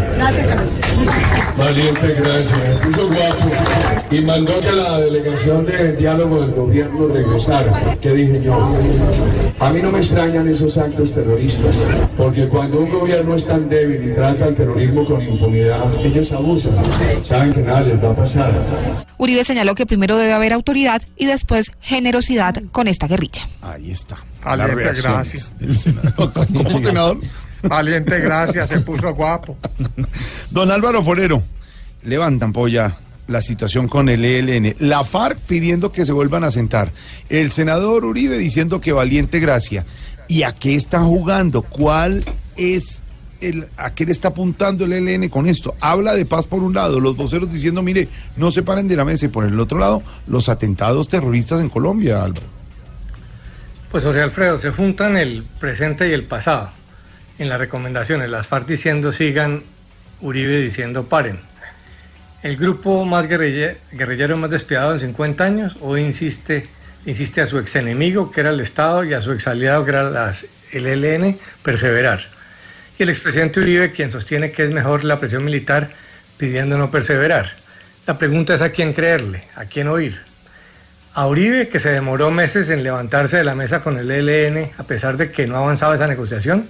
[1.57, 2.59] Valiente, gracias.
[2.59, 3.51] Se puso guapo.
[4.11, 7.88] Y mandó que la delegación de diálogo del gobierno regresara.
[8.01, 8.74] ¿Qué dije yo?
[9.60, 11.77] A mí no me extrañan esos actos terroristas.
[12.16, 16.73] Porque cuando un gobierno es tan débil y trata al terrorismo con impunidad, ellos abusan.
[17.24, 18.52] Saben que nada les va a pasar.
[19.19, 23.48] Uribe señaló que primero debe haber autoridad y después generosidad con esta guerrilla.
[23.62, 24.19] Ahí está.
[24.44, 25.55] Reacciones gracias.
[25.77, 26.32] senador.
[26.32, 27.19] ¿Cómo, senador?
[27.62, 28.69] Valiente, gracias.
[28.69, 29.56] Se puso guapo.
[30.51, 31.43] Don Álvaro Forero,
[32.02, 32.94] levantan polla
[33.29, 34.75] la situación con el ELN.
[34.81, 36.91] La FARC pidiendo que se vuelvan a sentar.
[37.29, 39.85] El senador Uribe diciendo que valiente gracia.
[40.27, 41.63] ¿Y a qué están jugando?
[41.63, 42.25] ¿Cuál
[42.57, 42.99] es
[43.41, 45.75] el, a qué le está apuntando el ELN con esto?
[45.81, 49.05] Habla de paz por un lado, los voceros diciendo, mire, no se paren de la
[49.05, 52.47] mesa y por el otro lado, los atentados terroristas en Colombia, Álvaro.
[53.91, 56.71] Pues José Alfredo, se juntan el presente y el pasado
[57.39, 58.29] en las recomendaciones.
[58.29, 59.63] Las FARC diciendo sigan,
[60.21, 61.39] Uribe diciendo paren.
[62.43, 66.69] El grupo más guerrille- guerrillero más despiadado en 50 años o insiste,
[67.06, 69.90] insiste a su ex enemigo, que era el Estado, y a su ex aliado, que
[69.90, 70.32] era
[70.73, 72.20] el ELN, perseverar.
[72.98, 75.90] Y el expresidente Uribe, quien sostiene que es mejor la presión militar,
[76.36, 77.52] pidiendo no perseverar.
[78.06, 80.20] La pregunta es a quién creerle, a quién oír.
[81.15, 84.85] A Uribe, que se demoró meses en levantarse de la mesa con el ELN, a
[84.85, 86.69] pesar de que no avanzaba esa negociación,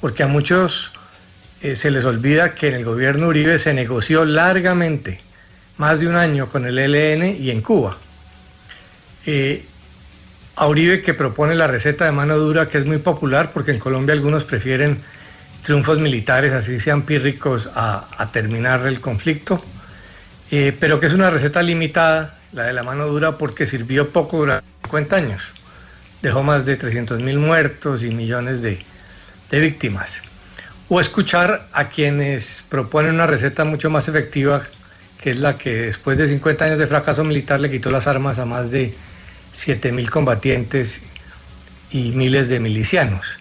[0.00, 0.92] porque a muchos
[1.62, 5.20] eh, se les olvida que en el gobierno Uribe se negoció largamente,
[5.76, 7.96] más de un año con el ELN y en Cuba.
[9.26, 9.64] Eh,
[10.54, 13.78] a Uribe que propone la receta de mano dura, que es muy popular, porque en
[13.78, 14.98] Colombia algunos prefieren
[15.62, 19.62] triunfos militares, así sean pírricos, a, a terminar el conflicto,
[20.50, 24.38] eh, pero que es una receta limitada, la de la mano dura, porque sirvió poco
[24.38, 25.48] durante 50 años.
[26.22, 28.78] Dejó más de 300 mil muertos y millones de
[29.50, 30.22] víctimas.
[30.88, 34.62] O escuchar a quienes proponen una receta mucho más efectiva,
[35.20, 38.38] que es la que después de 50 años de fracaso militar le quitó las armas
[38.38, 38.94] a más de
[39.52, 41.00] 7 mil combatientes
[41.90, 43.38] y miles de milicianos.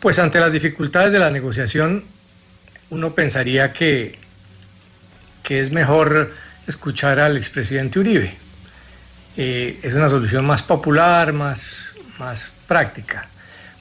[0.00, 2.04] Pues ante las dificultades de la negociación,
[2.90, 4.18] uno pensaría que,
[5.42, 6.32] que es mejor
[6.66, 8.34] escuchar al expresidente Uribe.
[9.36, 13.28] Eh, es una solución más popular, más, más práctica.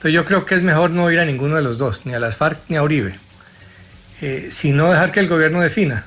[0.01, 2.19] Pero yo creo que es mejor no ir a ninguno de los dos, ni a
[2.19, 3.15] las FARC ni a Uribe,
[4.21, 6.05] eh, sino dejar que el gobierno defina.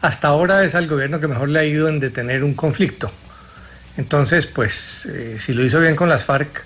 [0.00, 3.10] Hasta ahora es al gobierno que mejor le ha ido en detener un conflicto.
[3.96, 6.64] Entonces, pues, eh, si lo hizo bien con las FARC,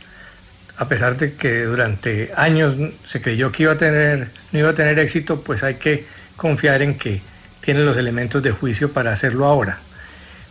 [0.77, 4.75] a pesar de que durante años se creyó que iba a tener, no iba a
[4.75, 6.05] tener éxito, pues hay que
[6.37, 7.21] confiar en que
[7.61, 9.79] tiene los elementos de juicio para hacerlo ahora.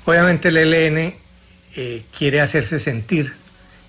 [0.05, 1.13] Obviamente el ELN
[1.75, 3.33] eh, quiere hacerse sentir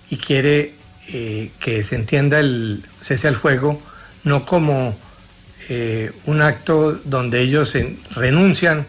[0.09, 0.73] y quiere
[1.13, 3.81] eh, que se entienda el cese al fuego
[4.25, 4.97] no como
[5.69, 7.73] eh, un acto donde ellos
[8.11, 8.85] renuncian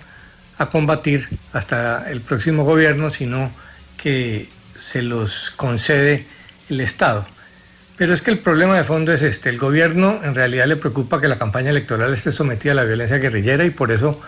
[0.58, 3.50] a combatir hasta el próximo gobierno, sino
[3.98, 6.26] que se los concede
[6.70, 7.26] el Estado.
[7.96, 9.50] Pero es que el problema de fondo es este.
[9.50, 13.18] El gobierno en realidad le preocupa que la campaña electoral esté sometida a la violencia
[13.18, 14.20] guerrillera y por eso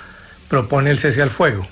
[0.48, 1.66] propone el cese al fuego.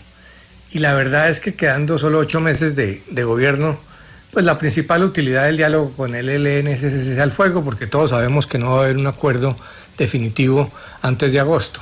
[0.72, 3.78] Y la verdad es que quedando solo ocho meses de gobierno,
[4.32, 7.86] pues la principal utilidad del diálogo con el ELN es ese cese al fuego, porque
[7.86, 9.56] todos sabemos que no va a haber un acuerdo
[9.96, 10.70] definitivo
[11.02, 11.80] antes de agosto.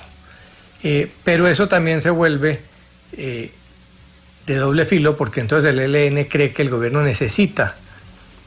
[0.82, 2.60] Eh, pero eso también se vuelve
[3.12, 3.50] eh,
[4.46, 7.74] de doble filo, porque entonces el ELN cree que el gobierno necesita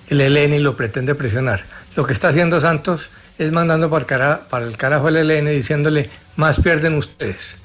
[0.10, 1.64] el ELN y lo pretende presionar.
[1.95, 6.60] Lo que está haciendo Santos es mandando para el, el carajo al ELN diciéndole, más
[6.60, 7.57] pierden ustedes.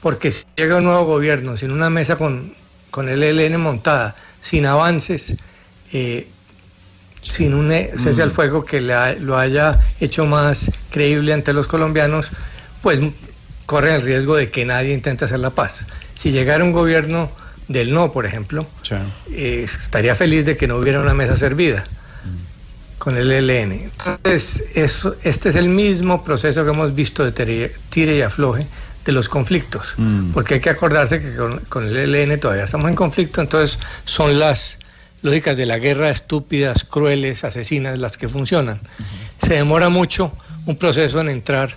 [0.00, 2.54] Porque si llega un nuevo gobierno sin una mesa con,
[2.90, 5.36] con el ELN montada, sin avances,
[5.92, 6.28] eh,
[7.22, 11.66] sin un eh, cese al fuego que le lo haya hecho más creíble ante los
[11.66, 12.30] colombianos,
[12.82, 13.00] pues
[13.66, 15.86] corren el riesgo de que nadie intente hacer la paz.
[16.14, 17.30] Si llegara un gobierno
[17.68, 18.66] del no, por ejemplo,
[19.32, 21.84] eh, estaría feliz de que no hubiera una mesa servida
[22.98, 23.72] con el ELN.
[23.72, 28.66] Entonces, eso, este es el mismo proceso que hemos visto de tire, y afloje
[29.04, 29.94] de los conflictos,
[30.32, 34.38] porque hay que acordarse que con, con el ELN todavía estamos en conflicto, entonces son
[34.38, 34.78] las
[35.26, 38.80] lógicas de la guerra estúpidas, crueles, asesinas las que funcionan.
[39.38, 40.32] Se demora mucho
[40.64, 41.76] un proceso en entrar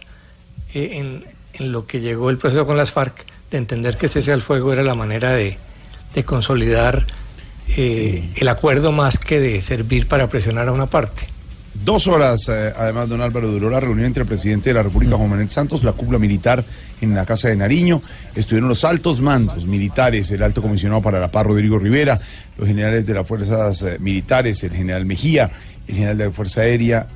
[0.73, 4.31] eh, en, en lo que llegó el proceso con las FARC, de entender que cese
[4.31, 5.57] al fuego era la manera de,
[6.13, 7.05] de consolidar
[7.75, 11.27] eh, el acuerdo más que de servir para presionar a una parte.
[11.83, 15.15] Dos horas, eh, además, don Álvaro, duró la reunión entre el presidente de la República,
[15.15, 16.63] Juan Manuel Santos, la cúpula militar
[16.99, 18.01] en la Casa de Nariño.
[18.35, 22.19] Estuvieron los altos mandos militares, el alto comisionado para la paz, Rodrigo Rivera,
[22.57, 25.51] los generales de las fuerzas eh, militares, el general Mejía,
[25.87, 27.07] el general de la Fuerza Aérea,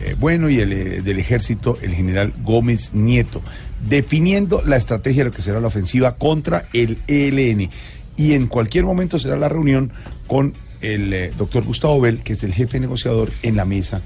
[0.00, 3.42] eh, bueno, y el del ejército, el general Gómez Nieto,
[3.88, 7.70] definiendo la estrategia de lo que será la ofensiva contra el ELN.
[8.16, 9.92] Y en cualquier momento será la reunión
[10.26, 10.52] con
[10.84, 14.02] el eh, doctor Gustavo Bell, que es el jefe negociador en la mesa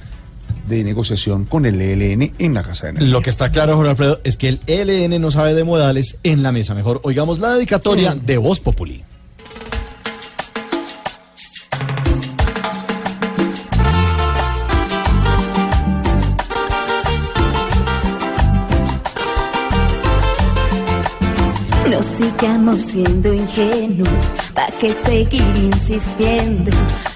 [0.69, 3.13] de negociación con el ELN en la Casa de Nariño.
[3.13, 6.43] Lo que está claro, Jorge Alfredo, es que el ELN no sabe de modales en
[6.43, 6.75] la mesa.
[6.75, 9.03] Mejor oigamos la dedicatoria de Voz Populi.
[22.77, 26.71] Siendo ingenuos, ¿pa' qué seguir insistiendo?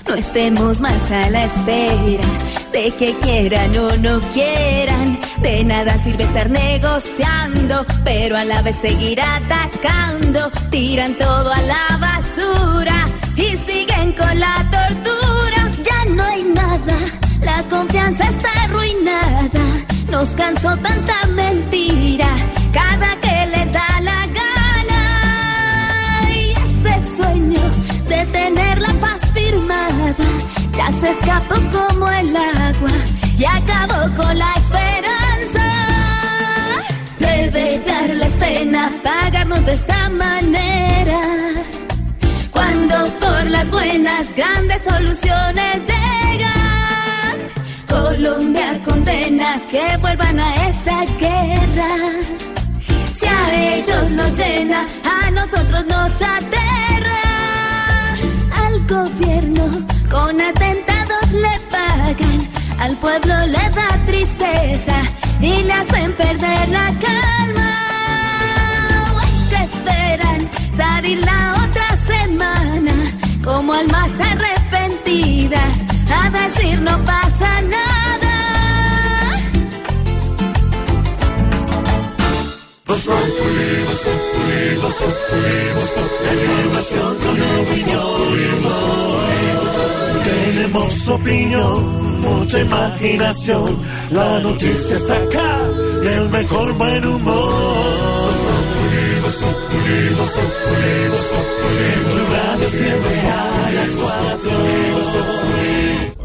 [0.09, 2.25] No estemos más a la espera
[2.73, 5.19] de que quieran o no quieran.
[5.43, 10.51] De nada sirve estar negociando, pero a la vez seguir atacando.
[10.71, 13.05] Tiran todo a la basura
[13.37, 15.71] y siguen con la tortura.
[15.85, 16.97] Ya no hay nada,
[17.41, 19.65] la confianza está arruinada.
[20.11, 22.29] Nos cansó tanta mentira,
[22.73, 23.62] cada que les
[31.03, 32.91] se escapó como el agua
[33.37, 35.67] y acabó con la esperanza.
[37.19, 41.21] Debe darles pena pagarnos de esta manera.
[42.51, 47.37] Cuando por las buenas grandes soluciones llegan,
[47.89, 51.93] Colombia condena que vuelvan a esa guerra.
[53.15, 57.23] Si a ellos los llena, a nosotros nos aterra.
[58.65, 59.32] Al gobierno
[60.13, 62.39] con atentados le pagan,
[62.79, 64.97] al pueblo le da tristeza
[65.41, 67.73] y le hacen perder la calma.
[69.49, 70.41] ¿Qué esperan?
[70.77, 72.93] Salir la otra semana
[73.43, 75.79] como almas arrepentidas
[76.15, 77.93] a decir no pasa nada.
[90.55, 93.79] Tenemos opinión, mucha imaginación.
[94.11, 95.57] La noticia está acá
[96.03, 97.53] y el mejor buen humor.
[102.11, 104.51] Tu radio siempre a las cuatro.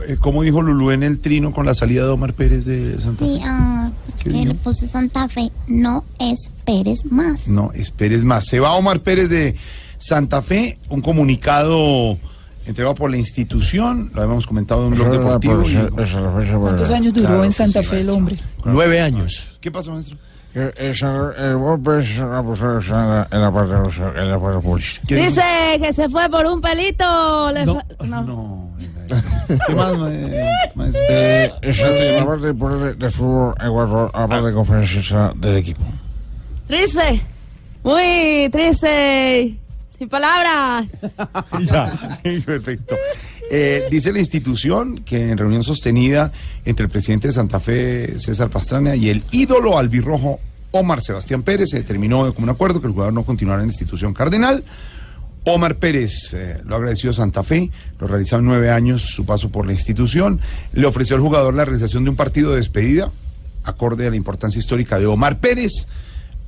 [0.08, 3.24] Eh, ¿Cómo dijo Lulú en el trino con la salida de Omar Pérez de Santa
[3.24, 3.32] Fe?
[3.32, 5.54] Sí, ah, pues ¿Qué que le puse Santa Fe.
[5.68, 7.48] No es Pérez más.
[7.48, 8.46] No, esperes más.
[8.46, 9.56] Se va Omar Pérez de
[10.00, 12.18] Santa Fe, un comunicado
[12.68, 15.64] entregado por la institución, lo habíamos comentado en un blog deportivo.
[15.68, 18.36] y- ¿Cuántos años duró Claro en Santa sí, Fe el hombre?
[18.66, 19.58] Nueve años.
[19.62, 20.18] ¿Qué pasa, maestro?
[20.54, 23.74] El, golpe es una persona en la, parte,
[24.20, 25.16] en la parte política.
[25.16, 25.42] Dice
[25.80, 27.52] que se fue por un pelito.
[27.52, 28.72] le fa- no.
[29.68, 30.10] ¿Qué más, ma-
[30.76, 31.02] maestro?
[31.10, 31.52] Eh,
[32.18, 35.82] la parte de, de fútbol, en cuanto a la parte de conferencia del equipo.
[36.66, 37.22] Triste.
[37.84, 39.56] Muy triste.
[39.98, 40.88] Sin palabras.
[41.66, 42.96] Ya, perfecto.
[43.50, 46.32] Eh, dice la institución que en reunión sostenida
[46.66, 50.40] entre el presidente de Santa Fe, César Pastrana, y el ídolo albirrojo
[50.72, 53.74] Omar Sebastián Pérez, se determinó como un acuerdo que el jugador no continuará en la
[53.74, 54.64] institución cardenal.
[55.46, 59.50] Omar Pérez eh, lo agradeció a Santa Fe, lo realizaba en nueve años su paso
[59.50, 60.42] por la institución,
[60.74, 63.12] le ofreció al jugador la realización de un partido de despedida,
[63.64, 65.88] acorde a la importancia histórica de Omar Pérez.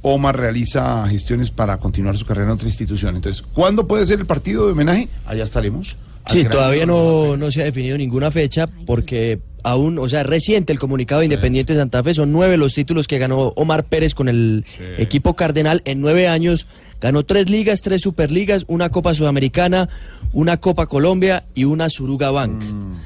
[0.02, 3.16] Omar realiza gestiones para continuar su carrera en otra institución.
[3.16, 5.10] Entonces, ¿cuándo puede ser el partido de homenaje?
[5.26, 5.96] Allá estaremos.
[6.30, 10.80] Sí, todavía no, no se ha definido ninguna fecha porque aún, o sea, reciente el
[10.80, 14.30] comunicado de Independiente de Santa Fe, son nueve los títulos que ganó Omar Pérez con
[14.30, 14.66] el
[14.98, 16.68] equipo cardenal en nueve años.
[17.02, 19.88] Ganó tres ligas, tres superligas, una Copa Sudamericana,
[20.34, 22.62] una Copa Colombia y una Suruga Bank.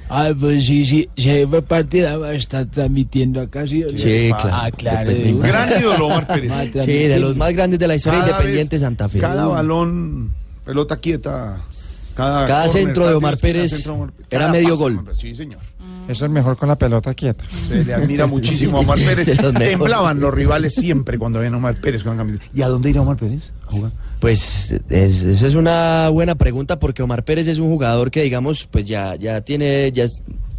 [0.10, 3.84] Ah, pues sí, sí, se va a partir, ah, está transmitiendo acá, sí.
[3.96, 4.50] Sí, claro.
[4.52, 5.12] Ah, claro.
[5.12, 5.48] De una.
[5.48, 6.52] Gran ídolo Omar Pérez.
[6.84, 9.20] Sí, de los más grandes de la historia Cada Independiente vez, Santa Fe.
[9.20, 10.32] Cada balón,
[10.66, 11.62] pelota quieta.
[12.16, 15.10] Cada, Cada centro de Omar Pérez centro era medio pase, gol.
[15.18, 15.60] Sí, señor.
[16.08, 17.46] Eso es mejor con la pelota quieta.
[17.50, 19.42] Se le admira muchísimo a Omar Pérez.
[19.42, 19.54] Los.
[19.54, 22.46] Temblaban los rivales siempre cuando ven a Omar Pérez con camiseta.
[22.54, 23.92] ¿Y a dónde irá Omar Pérez a jugar?
[24.20, 28.68] Pues es- esa es una buena pregunta porque Omar Pérez es un jugador que digamos
[28.70, 30.06] pues ya ya tiene ya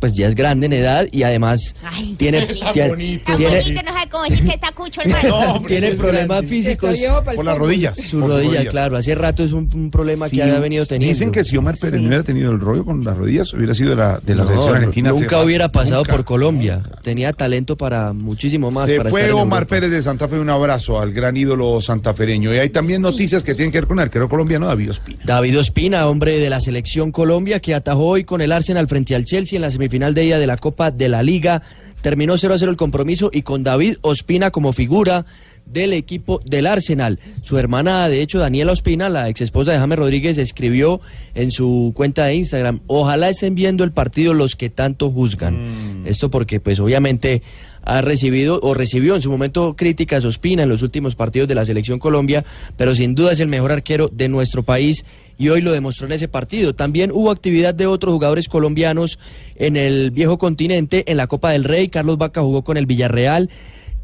[0.05, 1.75] pues ya es grande en edad y además
[2.19, 5.63] tiene Tan tiene, bonito, Tan tiene- bonito, no sabe cómo decir que está cucho, hermano.
[5.67, 6.99] tiene problemas físicos
[7.35, 7.97] Por las rodillas.
[7.97, 11.15] sus por rodillas, claro, hace rato es un, un problema Sí, que ha venido teniendo.
[11.15, 13.91] Dicen que si Omar Pérez no hubiera tenido el rollo con las rodillas, hubiera sido
[13.91, 15.11] de la, de la No, selección argentina.
[15.11, 16.13] nunca hubiera pasado Nunca.
[16.13, 16.83] por Colombia.
[17.03, 18.85] Tenía talento para muchísimo más.
[18.85, 19.67] Se para fue estar Omar.
[19.67, 22.53] Pérez de Santa Fe, un abrazo al gran ídolo santafereño.
[22.53, 25.21] Y hay también noticias que tienen que ver con el arquero colombiano David Ospina.
[25.25, 29.25] David Ospina, hombre de la selección Colombia, que atajó hoy con el Arsenal frente al
[29.25, 31.63] Chelsea en la semifinal de ida de la Copa de la Liga.
[32.03, 35.25] Terminó 0 a 0 el compromiso y con David Ospina como figura
[35.65, 37.19] del equipo del Arsenal.
[37.43, 41.01] Su hermana, de hecho, Daniela Ospina, la ex esposa de James Rodríguez, escribió
[41.35, 46.03] en su cuenta de Instagram, ojalá estén viendo el partido los que tanto juzgan.
[46.05, 47.43] Esto porque, pues, obviamente
[47.85, 51.65] ha recibido o recibió en su momento críticas Ospina en los últimos partidos de la
[51.65, 52.45] selección Colombia,
[52.77, 55.05] pero sin duda es el mejor arquero de nuestro país
[55.39, 56.75] y hoy lo demostró en ese partido.
[56.75, 59.19] También hubo actividad de otros jugadores colombianos
[59.57, 61.89] en el viejo continente, en la Copa del Rey.
[61.89, 63.51] Carlos Vaca jugó con el Villarreal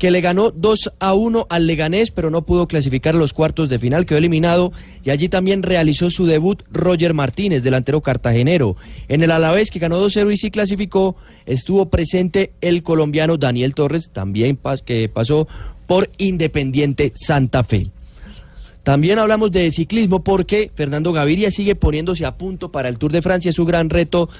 [0.00, 3.78] que le ganó 2 a 1 al Leganés, pero no pudo clasificar los cuartos de
[3.78, 4.72] final, quedó eliminado
[5.04, 8.76] y allí también realizó su debut Roger Martínez, delantero cartagenero.
[9.08, 14.08] En el Alavés, que ganó 2-0 y sí clasificó, estuvo presente el colombiano Daniel Torres,
[14.10, 15.46] también que pasó
[15.86, 17.88] por Independiente Santa Fe.
[18.82, 23.20] También hablamos de ciclismo porque Fernando Gaviria sigue poniéndose a punto para el Tour de
[23.20, 24.30] Francia, su gran reto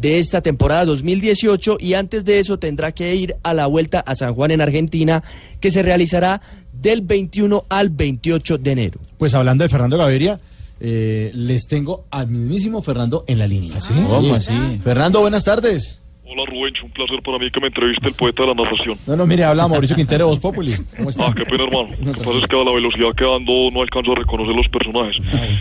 [0.00, 4.14] de esta temporada 2018 y antes de eso tendrá que ir a la vuelta a
[4.14, 5.22] San Juan en Argentina
[5.60, 6.40] que se realizará
[6.72, 9.00] del 21 al 28 de enero.
[9.18, 10.40] Pues hablando de Fernando Gaviria,
[10.82, 13.78] Eh, les tengo al mismísimo Fernando en la línea.
[13.82, 13.92] ¿Sí?
[14.08, 14.54] ¿Cómo así?
[14.82, 16.00] Fernando, buenas tardes.
[16.24, 18.96] Hola Rubencho, un placer para mí que me entreviste el poeta de la narración.
[19.06, 20.72] No, no, mire, habla Mauricio Quintero, Voz Populi.
[20.96, 21.26] ¿Cómo está?
[21.26, 21.88] Ah, qué pena hermano.
[22.02, 24.68] Lo que pasa es que a la velocidad que ando no alcanzo a reconocer los
[24.68, 25.16] personajes.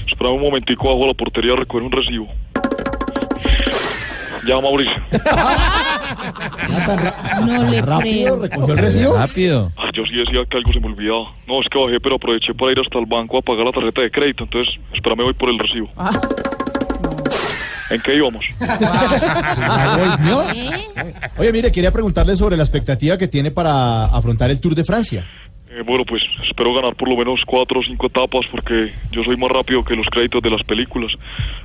[0.08, 2.28] Espérame un momentico bajo la portería recoger un recibo.
[4.50, 4.94] Ya, Mauricio.
[7.46, 8.42] No le ¿Rápido?
[8.42, 9.16] ¿Recogió el recibo?
[9.16, 9.72] Rápido.
[9.78, 11.36] Ah, yo sí decía que algo se me olvidaba.
[11.48, 14.02] No, es que bajé, pero aproveché para ir hasta el banco a pagar la tarjeta
[14.02, 14.46] de crédito.
[14.46, 15.90] Entonces, espérame, voy por el recibo.
[17.92, 18.44] ¿En qué íbamos?
[18.60, 20.44] ¿La volvió?
[21.38, 25.28] Oye, mire, quería preguntarle sobre la expectativa que tiene para afrontar el Tour de Francia.
[25.72, 29.38] Eh, bueno, pues espero ganar por lo menos cuatro o cinco etapas porque yo soy
[29.38, 31.12] más rápido que los créditos de las películas.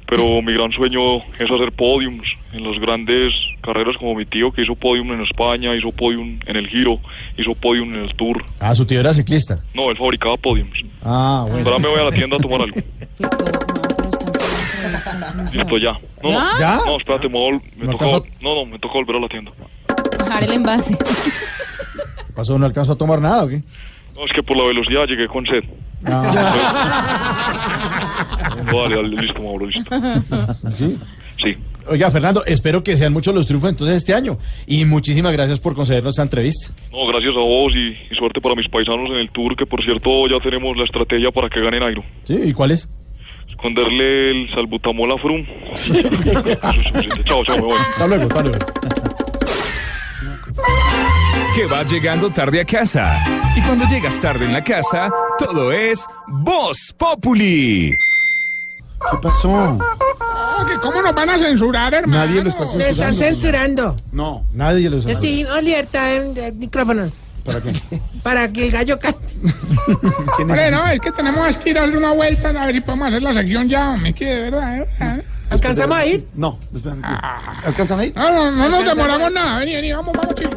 [0.07, 3.33] Pero mi gran sueño es hacer podiums en las grandes
[3.63, 7.01] carreras como mi tío que hizo podium en España, hizo podium en el Giro,
[7.39, 8.45] hizo podium en el Tour.
[8.61, 9.61] Ah, su tío era ciclista.
[9.73, 10.79] No, él fabricaba podiums.
[11.03, 11.59] Ah, bueno.
[11.61, 12.77] Espérame, voy a la tienda a tomar algo.
[15.55, 15.93] Listo, ya.
[16.23, 16.79] No, no, ¿Ya?
[16.85, 18.27] no, espérate, me, vol- me ¿No toca, alcanzó?
[18.43, 19.51] no, no, me toca volver a la tienda.
[20.19, 20.97] Bajar el envase.
[20.99, 22.59] ¿Qué pasó?
[22.59, 23.63] ¿No alcanzó a tomar nada o qué?
[24.15, 25.65] No, es que por la velocidad llegué con sed.
[28.73, 29.91] Vale, dale, listo, Mauro, listo.
[30.75, 30.99] ¿Sí?
[31.43, 31.57] Sí.
[31.87, 34.39] Oiga, Fernando, espero que sean muchos los triunfos entonces este año.
[34.67, 36.69] Y muchísimas gracias por concedernos esta entrevista.
[36.93, 39.83] No, gracias a vos y, y suerte para mis paisanos en el tour, que por
[39.85, 42.03] cierto ya tenemos la estrategia para que gane Nairo.
[42.25, 42.39] ¿Sí?
[42.43, 42.89] ¿Y cuál es?
[43.49, 45.45] Esconderle el salbutamol a Frum.
[47.25, 47.79] chao, chao, me voy.
[47.79, 48.59] Hasta luego, hasta luego.
[51.55, 53.44] Que vas llegando tarde a casa.
[53.57, 55.09] Y cuando llegas tarde en la casa,
[55.39, 57.93] todo es Voz Populi.
[59.11, 59.79] ¿Qué pasó?
[60.21, 62.27] Ah, que ¿Cómo nos van a censurar, hermano?
[62.27, 63.97] Nadie lo está Me están censurando.
[64.13, 64.45] No.
[64.53, 65.21] Nadie lo sabe.
[65.21, 67.11] Sí, alerta en el micrófono.
[67.45, 67.73] ¿Para qué?
[68.23, 69.35] Para que el gallo cante.
[70.41, 73.09] Hombre, no, es que tenemos que ir a darle una vuelta a ver si podemos
[73.09, 75.25] hacer la sección ya, hombre, que de verdad, de verdad.
[75.51, 76.27] ¿Alcanzamos a ir?
[76.35, 78.13] No, espera, ¿Alcanzan ahí?
[78.17, 79.59] No, no, no nos demoramos nada.
[79.59, 80.57] Vení, vení, vamos, vamos, chicos.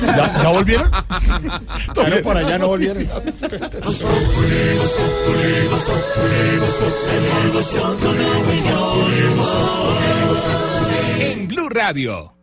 [0.00, 0.90] ¿Ya, ya volvieron?
[1.94, 3.06] Claro, por allá no volvieron.
[11.20, 12.36] En Blue Radio.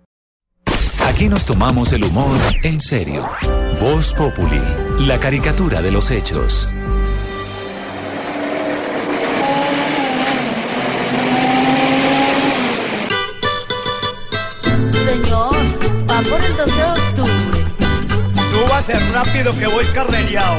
[1.05, 3.29] Aquí nos tomamos el humor en serio.
[3.79, 4.61] Voz Populi,
[4.99, 6.69] la caricatura de los hechos.
[15.05, 15.55] Señor,
[16.09, 17.02] va por el 2 de octubre.
[18.83, 20.57] Súbase rápido que voy carrereado.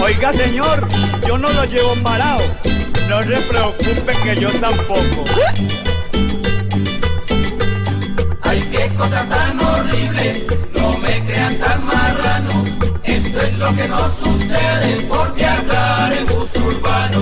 [0.00, 0.88] Oiga, señor,
[1.26, 2.40] yo no lo llevo parado.
[3.06, 5.24] No se preocupe que yo tampoco.
[8.42, 12.64] Ay, qué cosa tan horrible, no me crean tan marrano.
[13.04, 17.17] Esto es lo que nos sucede por viajar en bus urbano.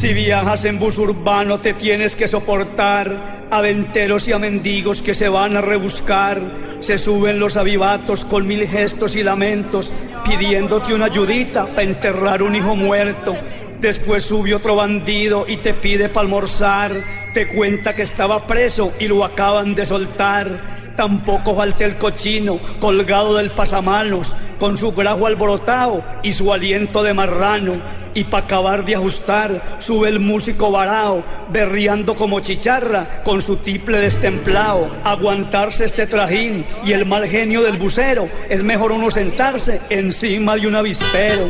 [0.00, 5.12] Si viajas en bus urbano te tienes que soportar a venteros y a mendigos que
[5.12, 6.40] se van a rebuscar.
[6.80, 9.92] Se suben los avivatos con mil gestos y lamentos
[10.24, 13.36] pidiéndote una ayudita para enterrar un hijo muerto.
[13.78, 16.92] Después sube otro bandido y te pide para almorzar.
[17.34, 20.79] Te cuenta que estaba preso y lo acaban de soltar.
[21.00, 27.14] Tampoco falta el cochino colgado del pasamanos con su grajo alborotado y su aliento de
[27.14, 27.80] marrano.
[28.12, 33.98] Y para acabar de ajustar, sube el músico varao, berriando como chicharra, con su tiple
[33.98, 34.90] destemplado.
[35.02, 40.66] Aguantarse este trajín y el mal genio del bucero, es mejor uno sentarse encima de
[40.66, 41.48] un avispero.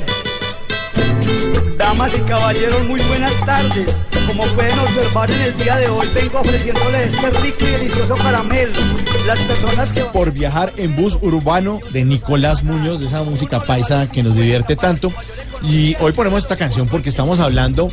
[1.91, 4.01] Damas y caballeros, muy buenas tardes.
[4.29, 8.71] Como pueden observar en el día de hoy, vengo ofreciéndoles este rico y delicioso caramelo.
[9.27, 10.03] Las personas que...
[10.03, 14.77] Por viajar en bus urbano de Nicolás Muñoz, de esa música paisa que nos divierte
[14.77, 15.13] tanto.
[15.65, 17.91] Y hoy ponemos esta canción porque estamos hablando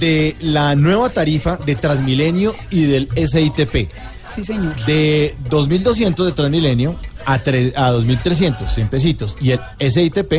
[0.00, 3.90] de la nueva tarifa de Transmilenio y del SITP.
[4.34, 4.74] Sí, señor.
[4.86, 6.96] De 2.200 de Transmilenio
[7.26, 9.36] a, tre- a 2.300, 100 pesitos.
[9.38, 10.32] Y el SITP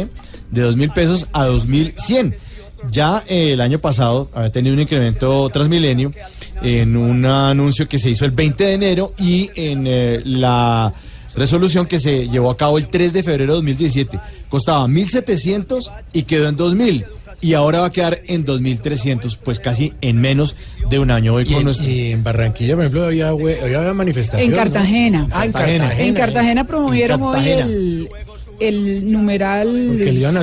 [0.49, 2.35] de 2.000 pesos a 2.100.
[2.91, 6.13] Ya eh, el año pasado había tenido un incremento Transmilenio
[6.61, 10.93] en un anuncio que se hizo el 20 de enero y en eh, la
[11.35, 14.19] resolución que se llevó a cabo el 3 de febrero de 2017.
[14.49, 17.05] Costaba 1.700 y quedó en 2.000.
[17.41, 20.55] Y ahora va a quedar en 2.300, pues casi en menos
[20.89, 21.33] de un año.
[21.33, 21.89] Hoy Y con en, nuestro...
[21.89, 24.49] y en Barranquilla, por ejemplo, había, había manifestación.
[24.49, 25.27] En Cartagena.
[25.31, 25.83] Ah, en Cartagena.
[25.83, 26.07] Cartagena.
[26.07, 27.65] En Cartagena promovieron En hoy Cartagena.
[27.65, 28.09] el,
[28.59, 29.67] el numeral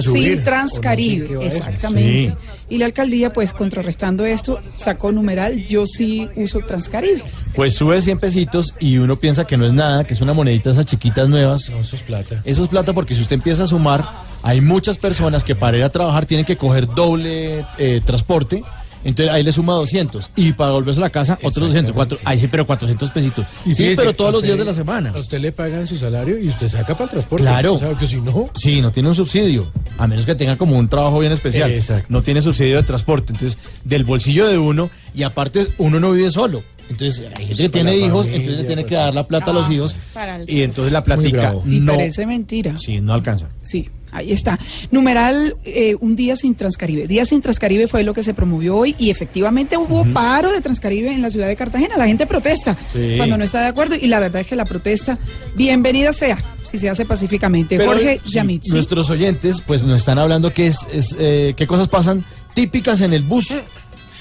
[0.02, 2.36] subir, sin Transcaribe, no exactamente.
[2.68, 7.22] Y la alcaldía, pues contrarrestando esto, sacó numeral yo sí uso Transcaribe.
[7.54, 10.70] Pues sube 100 pesitos y uno piensa que no es nada, que es una monedita
[10.70, 11.68] de esas chiquitas nuevas.
[11.70, 12.42] No, eso es plata.
[12.44, 14.08] Eso es plata porque si usted empieza a sumar,
[14.42, 18.62] hay muchas personas que para ir a trabajar tienen que coger doble eh, transporte.
[19.04, 20.30] Entonces ahí le suma 200.
[20.36, 21.92] Y para volverse a la casa, otros 200.
[21.92, 23.46] Cuatro, ahí sí, pero 400 pesitos.
[23.64, 25.10] sí, fíjese, pero todos los días de la semana.
[25.10, 27.44] A usted le pagan su salario y usted saca para el transporte.
[27.44, 27.74] Claro.
[27.74, 28.46] O sea, que si no.
[28.54, 29.70] Sí, no tiene un subsidio.
[29.98, 31.70] A menos que tenga como un trabajo bien especial.
[31.70, 32.06] Exacto.
[32.08, 33.32] No tiene subsidio de transporte.
[33.32, 36.62] Entonces, del bolsillo de uno, y aparte, uno no vive solo.
[36.90, 38.88] Entonces, hay gente que tiene hijos, familia, entonces le tiene pues.
[38.90, 39.94] que dar la plata a los hijos.
[40.12, 41.64] para el- Y entonces la platica bravo.
[41.66, 41.92] Y no.
[41.92, 42.76] parece mentira.
[42.78, 43.48] Sí, no alcanza.
[43.62, 44.58] Sí, ahí está.
[44.90, 47.06] Numeral eh, Un Día Sin Transcaribe.
[47.06, 51.10] Día Sin Transcaribe fue lo que se promovió hoy y efectivamente hubo paro de Transcaribe
[51.12, 51.96] en la ciudad de Cartagena.
[51.96, 53.14] La gente protesta Sí.
[53.16, 55.18] cuando no está de acuerdo y la verdad es que la protesta,
[55.56, 56.36] bienvenida sea,
[56.70, 57.76] si se hace pacíficamente.
[57.78, 58.64] Pero, Jorge sí, Yamit.
[58.64, 58.70] ¿sí?
[58.72, 63.12] Nuestros oyentes, pues, nos están hablando que es, es, eh, qué cosas pasan típicas en
[63.14, 63.48] el bus.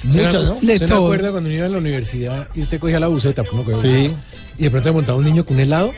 [0.04, 0.58] Muchas, ¿no?
[0.62, 1.06] De ¿Se todo.
[1.06, 3.44] acuerda cuando iba a la universidad y usted cogía la buseta?
[3.44, 4.14] pues, uno cogía Sí.
[4.58, 5.94] Y de pronto le montaba un niño con un helado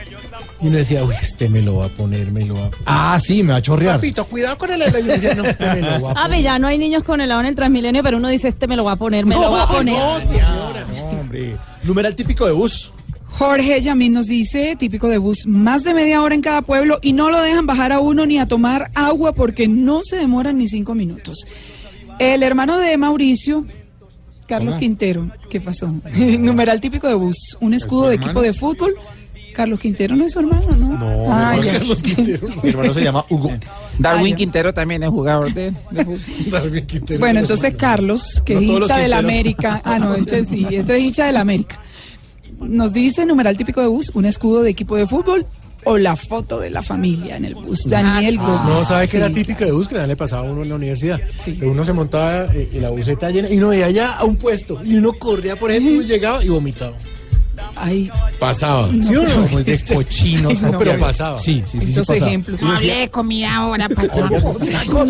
[0.61, 2.83] y uno decía, uy, este me lo va a poner, me lo va a poner.
[2.85, 3.95] Ah, sí, me va a chorrear.
[3.95, 4.99] Papito, cuidado con el helado.
[4.99, 6.41] Y yo decía, no, este me lo va a Ah, poner.
[6.43, 8.83] ya no hay niños con helado en el Transmilenio, pero uno dice, este me lo
[8.85, 9.97] va a poner, me lo va a poner.
[9.97, 10.85] No, señora.
[10.95, 11.57] No, hombre.
[11.83, 12.93] Numeral típico de bus.
[13.31, 17.13] Jorge Yamit nos dice, típico de bus, más de media hora en cada pueblo y
[17.13, 20.67] no lo dejan bajar a uno ni a tomar agua porque no se demoran ni
[20.67, 21.45] cinco minutos.
[22.19, 23.65] El hermano de Mauricio,
[24.47, 24.75] Carlos.
[24.75, 25.87] Quintero, ¿qué pasó?
[26.39, 28.93] Numeral típico de bus, un escudo de equipo de fútbol.
[29.53, 30.97] Carlos Quintero no es su hermano, ¿no?
[30.97, 31.61] No, Ah, no.
[31.71, 32.47] Carlos Quintero.
[32.63, 33.51] Mi hermano se llama Hugo.
[33.99, 34.35] Darwin Ah, ya.
[34.35, 36.19] Quintero también es jugador de, de fútbol.
[36.51, 37.19] Darwin Quintero.
[37.19, 39.31] Bueno, entonces Carlos, que No es hincha de la Quinteros.
[39.31, 39.81] América.
[39.85, 41.79] Ah, no, este sí, este es hincha de la América.
[42.59, 45.45] Nos dice, numeral típico de bus, un escudo de equipo de fútbol
[45.85, 47.87] o la foto de la familia en el bus.
[47.89, 48.55] Daniel Gómez.
[48.59, 49.33] Ah, No, ¿sabe que era Sí.
[49.33, 49.87] típico de bus?
[49.87, 51.19] Que le pasaba a uno en la universidad.
[51.43, 54.35] Que uno se montaba eh, y la buseta llena y uno veía ya a un
[54.35, 56.93] puesto y uno corría por ejemplo y llegaba y vomitaba.
[57.83, 58.87] Ay, Pasaba.
[58.91, 59.43] No, ¿Sí o no?
[59.47, 60.61] Como es de cochinos.
[60.61, 61.37] No, pero pasaba.
[61.37, 61.89] Sí, sí, sí.
[61.89, 62.59] estos ejemplos.
[62.59, 64.31] Decía, Hablé comida ahora, patrón.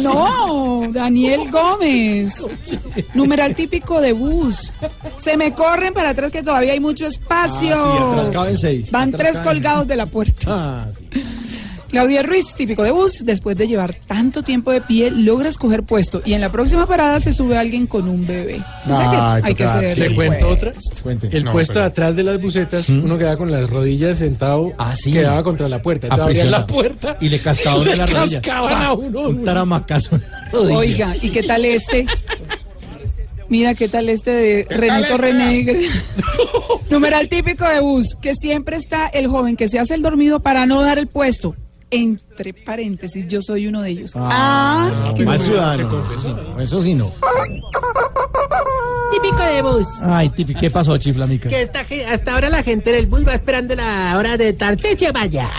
[0.04, 2.46] No, Daniel Gómez.
[3.14, 4.72] Numeral típico de bus.
[5.18, 7.76] Se me corren para atrás que todavía hay mucho espacio.
[7.76, 8.92] Ah, sí, atrás caben seis.
[8.92, 10.42] Van Atrás tres caben- colgados de la puerta.
[10.48, 11.24] Ah, sí.
[11.94, 16.24] Claudia Ruiz, típico de bus, después de llevar tanto tiempo de pie, logra escoger puesto
[16.26, 18.64] y en la próxima parada se sube alguien con un bebé.
[18.90, 20.00] O sea que Ay, hay que ser sí.
[20.00, 20.74] ¿Le cuento otra?
[21.04, 21.30] Cuente.
[21.32, 24.96] El No, puesto pero- atrás de las bucetas, uno quedaba con las rodillas sentado, Ah,
[24.96, 25.12] sí.
[25.14, 26.08] quedaba contra la puerta.
[26.08, 28.42] Entonces abrían la puerta Y le cascaban en la le rodilla.
[28.42, 29.20] cascaban a uno.
[29.30, 30.76] Un taramacazo en la rodilla.
[30.80, 32.08] Oiga, ¿y qué tal este?
[33.50, 35.82] Mira, ¿qué tal este de René tal Torrenegre?
[36.90, 40.66] Numeral típico de bus, que siempre está el joven que se hace el dormido para
[40.66, 41.56] no dar el puesto.
[41.96, 44.12] Entre paréntesis, yo soy uno de ellos.
[44.16, 45.44] Ah, qué Mal bueno.
[45.52, 46.04] ciudadano.
[46.04, 47.12] Eso sí no, Eso sí no.
[49.12, 49.88] Típico de bus.
[50.02, 51.50] Ay, Tipi, ¿qué pasó, chiflamica?
[51.50, 55.50] Que esta, hasta ahora la gente del bus va esperando la hora de Tartesia vaya.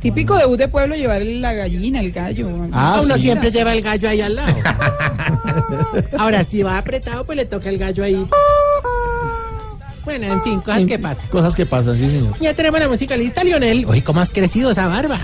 [0.00, 2.48] Típico de bus de pueblo llevar la gallina, el gallo.
[2.72, 3.22] Ah, uno sí.
[3.22, 4.54] siempre lleva el gallo ahí al lado.
[6.18, 8.26] Ahora, si va apretado, pues le toca el gallo ahí.
[10.04, 11.28] Bueno, en fin, cosas que pasan.
[11.28, 12.38] Cosas que pasan, sí, señor.
[12.40, 13.86] Ya tenemos la música lista, Lionel.
[13.86, 15.20] Uy, ¿cómo has crecido esa barba?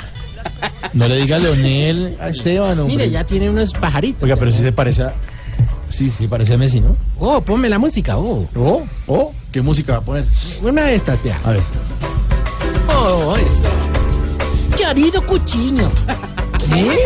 [0.92, 2.96] No le diga Leonel a Esteban, hombre.
[2.96, 4.22] Mire, ya tiene unos pajaritos.
[4.22, 5.14] Oiga, pero sí se parece a...
[5.88, 6.96] Sí, sí, parece a Messi, ¿no?
[7.18, 8.48] Oh, ponme la música, oh.
[8.56, 10.24] Oh, oh, ¿qué música va a poner?
[10.62, 11.38] Una de estas, vea.
[11.44, 11.62] A ver.
[12.88, 14.76] Oh, eso.
[14.76, 15.90] Querido cuchiño.
[16.58, 16.98] ¿Qué?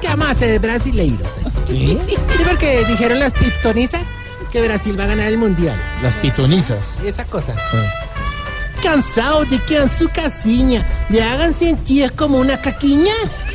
[0.00, 1.24] ¿Qué vamos a hacer brasileiro?
[1.68, 1.98] ¿Qué?
[2.06, 4.02] Sí, porque dijeron las piptonizas
[4.50, 5.76] que Brasil va a ganar el mundial.
[6.02, 6.98] Las pitonizas.
[7.04, 7.54] Esa cosa.
[7.70, 7.76] Sí.
[8.84, 13.14] Cansado de que en su casiña le hagan sentir como una caquiña.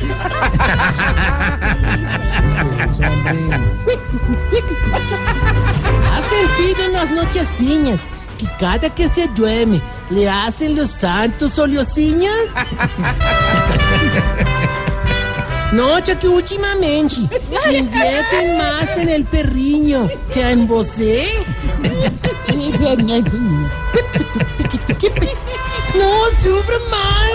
[6.10, 8.00] ¿Ha sentido en las nocheciñas
[8.38, 9.80] que cada que se duerme
[10.10, 12.34] le hacen los santos oliociñas?
[15.72, 17.16] No, que últimamente
[17.70, 21.28] invierten más en el perriño que en você.
[25.96, 27.30] No, sufra más.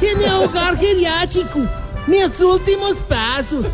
[0.00, 1.60] Tiene hogar geriátrico.
[2.06, 3.66] Mis últimos pasos.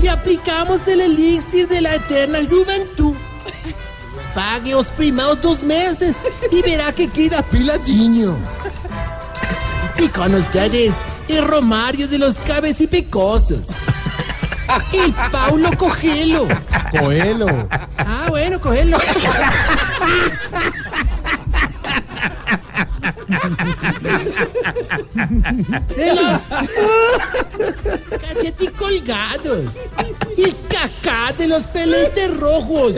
[0.00, 3.14] Le aplicamos el elixir de la eterna juventud.
[4.34, 6.16] Pague los primeros dos meses
[6.50, 8.36] y verá que queda piladinho.
[9.98, 10.92] Y con ustedes,
[11.28, 13.62] el Romario de los cabecipicosos.
[14.92, 16.48] El Paulo Cogelo.
[16.98, 17.46] Coelho.
[17.98, 18.98] Ah, bueno, cogelo.
[25.96, 26.40] De los
[28.20, 29.72] cachetes colgados.
[30.36, 32.94] El cacá de los peletes rojos.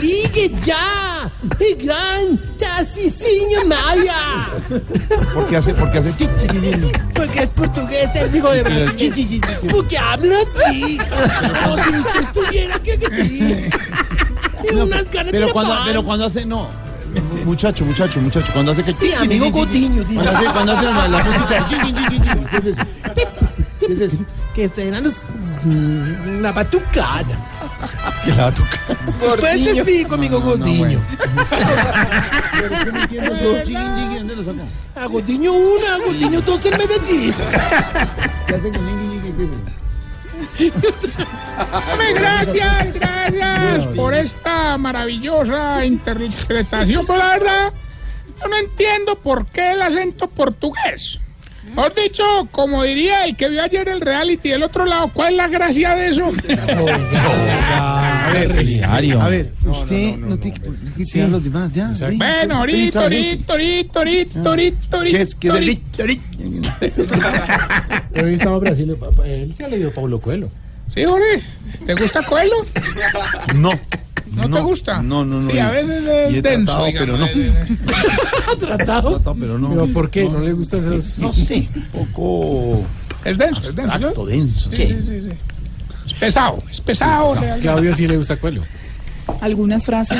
[0.00, 1.30] ¡Ligue ya!
[1.58, 4.48] ¡El gran Tarcisinho Maya!
[5.32, 6.12] ¿Por qué hace, por qué hace?
[7.14, 9.40] Porque es portugués, el hijo de Brasil.
[9.70, 10.98] Porque habla así.
[11.64, 13.70] Como si usted estuviera que sí.
[14.62, 15.88] Tiene unas ganas de Pero cuando, tapar.
[15.88, 16.68] pero cuando hace, no.
[17.44, 18.94] Muchacho, muchacho, muchacho, cuando hace que...
[18.94, 20.04] Sí, amigo Gotiño.
[20.04, 21.66] Cuando hace, cuando hace la, la música...
[21.68, 22.84] ¿Qué es eso?
[23.78, 24.16] ¿Qué es eso?
[24.54, 25.14] Que serán los...
[25.64, 27.24] Una batucada.
[28.24, 31.00] Que la te explico, amigo Gotiño.
[34.18, 34.64] ¿Dónde lo saca?
[34.96, 37.34] A Gotiño 1, a Gotiño 2 en Medellín.
[38.46, 38.94] ¿Qué hace con
[41.90, 47.06] Hombre, gracias, gracias por esta maravillosa interpretación.
[47.06, 47.72] Pero la verdad,
[48.40, 51.20] yo no entiendo por qué el acento portugués.
[51.74, 52.22] Mejor dicho,
[52.52, 55.96] como diría el que vio ayer el reality del otro lado, ¿cuál es la gracia
[55.96, 56.32] de eso?
[58.24, 58.32] A
[59.00, 61.92] ver, a ver, usted no tiene que los demás, ya.
[62.16, 65.34] Bueno, ahorita, ahorita, ahorita, ahorita, ahorita, ¿Qué es?
[65.34, 65.54] ¿Qué es?
[65.98, 66.76] ahorita.
[68.22, 68.96] Hoy estaba Brasil.
[69.24, 70.48] Él se ha leído Pablo Coelho.
[70.94, 71.42] Sí, Jorge,
[71.86, 72.64] ¿te gusta Coelho?
[73.56, 73.72] No.
[74.34, 75.02] ¿No, te gusta?
[75.02, 75.50] No, no, no.
[75.50, 77.26] Sí, a veces Y he es denso, tratado, digamos, pero no.
[77.26, 77.52] eh.
[78.60, 79.10] ¿Tratado?
[79.14, 79.70] Tratado, pero no.
[79.70, 80.28] ¿Pero por qué?
[80.28, 81.18] ¿No le gusta esos...?
[81.18, 82.84] No sé, un poco
[83.24, 84.26] Es denso, es denso.
[84.26, 84.70] denso.
[84.72, 85.30] Sí, sí, sí, sí.
[86.06, 87.34] Es pesado, es pesado.
[87.34, 87.60] realmente.
[87.60, 88.62] Claudia sí le gusta Coelho.
[89.40, 90.18] Algunas frases.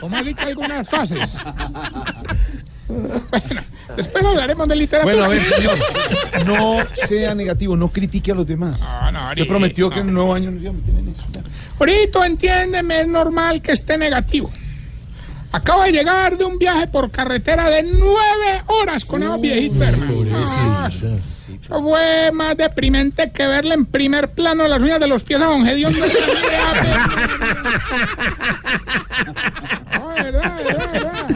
[0.00, 1.30] ¿Cómo así que algunas frases?
[2.88, 3.60] Bueno,
[3.96, 5.14] después hablaremos de literatura.
[5.14, 5.78] Bueno, a ver, señor,
[6.46, 6.76] no
[7.08, 8.80] sea negativo, no critique a los demás.
[8.80, 11.08] No, no, Te ahorita, prometió que en el nuevo año nos íbamos a meter en
[11.10, 11.22] eso.
[12.24, 14.50] entiéndeme, es normal que esté negativo.
[15.52, 20.12] Acabo de llegar de un viaje por carretera de nueve horas con esos viejitos, hermano.
[20.34, 25.40] Ah, Eso fue más deprimente que verle en primer plano las uñas de los pies
[25.40, 25.64] a Don.
[25.64, 25.70] No,
[30.14, 31.26] verdad, verdad, verdad.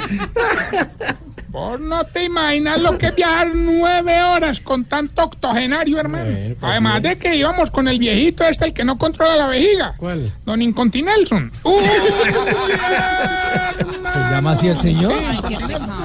[1.51, 6.31] Vos no te imaginas lo que es viajar nueve horas con tanto octogenario, hermano.
[6.31, 7.03] Bueno, pues Además sí.
[7.09, 9.95] de que íbamos con el viejito este, el que no controla la vejiga.
[9.97, 10.33] ¿Cuál?
[10.45, 11.51] Don Incontinelson.
[11.65, 11.83] Uy,
[14.13, 15.13] ¿Se llama así el señor?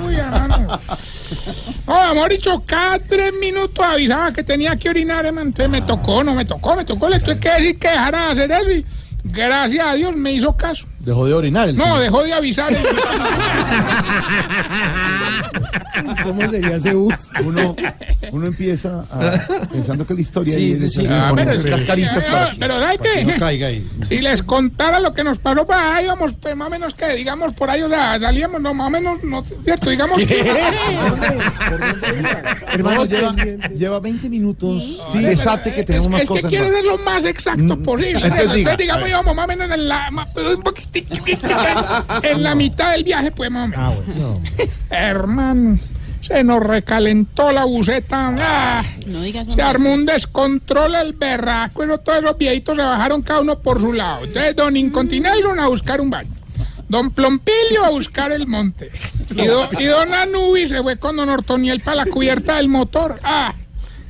[0.03, 0.79] Uy, hermano.
[1.85, 5.49] No, amor dicho, cada tres minutos avisaba que tenía que orinar, hermano.
[5.49, 7.07] Entonces me tocó, no me tocó, me tocó.
[7.07, 8.83] Le tuve que decir que dejara de hacer eso y
[9.25, 10.87] gracias a Dios me hizo caso.
[11.05, 11.99] Dejó de orinar el No, señor.
[11.99, 12.73] dejó de avisar.
[16.23, 17.29] ¿Cómo sería ese bus?
[17.43, 17.75] Uno,
[18.31, 22.51] uno empieza a- pensando que la historia Sí, sí, Ah, pero, es que- cascaritas para
[22.51, 23.39] que- pero ¿sabes Que no qué?
[23.39, 23.87] caiga ahí.
[24.07, 27.07] Si les contara lo que nos pasó para ahí, íbamos, pues más o menos que,
[27.15, 30.39] digamos, por ahí, o sea, salíamos, no, más o menos, no, cierto, digamos que...
[32.73, 33.35] Hermano, lleva,
[33.77, 34.81] lleva 20 minutos.
[35.11, 36.49] Sí, desate que Es, tenemos más es que cosas.
[36.49, 36.73] quiere más.
[36.75, 38.11] ser lo más exacto posible.
[38.11, 40.94] entonces Entonces, diga, digamos, íbamos más o menos en la, ma- un poquitico,
[42.23, 43.91] en la mitad del viaje, pues más o menos.
[43.91, 44.41] Ah, bueno.
[44.89, 45.77] Hermano,
[46.21, 48.33] se nos recalentó la buceta.
[48.39, 51.79] ah, No digas se armó un descontrol el berraco.
[51.81, 54.25] Pero todos los viejitos se bajaron cada uno por su lado.
[54.25, 56.31] Entonces, don Incontinello a buscar un baño.
[56.87, 58.91] Don Plompilio a buscar el monte.
[59.31, 63.19] Y, do- y don Anubi se fue con don Ortoniel para la cubierta del motor.
[63.23, 63.53] Ah,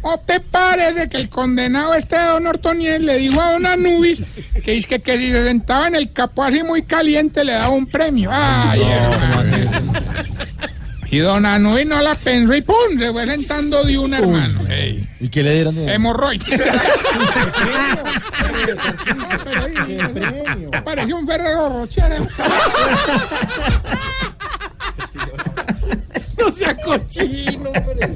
[0.05, 4.21] ¿no te parece que el condenado este de don Ortoniel le dijo a don Anubis
[4.63, 7.69] que es que, que si se sentaba en el capó así muy caliente le daba
[7.69, 8.29] un premio?
[8.31, 9.41] Ay, hermano.
[11.09, 12.75] Y don Anubis no la pensó y ¡pum!
[12.99, 14.61] se fue sentando de un hermano.
[14.69, 15.75] Ey, ¿Y qué le dieron?
[15.75, 16.47] de- hemorroides.
[20.83, 22.11] Parecía un Ferrero Rocher.
[22.11, 22.19] ¿eh?
[26.37, 28.09] No sea cochino, hombre.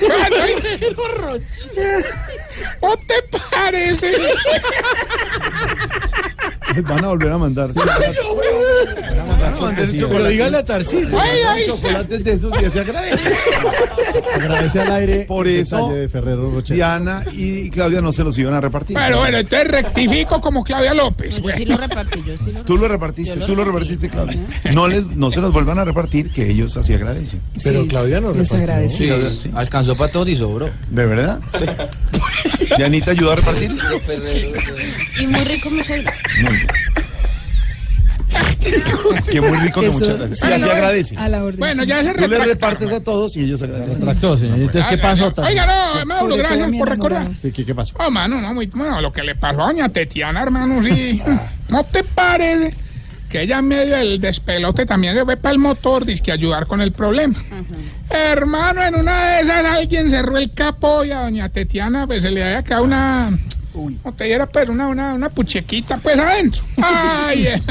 [0.08, 2.39] Ferrero Rocher.
[2.80, 3.14] ¿O te
[3.50, 4.12] parece?
[6.88, 7.70] Van a volver a mandar.
[10.08, 11.18] Pero dígale a Tarcisio.
[11.20, 11.66] Ay, ay.
[11.66, 13.28] Chocolates de esos y se agradece.
[14.36, 16.76] Agradece al aire Por eso, de Ferrero Rocher.
[16.76, 18.96] Diana y Claudia no se los iban a repartir.
[18.96, 21.40] Pero bueno, entonces rectifico como Claudia López.
[21.42, 23.94] Yo sí lo repartí, yo sí lo Tú lo repartiste, lo tú lo repartí.
[23.96, 24.72] repartiste, Claudia.
[24.72, 27.40] No, les, no se los vuelvan a repartir, que ellos así agradecen.
[27.62, 28.88] Pero Claudia no les repartió.
[28.88, 29.50] Sí.
[29.54, 30.70] alcanzó para todos y sobró.
[30.88, 31.40] ¿De verdad?
[31.58, 31.64] Sí.
[32.76, 33.72] ¿Dianita ayudó a repartir?
[35.20, 36.24] Y muy rico, muchas gracias.
[36.42, 36.66] Muy bien.
[39.30, 40.50] Que muy rico Eso, muchas gracias.
[40.50, 41.18] Y así agradecen.
[41.18, 41.58] A la orden.
[41.58, 42.44] Bueno, ya se Tú les retracta.
[42.46, 43.94] repartes a todos y ellos agradecen.
[43.94, 44.58] Retractó, señor.
[44.58, 45.32] Entonces, ¿qué pasó?
[45.36, 47.28] Oiga, no, Mauro, gracias por recordar.
[47.42, 47.94] ¿Qué, qué, pasó?
[47.98, 51.20] Oh, mano, no, muy, bueno, lo que le pasó a doña Tetiana, hermano, sí.
[51.68, 52.74] ¿No te parece
[53.30, 56.80] que ella en medio del despelote también se fue para el motor, que ayudar con
[56.80, 57.36] el problema.
[58.10, 62.30] Hermano, en una de esas alguien cerró el capó y a doña Tetiana pues se
[62.30, 63.38] le había quedado una
[64.02, 66.62] botellera, pero una, una, una puchequita pues adentro.
[66.82, 67.62] Ay, eh.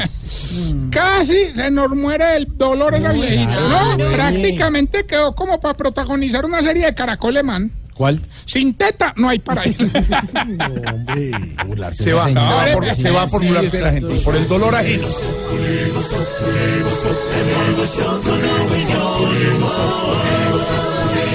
[0.90, 4.12] Casi se nos muere el dolor en la viejita, ¿no?
[4.12, 7.70] Prácticamente quedó como para protagonizar una serie de caracoles, man.
[8.00, 8.18] ¿Cuál?
[8.46, 9.84] Sin teta no hay paraíso.
[11.92, 14.74] Se va, se va por, se va por burlarse de la gente, por el dolor
[14.74, 15.06] ajeno.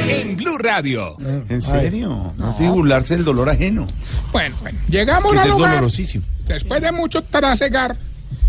[0.09, 1.15] En Blue Radio.
[1.49, 2.33] ¿En serio?
[2.37, 3.85] No tiene que burlarse del dolor ajeno.
[4.31, 5.69] Bueno, bueno, llegamos Que al es lugar.
[5.71, 6.25] dolorosísimo.
[6.45, 7.95] Después de mucho trasegar.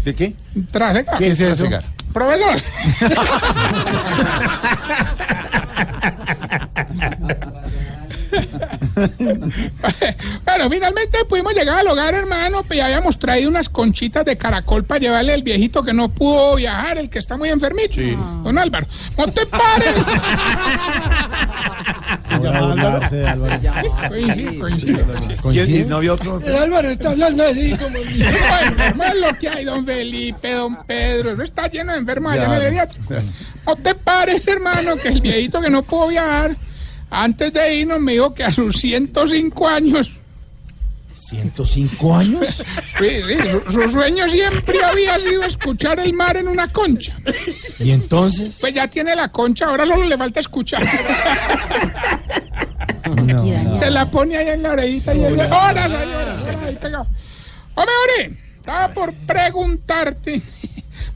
[0.05, 0.35] ¿De qué?
[0.71, 1.19] Trasegar.
[1.19, 1.65] ¿Qué es eso?
[1.67, 1.85] Trasegar.
[2.13, 2.63] Profesor.
[10.45, 14.85] bueno, finalmente pudimos llegar al hogar, hermano, pues ya habíamos traído unas conchitas de caracol
[14.85, 18.01] para llevarle al viejito que no pudo viajar, el que está muy enfermito.
[18.43, 18.87] Don Álvaro,
[19.17, 19.95] no te pares.
[25.51, 25.89] ¿Quién?
[25.89, 26.41] ¿No había otro?
[26.45, 27.99] El Álvaro está hablando así como...
[27.99, 32.69] Bueno, hermano, lo que hay, don Felipe, don Pedro, eso está lleno de enfermos allá
[32.69, 32.89] en el.
[33.67, 36.57] No te pares, hermano, que el viejito que no pudo viajar,
[37.11, 40.11] antes de irnos me dijo que a sus 105 años,
[41.31, 42.63] ¿105 años?
[42.99, 47.17] sí, sí, su, su sueño siempre había sido escuchar el mar en una concha.
[47.81, 48.59] ¿Y entonces?
[48.61, 50.83] Pues ya tiene la concha, ahora solo le falta escuchar.
[53.81, 57.07] Se la pone ahí en la orejita y ella, horas, ahí, pegado.
[57.75, 60.43] Hombre, estaba por preguntarte.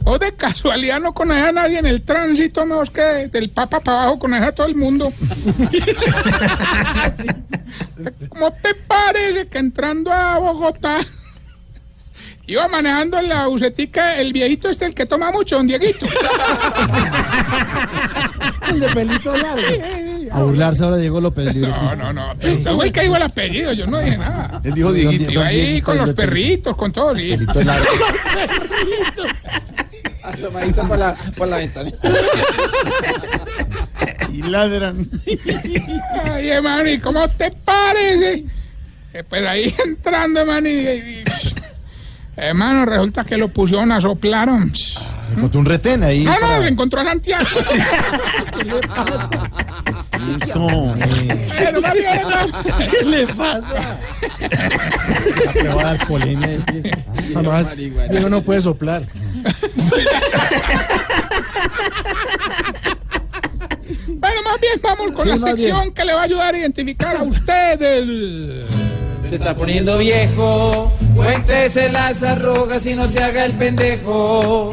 [0.04, 4.02] ¿O de casualidad no conoces a nadie en el tránsito, mejor que del Papa para
[4.02, 5.12] abajo conoces a todo el mundo?
[8.30, 11.00] ¿Cómo te parece que entrando a Bogotá
[12.46, 16.06] iba manejando en la bucetica el viejito este, el que toma mucho, don Dieguito?
[18.68, 19.62] El de pelito largo.
[20.32, 21.96] A burlarse ahora Diego López, libretista.
[21.96, 22.36] No, no, no.
[22.40, 24.60] Pero el que el apellido, yo no dije nada.
[24.62, 25.30] Él dijo Dieguito.
[25.32, 27.16] Iba ahí con los perritos, con todo.
[27.16, 27.36] Sí.
[30.22, 31.90] Asomadito por la, por la ventana.
[34.32, 35.08] Y ladran.
[36.30, 38.44] Ay, hermano, ¿y cómo te parece?
[39.28, 41.24] Pues ahí entrando, hermano, y, y-
[42.40, 44.72] hermano, resulta que lo pusieron a soplaron.
[45.36, 46.24] Encontró un retén ahí.
[46.24, 47.46] No, no, para- se encontró a Santiago.
[48.58, 49.50] ¿Qué le pasa?
[50.42, 50.94] Eso.
[51.56, 51.80] Pero.
[52.90, 53.98] ¿Qué le pasa?
[55.54, 56.58] Le va a dar polemia.
[57.36, 59.06] Además, Diego no puede soplar.
[64.06, 65.94] Bueno, más bien vamos con Sí, la sección bien.
[65.94, 68.64] que le va a ayudar a identificar a usted el...
[69.30, 70.92] Se está poniendo viejo.
[71.14, 74.72] Cuéntese las arrugas y no se haga el pendejo.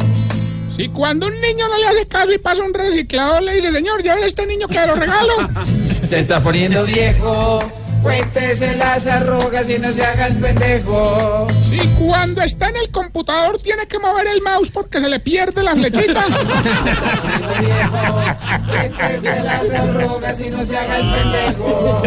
[0.75, 4.01] Si cuando un niño no le hace caso y pasa un reciclador, le dice, señor,
[4.01, 5.33] ya ver este niño que lo regalo.
[6.03, 7.59] Se está poniendo viejo.
[8.01, 11.47] Cuéntese las arrugas y no se haga el pendejo.
[11.63, 15.61] Si cuando está en el computador tiene que mover el mouse porque se le pierde
[15.61, 16.25] la flechita.
[18.69, 22.01] Cuéntese las arrugas y no se haga el pendejo.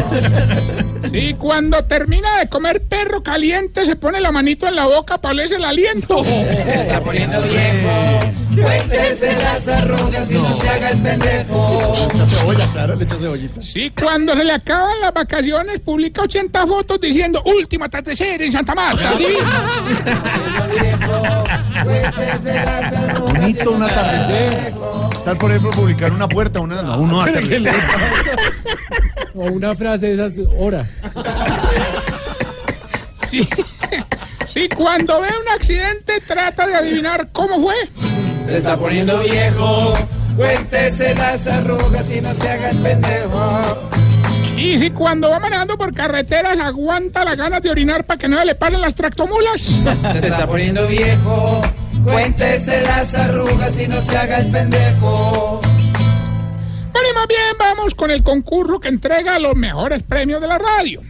[1.11, 5.33] Si cuando termina de comer perro caliente se pone la manito en la boca para
[5.33, 6.23] olerse el aliento.
[6.25, 8.31] Se está poniendo viejo.
[8.63, 12.09] Cuéntese las arrugas y no se haga el pendejo.
[12.13, 13.63] Echa cebolla, claro, le echa cebollita.
[13.63, 18.75] Si cuando se le acaban las vacaciones publica 80 fotos diciendo última atardecer en Santa
[18.75, 19.15] Marta.
[19.15, 19.39] divino".
[21.85, 24.75] Cuéntese las arrugas y Bonito no un atardecer.
[25.25, 27.73] Tal, por ejemplo, publicar una puerta, una, no, uno atardecer.
[29.35, 30.85] O una frase de esas, hora.
[33.31, 33.49] Si,
[34.49, 37.77] si cuando ve un accidente trata de adivinar cómo fue.
[38.45, 39.95] Se está poniendo viejo.
[40.37, 43.91] Cuéntese las arrugas y no se haga el pendejo.
[44.57, 48.43] Y si cuando va manejando por carreteras aguanta las ganas de orinar para que no
[48.45, 49.63] le paren las tractomulas.
[49.63, 51.63] Se está poniendo viejo.
[52.05, 55.61] Cuéntese las arrugas y no se haga el pendejo.
[56.93, 60.59] Bueno, y más bien vamos con el concurso que entrega los mejores premios de la
[60.59, 61.01] radio.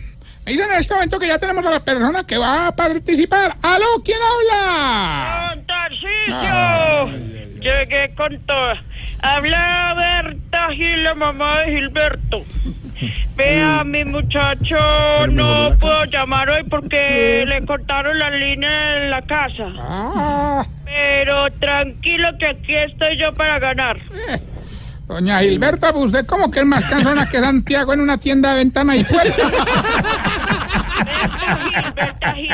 [0.44, 3.57] Me dicen en este momento que ya tenemos a la persona que va a participar.
[3.62, 3.86] ¡Aló!
[4.05, 5.55] ¿Quién habla?
[5.55, 7.61] ¡Don Tarcisio!
[7.61, 8.73] Llegué con todo.
[9.23, 12.43] Habla Berta Gil, la mamá de Gilberto.
[13.36, 14.77] Vea, mi muchacho
[15.28, 19.73] no puedo llamar hoy porque le cortaron la línea en la casa.
[19.78, 23.98] Ah, Pero tranquilo que aquí estoy yo para ganar.
[25.15, 28.57] Doña Gilberta, pues usted como que es más cansona que Santiago en una tienda de
[28.57, 29.51] ventana y puerta.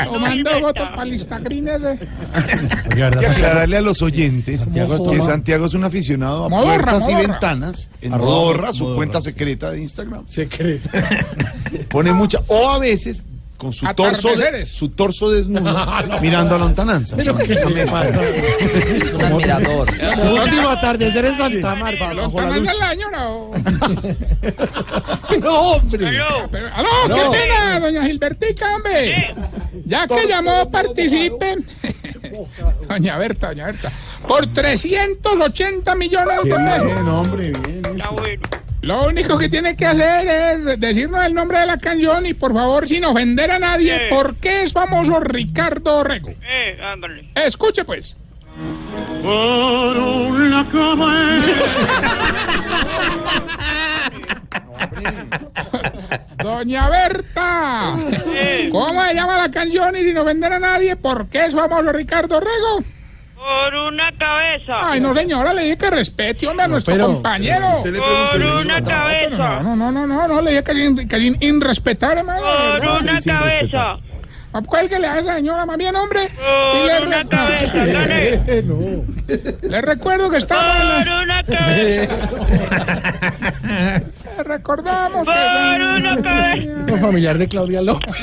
[0.05, 1.81] Tomando votos para listagrines.
[1.83, 1.99] eh.
[2.89, 6.75] Hay que aclararle a los oyentes Santiago que toma- Santiago es un aficionado a Modorra,
[6.93, 7.31] puertas y Modorra.
[7.33, 10.27] ventanas en Modorra, su Modorra, cuenta secreta de Instagram.
[10.27, 10.89] Secreto.
[11.89, 13.23] Pone mucha, o a veces
[13.57, 15.61] con su torso, de- su torso desnudo
[16.21, 17.15] mirando a la lontananza.
[17.17, 18.21] Pero ¿qué le pasa?
[18.23, 19.89] Es un admirador.
[20.43, 22.13] Último atardecer en Santa Marta.
[22.13, 22.79] bajo la ¿Lontananza luz.
[22.79, 23.51] la señora o...?
[25.41, 26.07] No, hombre.
[26.07, 26.47] Aló.
[26.51, 26.89] Pero, ¡Aló!
[27.09, 27.15] No.
[27.31, 29.35] ¡Qué pena, doña Gilbertica, hombre!
[29.85, 31.55] Ya que llamó, participe.
[32.87, 33.91] doña Berta, doña Berta.
[34.27, 36.85] Por 380 millones de pesos.
[36.85, 37.81] Bien, hombre, bien.
[37.85, 38.41] Está bueno.
[38.81, 42.53] Lo único que tiene que hacer es decirnos el nombre de la canción y por
[42.53, 44.09] favor, sin ofender a nadie, Eh.
[44.09, 46.29] ¿por qué es famoso Ricardo Rego?
[46.47, 47.29] Eh, ándale.
[47.35, 48.15] Escuche pues.
[49.23, 50.67] Por una
[56.43, 57.93] Doña Berta,
[58.33, 60.95] Eh, ¿cómo se llama la canción y sin ofender a nadie?
[60.95, 62.83] ¿Por qué es famoso Ricardo Rego?
[63.37, 64.89] Por una cabeza.
[64.91, 67.67] Ay, no señora, le dije que respete, hombre, a nuestro pero- compañero.
[67.83, 69.59] Pregunta Por una cabeza.
[69.61, 72.41] No, no, no, no, no, no, le dije que sin, que sin irrespetar, hermano.
[72.41, 73.97] Por No, una sí, cabeza.
[74.53, 76.29] Ah, Cuélguele a esa señora, más bien, hombre.
[76.29, 78.41] Por Y le, una re- cabeza, dale.
[79.61, 80.57] le recuerdo que la- Por
[81.23, 82.15] una cabeza.
[84.37, 85.83] Le recordamos Por que...
[85.99, 86.93] una cabeza.
[86.93, 88.15] Un familiar de Claudia López.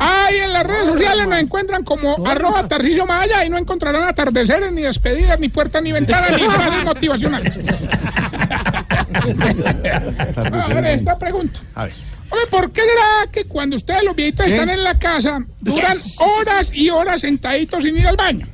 [0.00, 4.72] Ay, en las redes sociales nos encuentran como arroba Tarcillo Maya y no encontrarán atardeceres,
[4.72, 7.52] ni despedidas, ni puertas, ni ventanas, ni frases motivacionales.
[10.36, 11.58] A ver, esta pregunta.
[11.74, 11.94] A ver.
[12.30, 16.74] Oye, ¿por qué será que cuando ustedes los viejitos están en la casa duran horas
[16.74, 18.46] y horas sentaditos sin ir al baño?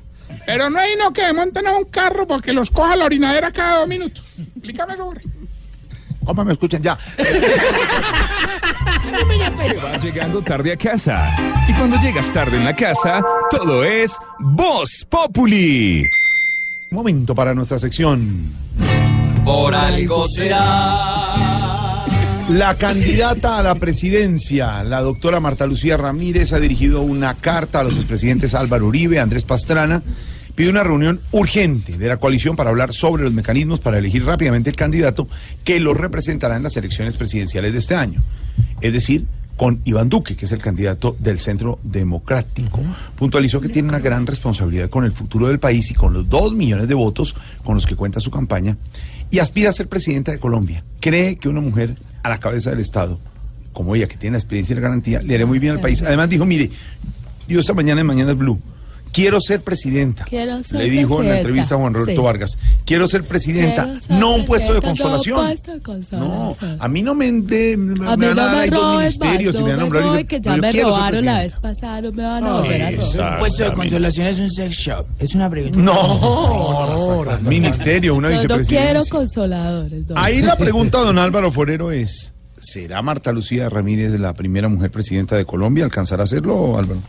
[0.47, 3.79] Pero no hay no que monten a un carro porque los coja la orinadera cada
[3.79, 4.25] dos minutos.
[4.39, 5.21] Explícame sobre.
[6.25, 6.99] ¿Cómo me escuchan ya?
[9.85, 11.37] Va llegando tarde a casa.
[11.69, 16.09] Y cuando llegas tarde en la casa, todo es Voz Populi.
[16.91, 18.53] Momento para nuestra sección.
[19.45, 21.25] Por algo será.
[22.51, 27.85] La candidata a la presidencia, la doctora Marta Lucía Ramírez, ha dirigido una carta a
[27.85, 30.03] los expresidentes Álvaro Uribe, Andrés Pastrana,
[30.55, 34.71] pide una reunión urgente de la coalición para hablar sobre los mecanismos para elegir rápidamente
[34.71, 35.29] el candidato
[35.65, 38.23] que lo representará en las elecciones presidenciales de este año.
[38.81, 39.27] Es decir,
[39.57, 42.81] con Iván Duque, que es el candidato del Centro Democrático.
[43.17, 46.53] Puntualizó que tiene una gran responsabilidad con el futuro del país y con los dos
[46.53, 48.77] millones de votos con los que cuenta su campaña
[49.31, 50.85] y aspira a ser presidenta de Colombia.
[51.01, 53.19] Cree que una mujer a la cabeza del Estado,
[53.73, 56.03] como ella, que tiene la experiencia y la garantía, le hará muy bien al país.
[56.03, 56.71] Además dijo, mire,
[57.47, 58.61] dijo esta mañana en Mañana Blue,
[59.15, 60.25] quiero ser presidenta.
[60.25, 61.39] Quiero ser le dijo en la presidenta.
[61.39, 62.25] entrevista a Juan Roberto Sí.
[62.25, 65.47] Vargas, quiero ser presidenta, Quiero ser no un puesto de presidenta, no consolación.
[65.47, 66.21] puesto de consolación.
[66.21, 68.71] No, a mí no me, de- me A mí van no a dar me ahí
[68.71, 70.27] dos ministerios y me van a no me nombrar.
[70.27, 71.39] que no, ya me robaron la presidenta.
[71.43, 73.33] vez pasada, no me van a volver a robar.
[73.35, 75.07] Un puesto de consolación es un sex shop.
[75.19, 75.79] Es una pregunta.
[75.79, 79.11] No, ministerio, una Yo no quiero vicepresidencia.
[79.17, 80.05] consoladores.
[80.17, 85.37] Ahí la pregunta, don Álvaro Forero, es: ¿será Marta Lucía Ramírez la primera mujer presidenta
[85.37, 85.85] de Colombia?
[85.85, 87.01] ¿Alcanzará a hacerlo, Álvaro?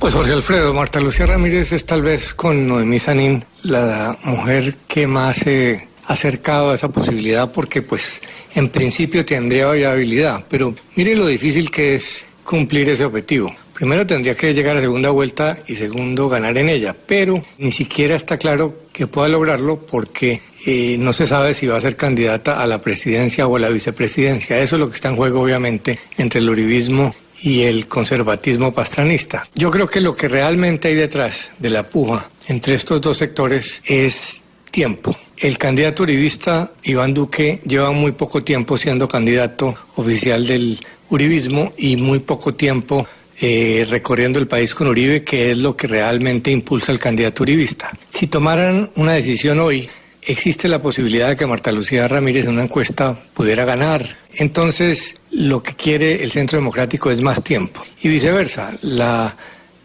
[0.00, 5.06] Pues Jorge Alfredo, Marta Lucía Ramírez es tal vez con Noemí Sanín la mujer que
[5.06, 8.22] más se ha acercado a esa posibilidad porque pues
[8.54, 13.54] en principio tendría viabilidad, pero mire lo difícil que es cumplir ese objetivo.
[13.74, 18.16] Primero tendría que llegar a segunda vuelta y segundo ganar en ella, pero ni siquiera
[18.16, 22.62] está claro que pueda lograrlo porque eh, no se sabe si va a ser candidata
[22.62, 24.58] a la presidencia o a la vicepresidencia.
[24.62, 29.46] Eso es lo que está en juego obviamente entre el uribismo y el conservatismo pastranista.
[29.54, 33.80] Yo creo que lo que realmente hay detrás de la puja entre estos dos sectores
[33.84, 35.16] es tiempo.
[35.36, 40.78] El candidato uribista Iván Duque lleva muy poco tiempo siendo candidato oficial del
[41.10, 43.06] uribismo y muy poco tiempo
[43.40, 47.90] eh, recorriendo el país con Uribe, que es lo que realmente impulsa al candidato uribista.
[48.10, 49.88] Si tomaran una decisión hoy,
[50.22, 54.18] existe la posibilidad de que Marta Lucía Ramírez en una encuesta pudiera ganar.
[54.34, 57.82] Entonces, lo que quiere el Centro Democrático es más tiempo.
[58.02, 59.34] Y viceversa, la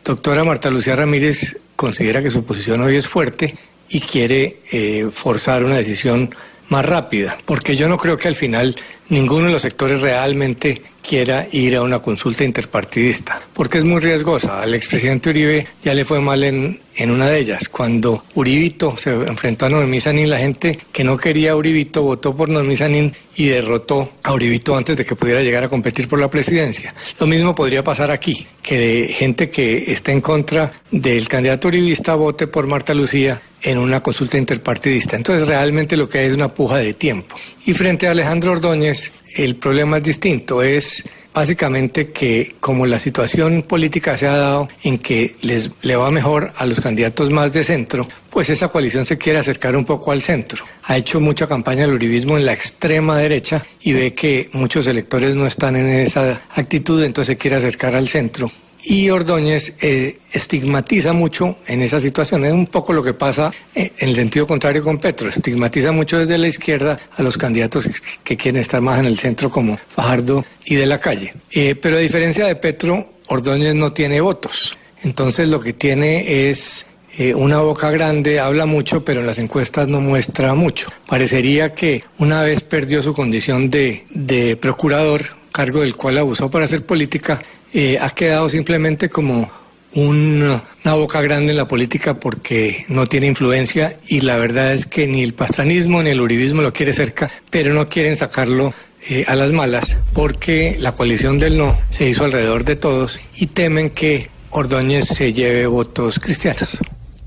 [0.04, 3.54] doctora Marta Lucía Ramírez considera que su posición hoy es fuerte
[3.90, 6.34] y quiere eh, forzar una decisión
[6.70, 8.76] más rápida, porque yo no creo que al final
[9.10, 14.62] ninguno de los sectores realmente quiera ir a una consulta interpartidista, porque es muy riesgosa.
[14.62, 17.70] Al expresidente Uribe ya le fue mal en, en una de ellas.
[17.70, 22.36] Cuando Uribito se enfrentó a Noemí Sanín, la gente que no quería a Uribito votó
[22.36, 26.20] por Noemí Sanín y derrotó a Uribito antes de que pudiera llegar a competir por
[26.20, 26.94] la presidencia.
[27.20, 32.48] Lo mismo podría pasar aquí, que gente que está en contra del candidato uribista vote
[32.48, 35.18] por Marta Lucía en una consulta interpartidista.
[35.18, 37.36] Entonces realmente lo que hay es una puja de tiempo.
[37.66, 43.64] Y frente a Alejandro Ordóñez, el problema es distinto, es básicamente que como la situación
[43.64, 47.64] política se ha dado en que les le va mejor a los candidatos más de
[47.64, 50.64] centro, pues esa coalición se quiere acercar un poco al centro.
[50.84, 55.36] Ha hecho mucha campaña el uribismo en la extrema derecha y ve que muchos electores
[55.36, 58.50] no están en esa actitud, entonces se quiere acercar al centro.
[58.88, 62.46] Y Ordóñez eh, estigmatiza mucho en esa situación.
[62.46, 65.28] Es un poco lo que pasa eh, en el sentido contrario con Petro.
[65.28, 67.90] Estigmatiza mucho desde la izquierda a los candidatos
[68.24, 71.34] que quieren estar más en el centro como Fajardo y de la calle.
[71.52, 74.78] Eh, pero a diferencia de Petro, Ordóñez no tiene votos.
[75.04, 76.86] Entonces lo que tiene es
[77.18, 80.90] eh, una boca grande, habla mucho, pero en las encuestas no muestra mucho.
[81.08, 86.66] Parecería que una vez perdió su condición de, de procurador, cargo del cual abusó para
[86.66, 87.40] hacer política,
[87.74, 89.50] eh, ha quedado simplemente como
[89.94, 94.86] un- una boca grande en la política porque no tiene influencia y la verdad es
[94.86, 98.74] que ni el pastranismo ni el uribismo lo quiere cerca, pero no quieren sacarlo
[99.08, 103.48] eh, a las malas porque la coalición del no se hizo alrededor de todos y
[103.48, 106.78] temen que Ordóñez se lleve votos cristianos.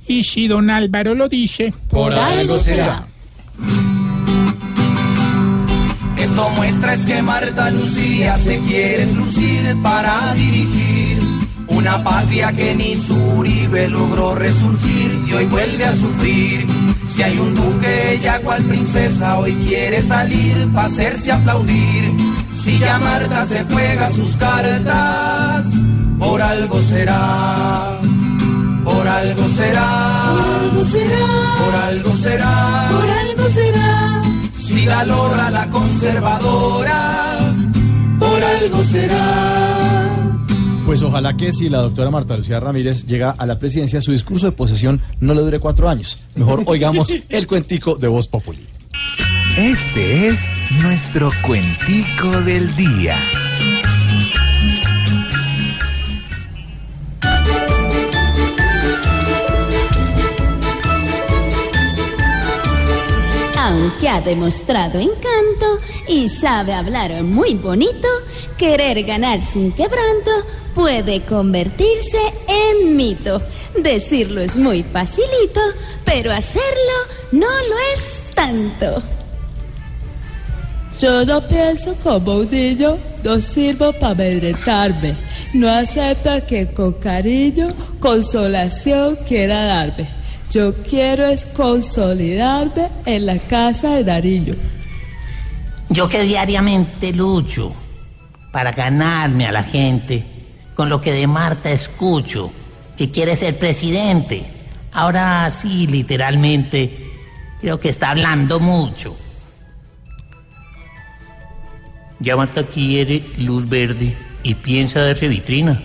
[0.07, 3.07] Y si don Álvaro lo dice, Por algo será.
[6.21, 11.21] Esto muestra es que Marta Lucía se quiere lucir para dirigir
[11.69, 16.67] una patria que ni su Uribe logró resurgir y hoy vuelve a sufrir.
[17.09, 22.13] Si hay un duque, ella cual princesa hoy quiere salir para hacerse aplaudir.
[22.57, 25.69] Si ya Marta se juega sus cartas,
[26.19, 27.97] por algo será.
[28.85, 30.35] Por algo será.
[30.35, 31.17] Por algo será.
[31.59, 32.89] Por algo será.
[32.91, 33.88] Por algo será.
[34.79, 37.53] Si la logra la conservadora,
[38.17, 40.09] por algo será.
[40.87, 44.47] Pues ojalá que si la doctora Marta Lucía Ramírez llega a la presidencia, su discurso
[44.47, 46.19] de posesión no le dure cuatro años.
[46.37, 48.69] Mejor oigamos el cuentico de Voz Populi.
[49.57, 50.49] Este es
[50.81, 53.17] nuestro cuentico del día.
[63.69, 65.79] Aunque ha demostrado encanto
[66.09, 68.09] y sabe hablar muy bonito,
[68.57, 70.31] querer ganar sin quebranto
[70.75, 73.43] puede convertirse en mito.
[73.79, 75.61] Decirlo es muy facilito,
[76.07, 76.97] pero hacerlo
[77.33, 79.03] no lo es tanto.
[80.99, 85.15] Yo no pienso como un niño, no sirvo para amedrentarme.
[85.53, 87.69] No acepto que con cariño,
[88.01, 90.18] consolación quiera darme.
[90.51, 94.55] Yo quiero es consolidarme en la casa de Nariño.
[95.91, 97.75] Yo que diariamente lucho
[98.51, 100.25] para ganarme a la gente
[100.75, 102.51] con lo que de Marta escucho,
[102.97, 104.43] que quiere ser presidente.
[104.93, 106.97] Ahora sí, literalmente,
[107.61, 109.17] creo que está hablando mucho.
[112.21, 115.83] Ya Marta quiere luz verde y piensa darse vitrina.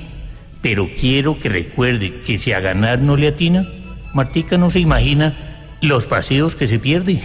[0.62, 3.68] Pero quiero que recuerde que si a ganar no le atina,
[4.14, 5.36] Martica no se imagina
[5.82, 7.20] los paseos que se pierde.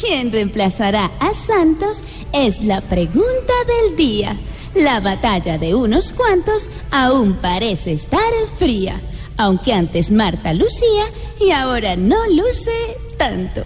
[0.00, 2.04] ¿Quién reemplazará a Santos?
[2.32, 4.36] Es la pregunta del día.
[4.74, 8.20] La batalla de unos cuantos aún parece estar
[8.58, 9.00] fría,
[9.36, 11.06] aunque antes Marta lucía
[11.40, 12.70] y ahora no luce
[13.16, 13.64] tanto.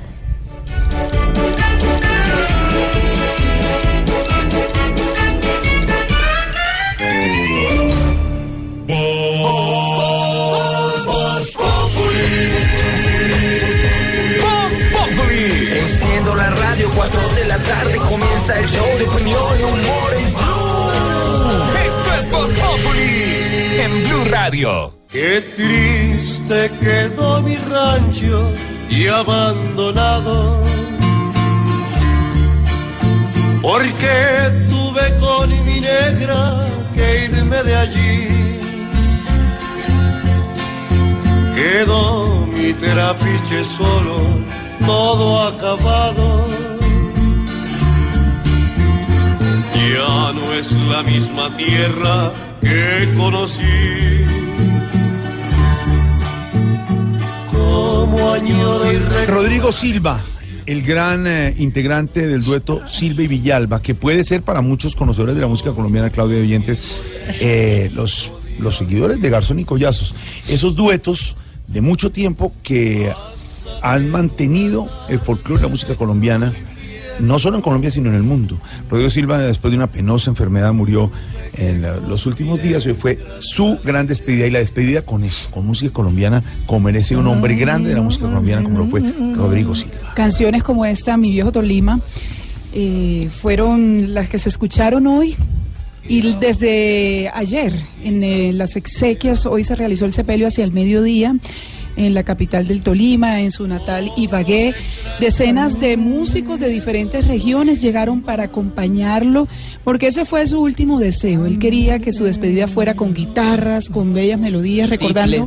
[16.95, 20.73] 4 de la tarde comienza el show de opinión y humor en Blue.
[21.87, 24.95] Esto es Voz Populi en Blue Radio.
[25.09, 28.51] Qué triste quedó mi rancho
[28.89, 30.63] y abandonado.
[33.61, 38.29] Porque tuve con mi negra que irme de allí.
[41.55, 44.17] Quedó mi terapiche solo,
[44.85, 46.62] todo acabado.
[49.91, 53.63] Ya no es la misma tierra que conocí.
[57.51, 60.21] Como añoro y Rodrigo Silva,
[60.67, 65.35] el gran eh, integrante del dueto Silva y Villalba, que puede ser para muchos conocedores
[65.35, 66.83] de la música colombiana, Claudia de Oyentes,
[67.41, 68.31] eh, los,
[68.61, 70.15] los seguidores de Garzón y Collazos.
[70.49, 71.37] Esos duetos
[71.67, 73.13] de mucho tiempo que
[73.83, 76.53] han mantenido el folclore de la música colombiana,
[77.21, 78.59] no solo en Colombia, sino en el mundo.
[78.91, 81.11] Rodrigo Silva, después de una penosa enfermedad, murió
[81.55, 82.85] en los últimos días.
[82.87, 87.17] Hoy fue su gran despedida y la despedida con eso, con música colombiana, como merece
[87.17, 89.01] un hombre grande de la música colombiana, como lo fue
[89.35, 90.13] Rodrigo Silva.
[90.15, 92.01] Canciones como esta, Mi viejo Tolima.
[92.75, 95.37] eh, fueron las que se escucharon hoy.
[96.09, 101.37] Y desde ayer, en eh, las exequias, hoy se realizó el sepelio hacia el mediodía
[101.97, 104.75] en la capital del Tolima, en su natal Ibagué.
[105.21, 109.47] Decenas de músicos de diferentes regiones llegaron para acompañarlo,
[109.85, 111.47] porque ese fue su último deseo.
[111.47, 115.45] Él quería que su despedida fuera con guitarras, con bellas melodías, recordando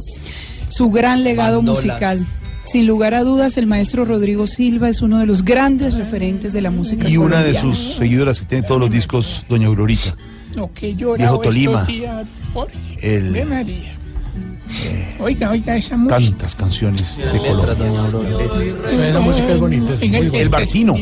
[0.67, 1.83] su gran legado Bandolas.
[1.85, 2.25] musical.
[2.63, 6.61] Sin lugar a dudas, el maestro Rodrigo Silva es uno de los grandes referentes de
[6.61, 10.15] la música Y una de sus seguidoras que tiene todos los discos, Doña Aurorita.
[10.55, 11.83] Lo que llora Viejo Tolima.
[11.85, 12.25] días.
[13.01, 13.45] El- Ve,
[14.67, 15.15] María.
[15.19, 16.19] Oiga, oiga esa música.
[16.19, 19.07] Tantas canciones de Colombia.
[19.09, 19.93] Esa música es bonita.
[19.93, 20.95] es el- Barcino.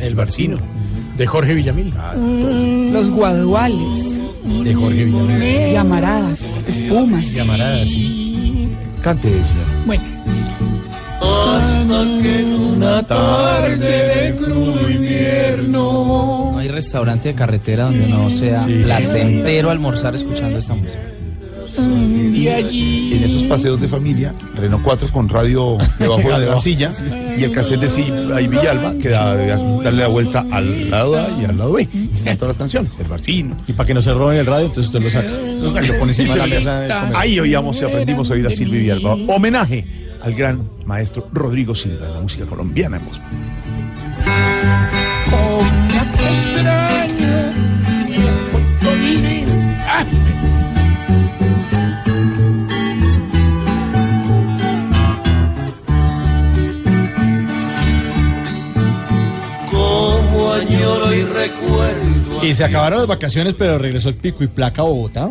[0.00, 0.58] El Barcino.
[1.16, 1.92] De Jorge Villamil.
[2.92, 4.20] Los guaduales,
[4.62, 5.72] De Jorge Villamil.
[5.72, 7.34] llamaradas, espumas.
[7.34, 8.68] Llamaradas, sí.
[9.02, 9.64] Cante, señor.
[9.86, 10.02] Bueno.
[11.20, 13.76] Hasta que en una tarde
[14.30, 16.52] de crudo invierno.
[16.52, 21.00] No hay restaurante de carretera donde no sea placentero almorzar escuchando esta música.
[21.78, 23.14] Y allí.
[23.14, 26.90] En esos paseos de familia, Renault 4 con radio debajo de la silla
[27.36, 31.28] y el cassette de sí ahí Villalba que da- darle la vuelta al lado A
[31.40, 31.88] y al lado B.
[31.92, 33.56] Y están todas las canciones, el Barcino.
[33.66, 35.30] Y para que no se roben el radio, entonces usted lo saca.
[35.30, 35.84] Lo saca.
[35.84, 37.10] Y lo pone encima de la mesa.
[37.18, 39.14] Ahí oíamos y aprendimos a oír a Silvia Villalba.
[39.34, 39.84] Homenaje
[40.22, 43.20] al gran maestro Rodrigo Silva de la música colombiana en voz.
[45.30, 45.58] Como
[61.48, 62.44] recuerdo.
[62.44, 65.30] Y se acabaron las vacaciones, pero regresó el pico y placa a Bogotá.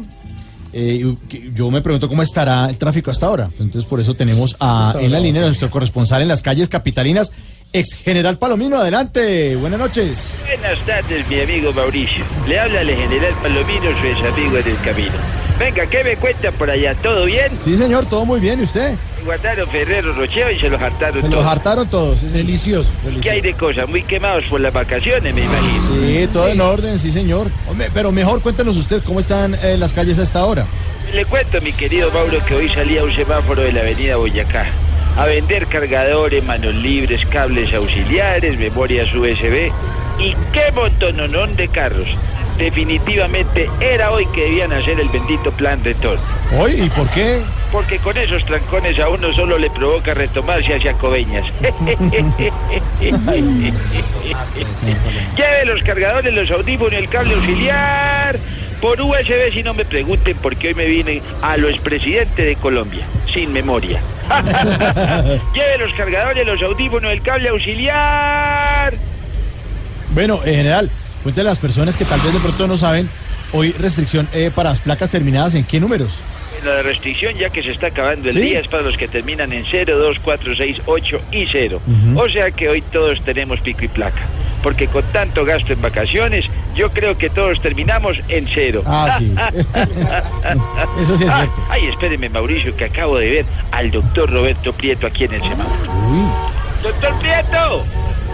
[0.74, 1.16] Eh,
[1.56, 3.50] yo me pregunto cómo estará el tráfico hasta ahora.
[3.60, 7.32] Entonces, por eso tenemos a, en la línea a nuestro corresponsal en las calles capitalinas,
[7.74, 8.78] ex general Palomino.
[8.78, 10.34] Adelante, buenas noches.
[10.46, 12.24] Buenas tardes, mi amigo Mauricio.
[12.48, 15.16] Le habla el general Palomino, su ex amigo en el camino.
[15.58, 16.94] Venga, ¿qué me cuenta por allá?
[17.02, 17.52] ¿Todo bien?
[17.66, 18.60] Sí, señor, todo muy bien.
[18.60, 18.94] ¿Y usted?
[19.28, 22.22] Guardaron Ferrero Rocheo y se los hartaron Se los hartaron todos.
[22.22, 22.46] sí, señor.
[22.46, 22.90] Delicioso.
[23.22, 23.90] ¿Qué hay de cosas?
[23.90, 25.96] Muy quemados por las vacaciones, me imagino.
[26.06, 27.48] Sí, todo en orden, sí, señor.
[27.70, 30.66] Hombre, pero mejor cuéntenos usted cómo están eh, las calles a esta hora.
[31.14, 34.66] Le cuento, mi querido Mauro, que hoy salí a un semáforo de la avenida Boyacá
[35.18, 39.72] a vender cargadores, manos libres, cables auxiliares, memorias USB
[40.20, 42.08] y qué montononón de carros.
[42.58, 46.22] Definitivamente era hoy que debían hacer el bendito plan retorno.
[46.58, 46.82] ¿Hoy?
[46.82, 47.42] ¿Y por qué?
[47.72, 51.46] Porque con esos trancones a uno solo le provoca retomarse hacia Coveñas.
[53.02, 53.74] Lleve
[55.66, 58.40] los cargadores, los audífonos y el cable auxiliar
[58.82, 63.06] por USB si no me pregunten porque hoy me vine a lo expresidente de Colombia,
[63.34, 64.02] sin memoria.
[65.54, 68.94] Lleve los cargadores, los audífonos, el cable auxiliar.
[70.14, 70.90] Bueno, eh, general,
[71.24, 73.10] cuéntale a las personas que tal vez de pronto no saben,
[73.52, 76.12] hoy restricción eh, para las placas terminadas en qué números.
[76.64, 78.42] La restricción ya que se está acabando el Sí.
[78.42, 81.80] día es para los que terminan en 0, 2, 4, 6, 8 y 0.
[81.86, 82.20] Ujú.
[82.22, 84.22] O sea que hoy todos tenemos pico y placa.
[84.64, 88.82] Porque con tanto gasto en vacaciones, yo creo que todos terminamos en cero.
[88.86, 89.34] Ah, sí.
[91.02, 91.64] Eso sí es Ah, cierto.
[91.70, 95.92] Ay, espéreme, Mauricio, que acabo de ver al doctor Roberto Prieto aquí en el semáforo.
[96.84, 97.86] Doctor Prieto,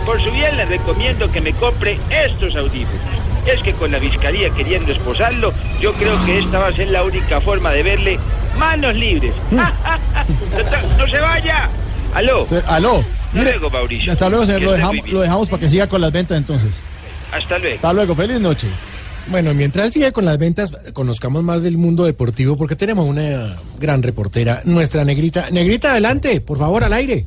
[0.05, 2.99] por su bien le recomiendo que me compre estos audífonos.
[3.45, 7.03] Es que con la fiscalía queriendo esposarlo, yo creo que esta va a ser la
[7.03, 8.19] única forma de verle
[8.57, 9.33] manos libres.
[9.51, 11.69] Doctor, no se vaya.
[12.13, 12.47] Aló.
[12.67, 13.03] Aló.
[13.33, 14.13] Hasta luego, Mauricio.
[14.13, 14.61] Hasta luego, señor.
[14.61, 15.13] Lo dejamos, bien.
[15.13, 16.81] lo dejamos para que siga con las ventas entonces.
[17.31, 17.75] Hasta luego.
[17.75, 18.15] Hasta luego.
[18.15, 18.67] Feliz noche.
[19.27, 23.55] Bueno, mientras él sigue con las ventas, conozcamos más del mundo deportivo porque tenemos una
[23.79, 25.49] gran reportera, nuestra negrita.
[25.49, 27.25] Negrita, adelante, por favor, al aire.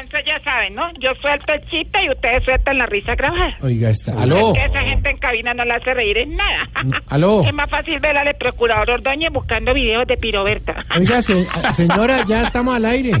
[0.00, 0.90] Entonces ya saben, ¿no?
[0.98, 3.56] Yo suelto el chiste y ustedes sueltan la risa grabada.
[3.62, 4.12] Oiga, está.
[4.20, 4.54] Aló.
[4.54, 6.68] Es que esa gente en cabina no la hace reír en nada.
[7.08, 7.42] aló.
[7.46, 10.84] Es más fácil ver al procurador Ordóñez buscando videos de Piroberta.
[10.96, 13.12] Oiga, se- señora, ya estamos al aire.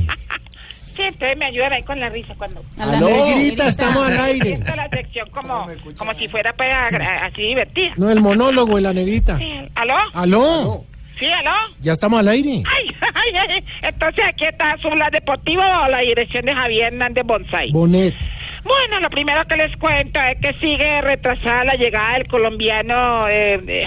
[0.94, 2.62] Sí, entonces me ayudan ahí con la risa cuando...
[2.78, 3.06] Aló.
[3.06, 4.52] Negrita, estamos al aire.
[4.54, 5.66] Es la sección como,
[5.98, 7.92] como si fuera pues, agra- así divertida.
[7.96, 9.36] No, el monólogo de la negrita.
[9.36, 9.94] Sí, ¿Aló?
[10.14, 10.84] Aló.
[11.18, 11.50] Sí, ¿aló?
[11.80, 12.62] Ya estamos al aire.
[12.66, 17.70] Ay, ay, ay, entonces aquí está Azul Deportivo o la dirección de Javier Hernández Bonsai.
[17.72, 18.14] Bonet.
[18.66, 23.60] Bueno, lo primero que les cuento es que sigue retrasada la llegada del colombiano, eh,
[23.66, 23.86] eh,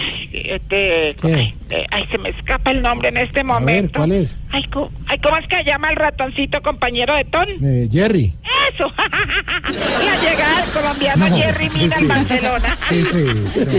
[0.56, 3.99] este, eh, ay, se me escapa el nombre en este A ver, momento.
[3.99, 4.38] ¿cuál es?
[4.51, 7.47] Ay, co- ay, ¿cómo es que llama el ratoncito compañero de Ton?
[7.61, 8.34] Eh, Jerry.
[8.73, 8.91] Eso,
[10.06, 12.07] la llegada del colombiano No, Jerry ¿qué Mina eso?
[12.07, 12.77] Barcelona.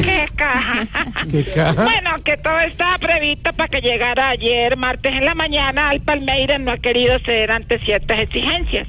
[0.02, 0.86] Qué caja.
[1.30, 1.84] ¿Qué caja?
[1.84, 6.60] Bueno, que todo estaba previsto para que llegara ayer, martes en la mañana, al Palmeiras
[6.60, 8.86] no ha querido ceder ante ciertas exigencias.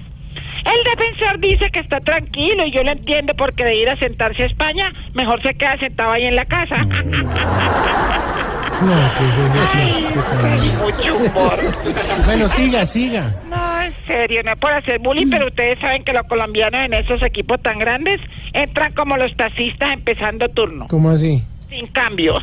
[0.66, 4.44] El defensor dice que está tranquilo y yo lo entiendo porque de ir a sentarse
[4.44, 6.78] a España, mejor se queda sentado ahí en la casa.
[8.82, 10.74] No, que ese es de chiste, Camila.
[10.84, 11.60] Mucho humor.
[12.26, 13.32] Bueno, siga, siga.
[13.50, 16.94] No, en serio, no es por hacer bullying, pero ustedes saben que los colombianos en
[16.94, 18.20] esos equipos tan grandes
[18.54, 21.44] entran como los taxistas empezando turno, ¿Cómo así?
[21.70, 22.36] sin cambio.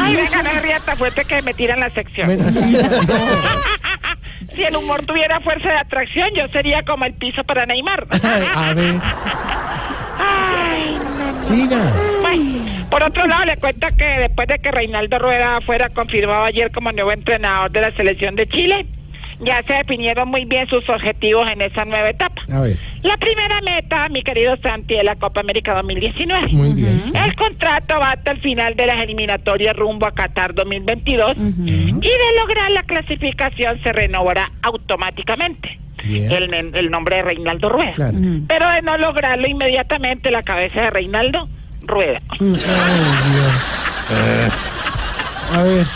[0.00, 2.26] Ay, venga, no ría tan fuerte que me tiran la sección.
[2.26, 2.88] Bueno, siga,
[4.60, 8.06] Si el humor tuviera fuerza de atracción, yo sería como el piso para Neymar.
[8.54, 8.94] A ver,
[10.18, 10.98] Ay,
[11.40, 11.80] siga.
[12.20, 16.70] Bueno, por otro lado, le cuento que después de que Reinaldo Rueda fuera confirmado ayer
[16.72, 18.84] como nuevo entrenador de la selección de Chile,
[19.40, 22.42] ya se definieron muy bien sus objetivos en esa nueva etapa.
[22.52, 26.48] A ver, La primera meta, mi querido Santi, es la Copa América 2019.
[26.48, 27.04] muy bien.
[27.14, 32.38] El contrato va hasta el final de las eliminatorias rumbo a Qatar 2022 y de
[32.40, 36.30] lograr la clasificación se renovará automáticamente Bien.
[36.32, 37.92] el, el nombre de Reinaldo Rueda.
[37.92, 38.18] Claro.
[38.48, 41.48] Pero de no lograrlo inmediatamente la cabeza de Reinaldo
[41.82, 42.20] Rueda.
[42.30, 42.46] Ay,
[43.32, 43.86] Dios.
[45.52, 45.86] A ver,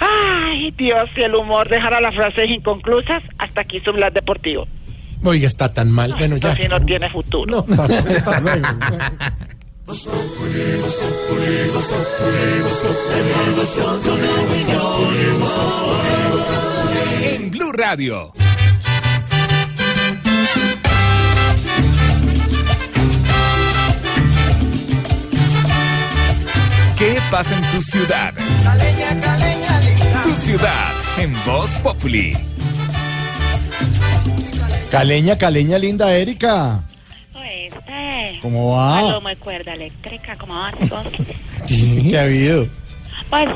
[0.00, 4.66] Ay, Dios, si el humor dejara las frases inconclusas, hasta aquí su blog deportivo.
[5.24, 6.14] oiga, está tan mal.
[6.18, 6.52] Bueno, ya.
[6.52, 7.64] Así no tiene futuro.
[7.68, 8.58] No, hasta luego.
[17.22, 18.32] En Blue Radio.
[26.98, 28.34] ¿Qué pasa en tu ciudad?
[30.30, 32.32] Tu ciudad en Voz Populi.
[34.88, 36.78] Caleña, caleña, linda Erika.
[37.34, 39.00] Este, ¿Cómo va?
[39.00, 41.04] Paloma de cuerda eléctrica, ¿cómo vas vos?
[41.66, 42.68] ¿Qué ha habido?
[43.28, 43.48] Pues,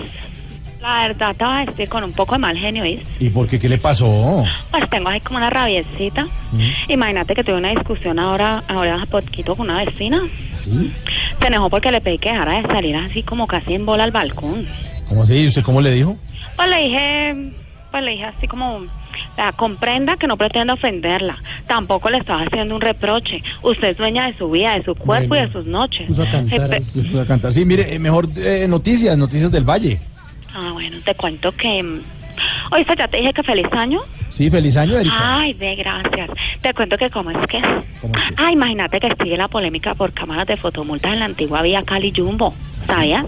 [0.83, 3.07] la verdad, todavía estoy con un poco de mal genio, ¿viste?
[3.21, 3.61] ¿Y por qué?
[3.61, 4.45] ¿Qué le pasó?
[4.73, 6.27] Pues tengo ahí como una rabiecita.
[6.89, 10.23] Imagínate que tuve una discusión ahora, ahora hace poquito con una vecina.
[10.59, 10.93] ¿Sí?
[11.41, 14.11] Se enojó porque le pedí que dejara de salir así como casi en bola al
[14.11, 14.67] balcón.
[15.15, 15.35] ¿Cómo así?
[15.35, 16.17] ¿Y usted cómo le dijo?
[16.57, 17.53] Pues le dije,
[17.93, 18.85] pues le dije así como,
[19.37, 21.41] la comprenda que no pretendo ofenderla.
[21.69, 23.41] Tampoco le estaba haciendo un reproche.
[23.63, 25.45] Usted es dueña de su vida, de su cuerpo Bueno.
[25.45, 26.09] y de sus noches.
[26.09, 26.75] Puso a cantar.
[26.75, 27.53] Eh, puso a cantar.
[27.53, 30.01] Sí, mire, eh, mejor eh, noticias, noticias del Valle.
[30.53, 32.01] Ah, bueno, te cuento que...
[32.71, 34.01] Oíste, ya te dije que feliz año.
[34.31, 35.39] Sí, feliz año, Erika.
[35.39, 36.31] Ay, de gracias.
[36.61, 37.61] Te cuento que cómo es que...
[38.01, 38.35] ¿Cómo es que?
[38.43, 42.13] Ah, imagínate que sigue la polémica por cámaras de fotomultas en la antigua vía Cali
[42.15, 42.55] Jumbo.
[42.87, 43.25] ¿Sabías?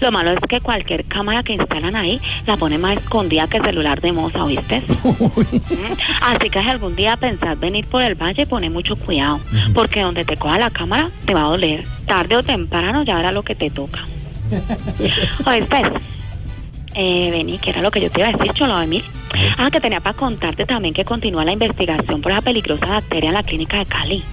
[0.00, 3.64] Lo malo es que cualquier cámara que instalan ahí la pone más escondida que el
[3.64, 4.82] celular de moza, ¿oíste?
[5.70, 9.40] Mm, Así que si algún día pensás venir por el valle, pone mucho cuidado.
[9.74, 11.84] Porque donde te coja la cámara, te va a doler.
[12.06, 14.00] Tarde o temprano ya verás lo que te toca.
[15.46, 15.82] ¿Oíste?
[16.94, 19.04] Eh, vení, que era lo que yo te iba a decir, Cholo de mil.
[19.58, 23.34] Ah, que tenía para contarte también que continúa la investigación por esa peligrosa bacteria en
[23.34, 24.24] la clínica de Cali.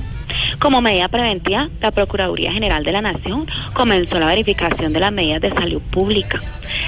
[0.60, 5.42] Como medida preventiva, la Procuraduría General de la Nación comenzó la verificación de las medidas
[5.42, 6.42] de salud pública.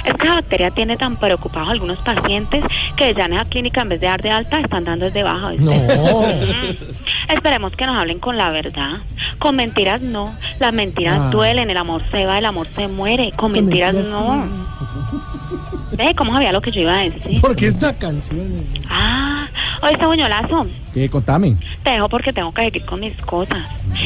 [0.06, 2.64] Esta bacteria tiene tan preocupados a algunos pacientes
[2.98, 5.54] que ya en esa clínica en vez de dar de alta están dando de baja.
[5.60, 5.72] No.
[5.72, 7.32] Mm.
[7.34, 8.98] Esperemos que nos hablen con la verdad.
[9.38, 10.36] Con mentiras no.
[10.60, 11.30] Las mentiras Ah.
[11.30, 13.32] duelen, el amor se va, el amor se muere.
[13.36, 14.46] Con mentiras no.
[15.92, 17.42] Ve, ¿cómo sabía lo que yo iba a decir?
[17.42, 18.66] Porque es una canción.
[18.90, 19.48] Ah,
[19.82, 21.10] oye, este buñolazo, ¿Qué?
[21.10, 21.56] Contame.
[21.84, 23.60] te dejo porque tengo que seguir con mis cosas.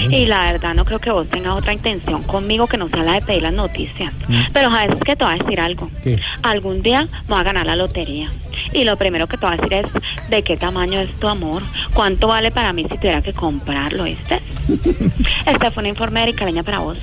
[0.10, 3.14] Y la verdad no creo que vos tengas otra intención conmigo que no sea la
[3.14, 4.14] de pedir las noticias.
[4.52, 5.90] Pero sabes que te voy a decir algo.
[6.04, 6.20] ¿Qué?
[6.42, 8.32] Algún día me voy a ganar la lotería.
[8.74, 11.64] Y lo primero que te voy a decir es de qué tamaño es tu amor.
[11.94, 14.42] ¿Cuánto vale para mí si tuviera que comprarlo, ¿viste?
[15.46, 16.98] este fue un informe de Erika Leña para vos.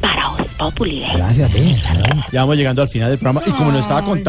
[0.00, 1.04] Para vos, Populi.
[1.14, 1.76] Gracias, ve,
[2.32, 3.42] Ya vamos llegando al final del programa.
[3.46, 4.21] Y como nos estaba contando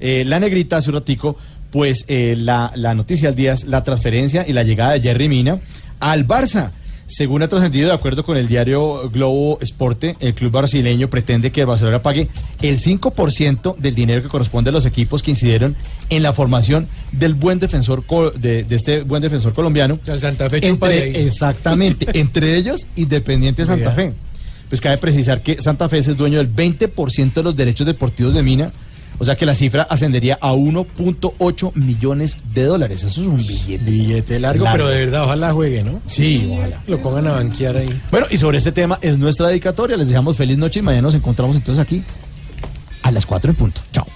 [0.00, 1.36] eh, la negrita hace un ratico,
[1.70, 5.28] pues eh, la, la noticia del día es la transferencia y la llegada de Jerry
[5.28, 5.58] Mina
[6.00, 6.70] al Barça.
[7.06, 11.60] Según ha trascendido, de acuerdo con el diario Globo Esporte, el club brasileño pretende que
[11.60, 12.28] el Barcelona pague
[12.62, 15.76] el 5% del dinero que corresponde a los equipos que incidieron
[16.08, 18.02] en la formación del buen defensor
[18.38, 19.98] de, de este buen defensor colombiano.
[20.06, 23.92] El Santa Fe Entre- exactamente, entre ellos Independiente Santa.
[23.92, 24.14] Fe.
[24.70, 28.32] Pues cabe precisar que Santa Fe es el dueño del 20% de los derechos deportivos
[28.32, 28.72] de Mina,
[29.18, 33.04] o sea que la cifra ascendería a 1.8 millones de dólares.
[33.04, 33.84] Eso es un billete.
[33.84, 36.00] Billete largo, pero de verdad, ojalá juegue, ¿no?
[36.06, 36.82] Sí, ojalá.
[36.86, 38.00] Lo pongan a banquear ahí.
[38.10, 39.96] Bueno, y sobre este tema es nuestra dedicatoria.
[39.96, 42.02] Les dejamos feliz noche y mañana nos encontramos entonces aquí
[43.02, 43.80] a las 4 en punto.
[43.92, 44.06] Chao.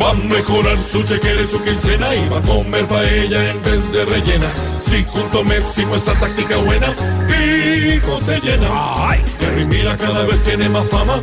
[0.00, 3.92] Va a mejorar su chequera y su quincena y va a comer paella en vez
[3.92, 4.50] de rellena.
[4.80, 7.21] Si junto Messi muestra táctica buena,
[7.92, 8.68] fijo se llena.
[9.38, 11.20] Jerry Mina cada vez tiene más fama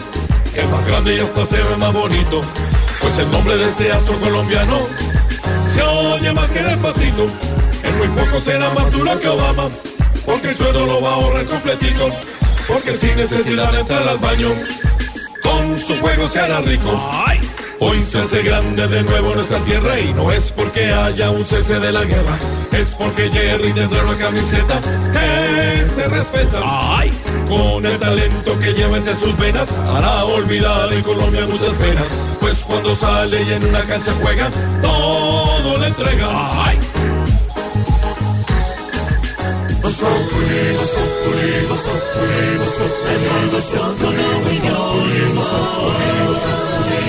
[0.54, 2.42] el más grande y hasta se ve más bonito.
[3.02, 4.80] Pues el nombre de este astro colombiano
[5.74, 7.28] se oye más que despacito.
[7.84, 9.70] En muy poco será más duro que Obama,
[10.26, 12.10] porque el sueldo lo va a ahorrar completito.
[12.68, 14.50] Porque sin necesidad de entrar al baño,
[15.42, 16.92] con su juego se hará rico.
[17.82, 21.80] Hoy se hace grande de nuevo nuestra tierra y no es porque haya un cese
[21.80, 22.38] de la guerra,
[22.74, 24.82] es porque Jerry tendrá una camiseta
[25.14, 26.60] que se respeta.
[27.48, 32.06] Con el talento que lleva entre sus venas, hará olvidar en Colombia muchas penas.
[32.42, 34.50] Pues cuando sale y en una cancha juega,
[34.82, 36.28] todo le entrega.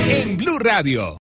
[0.08, 1.18] En Blue Radio.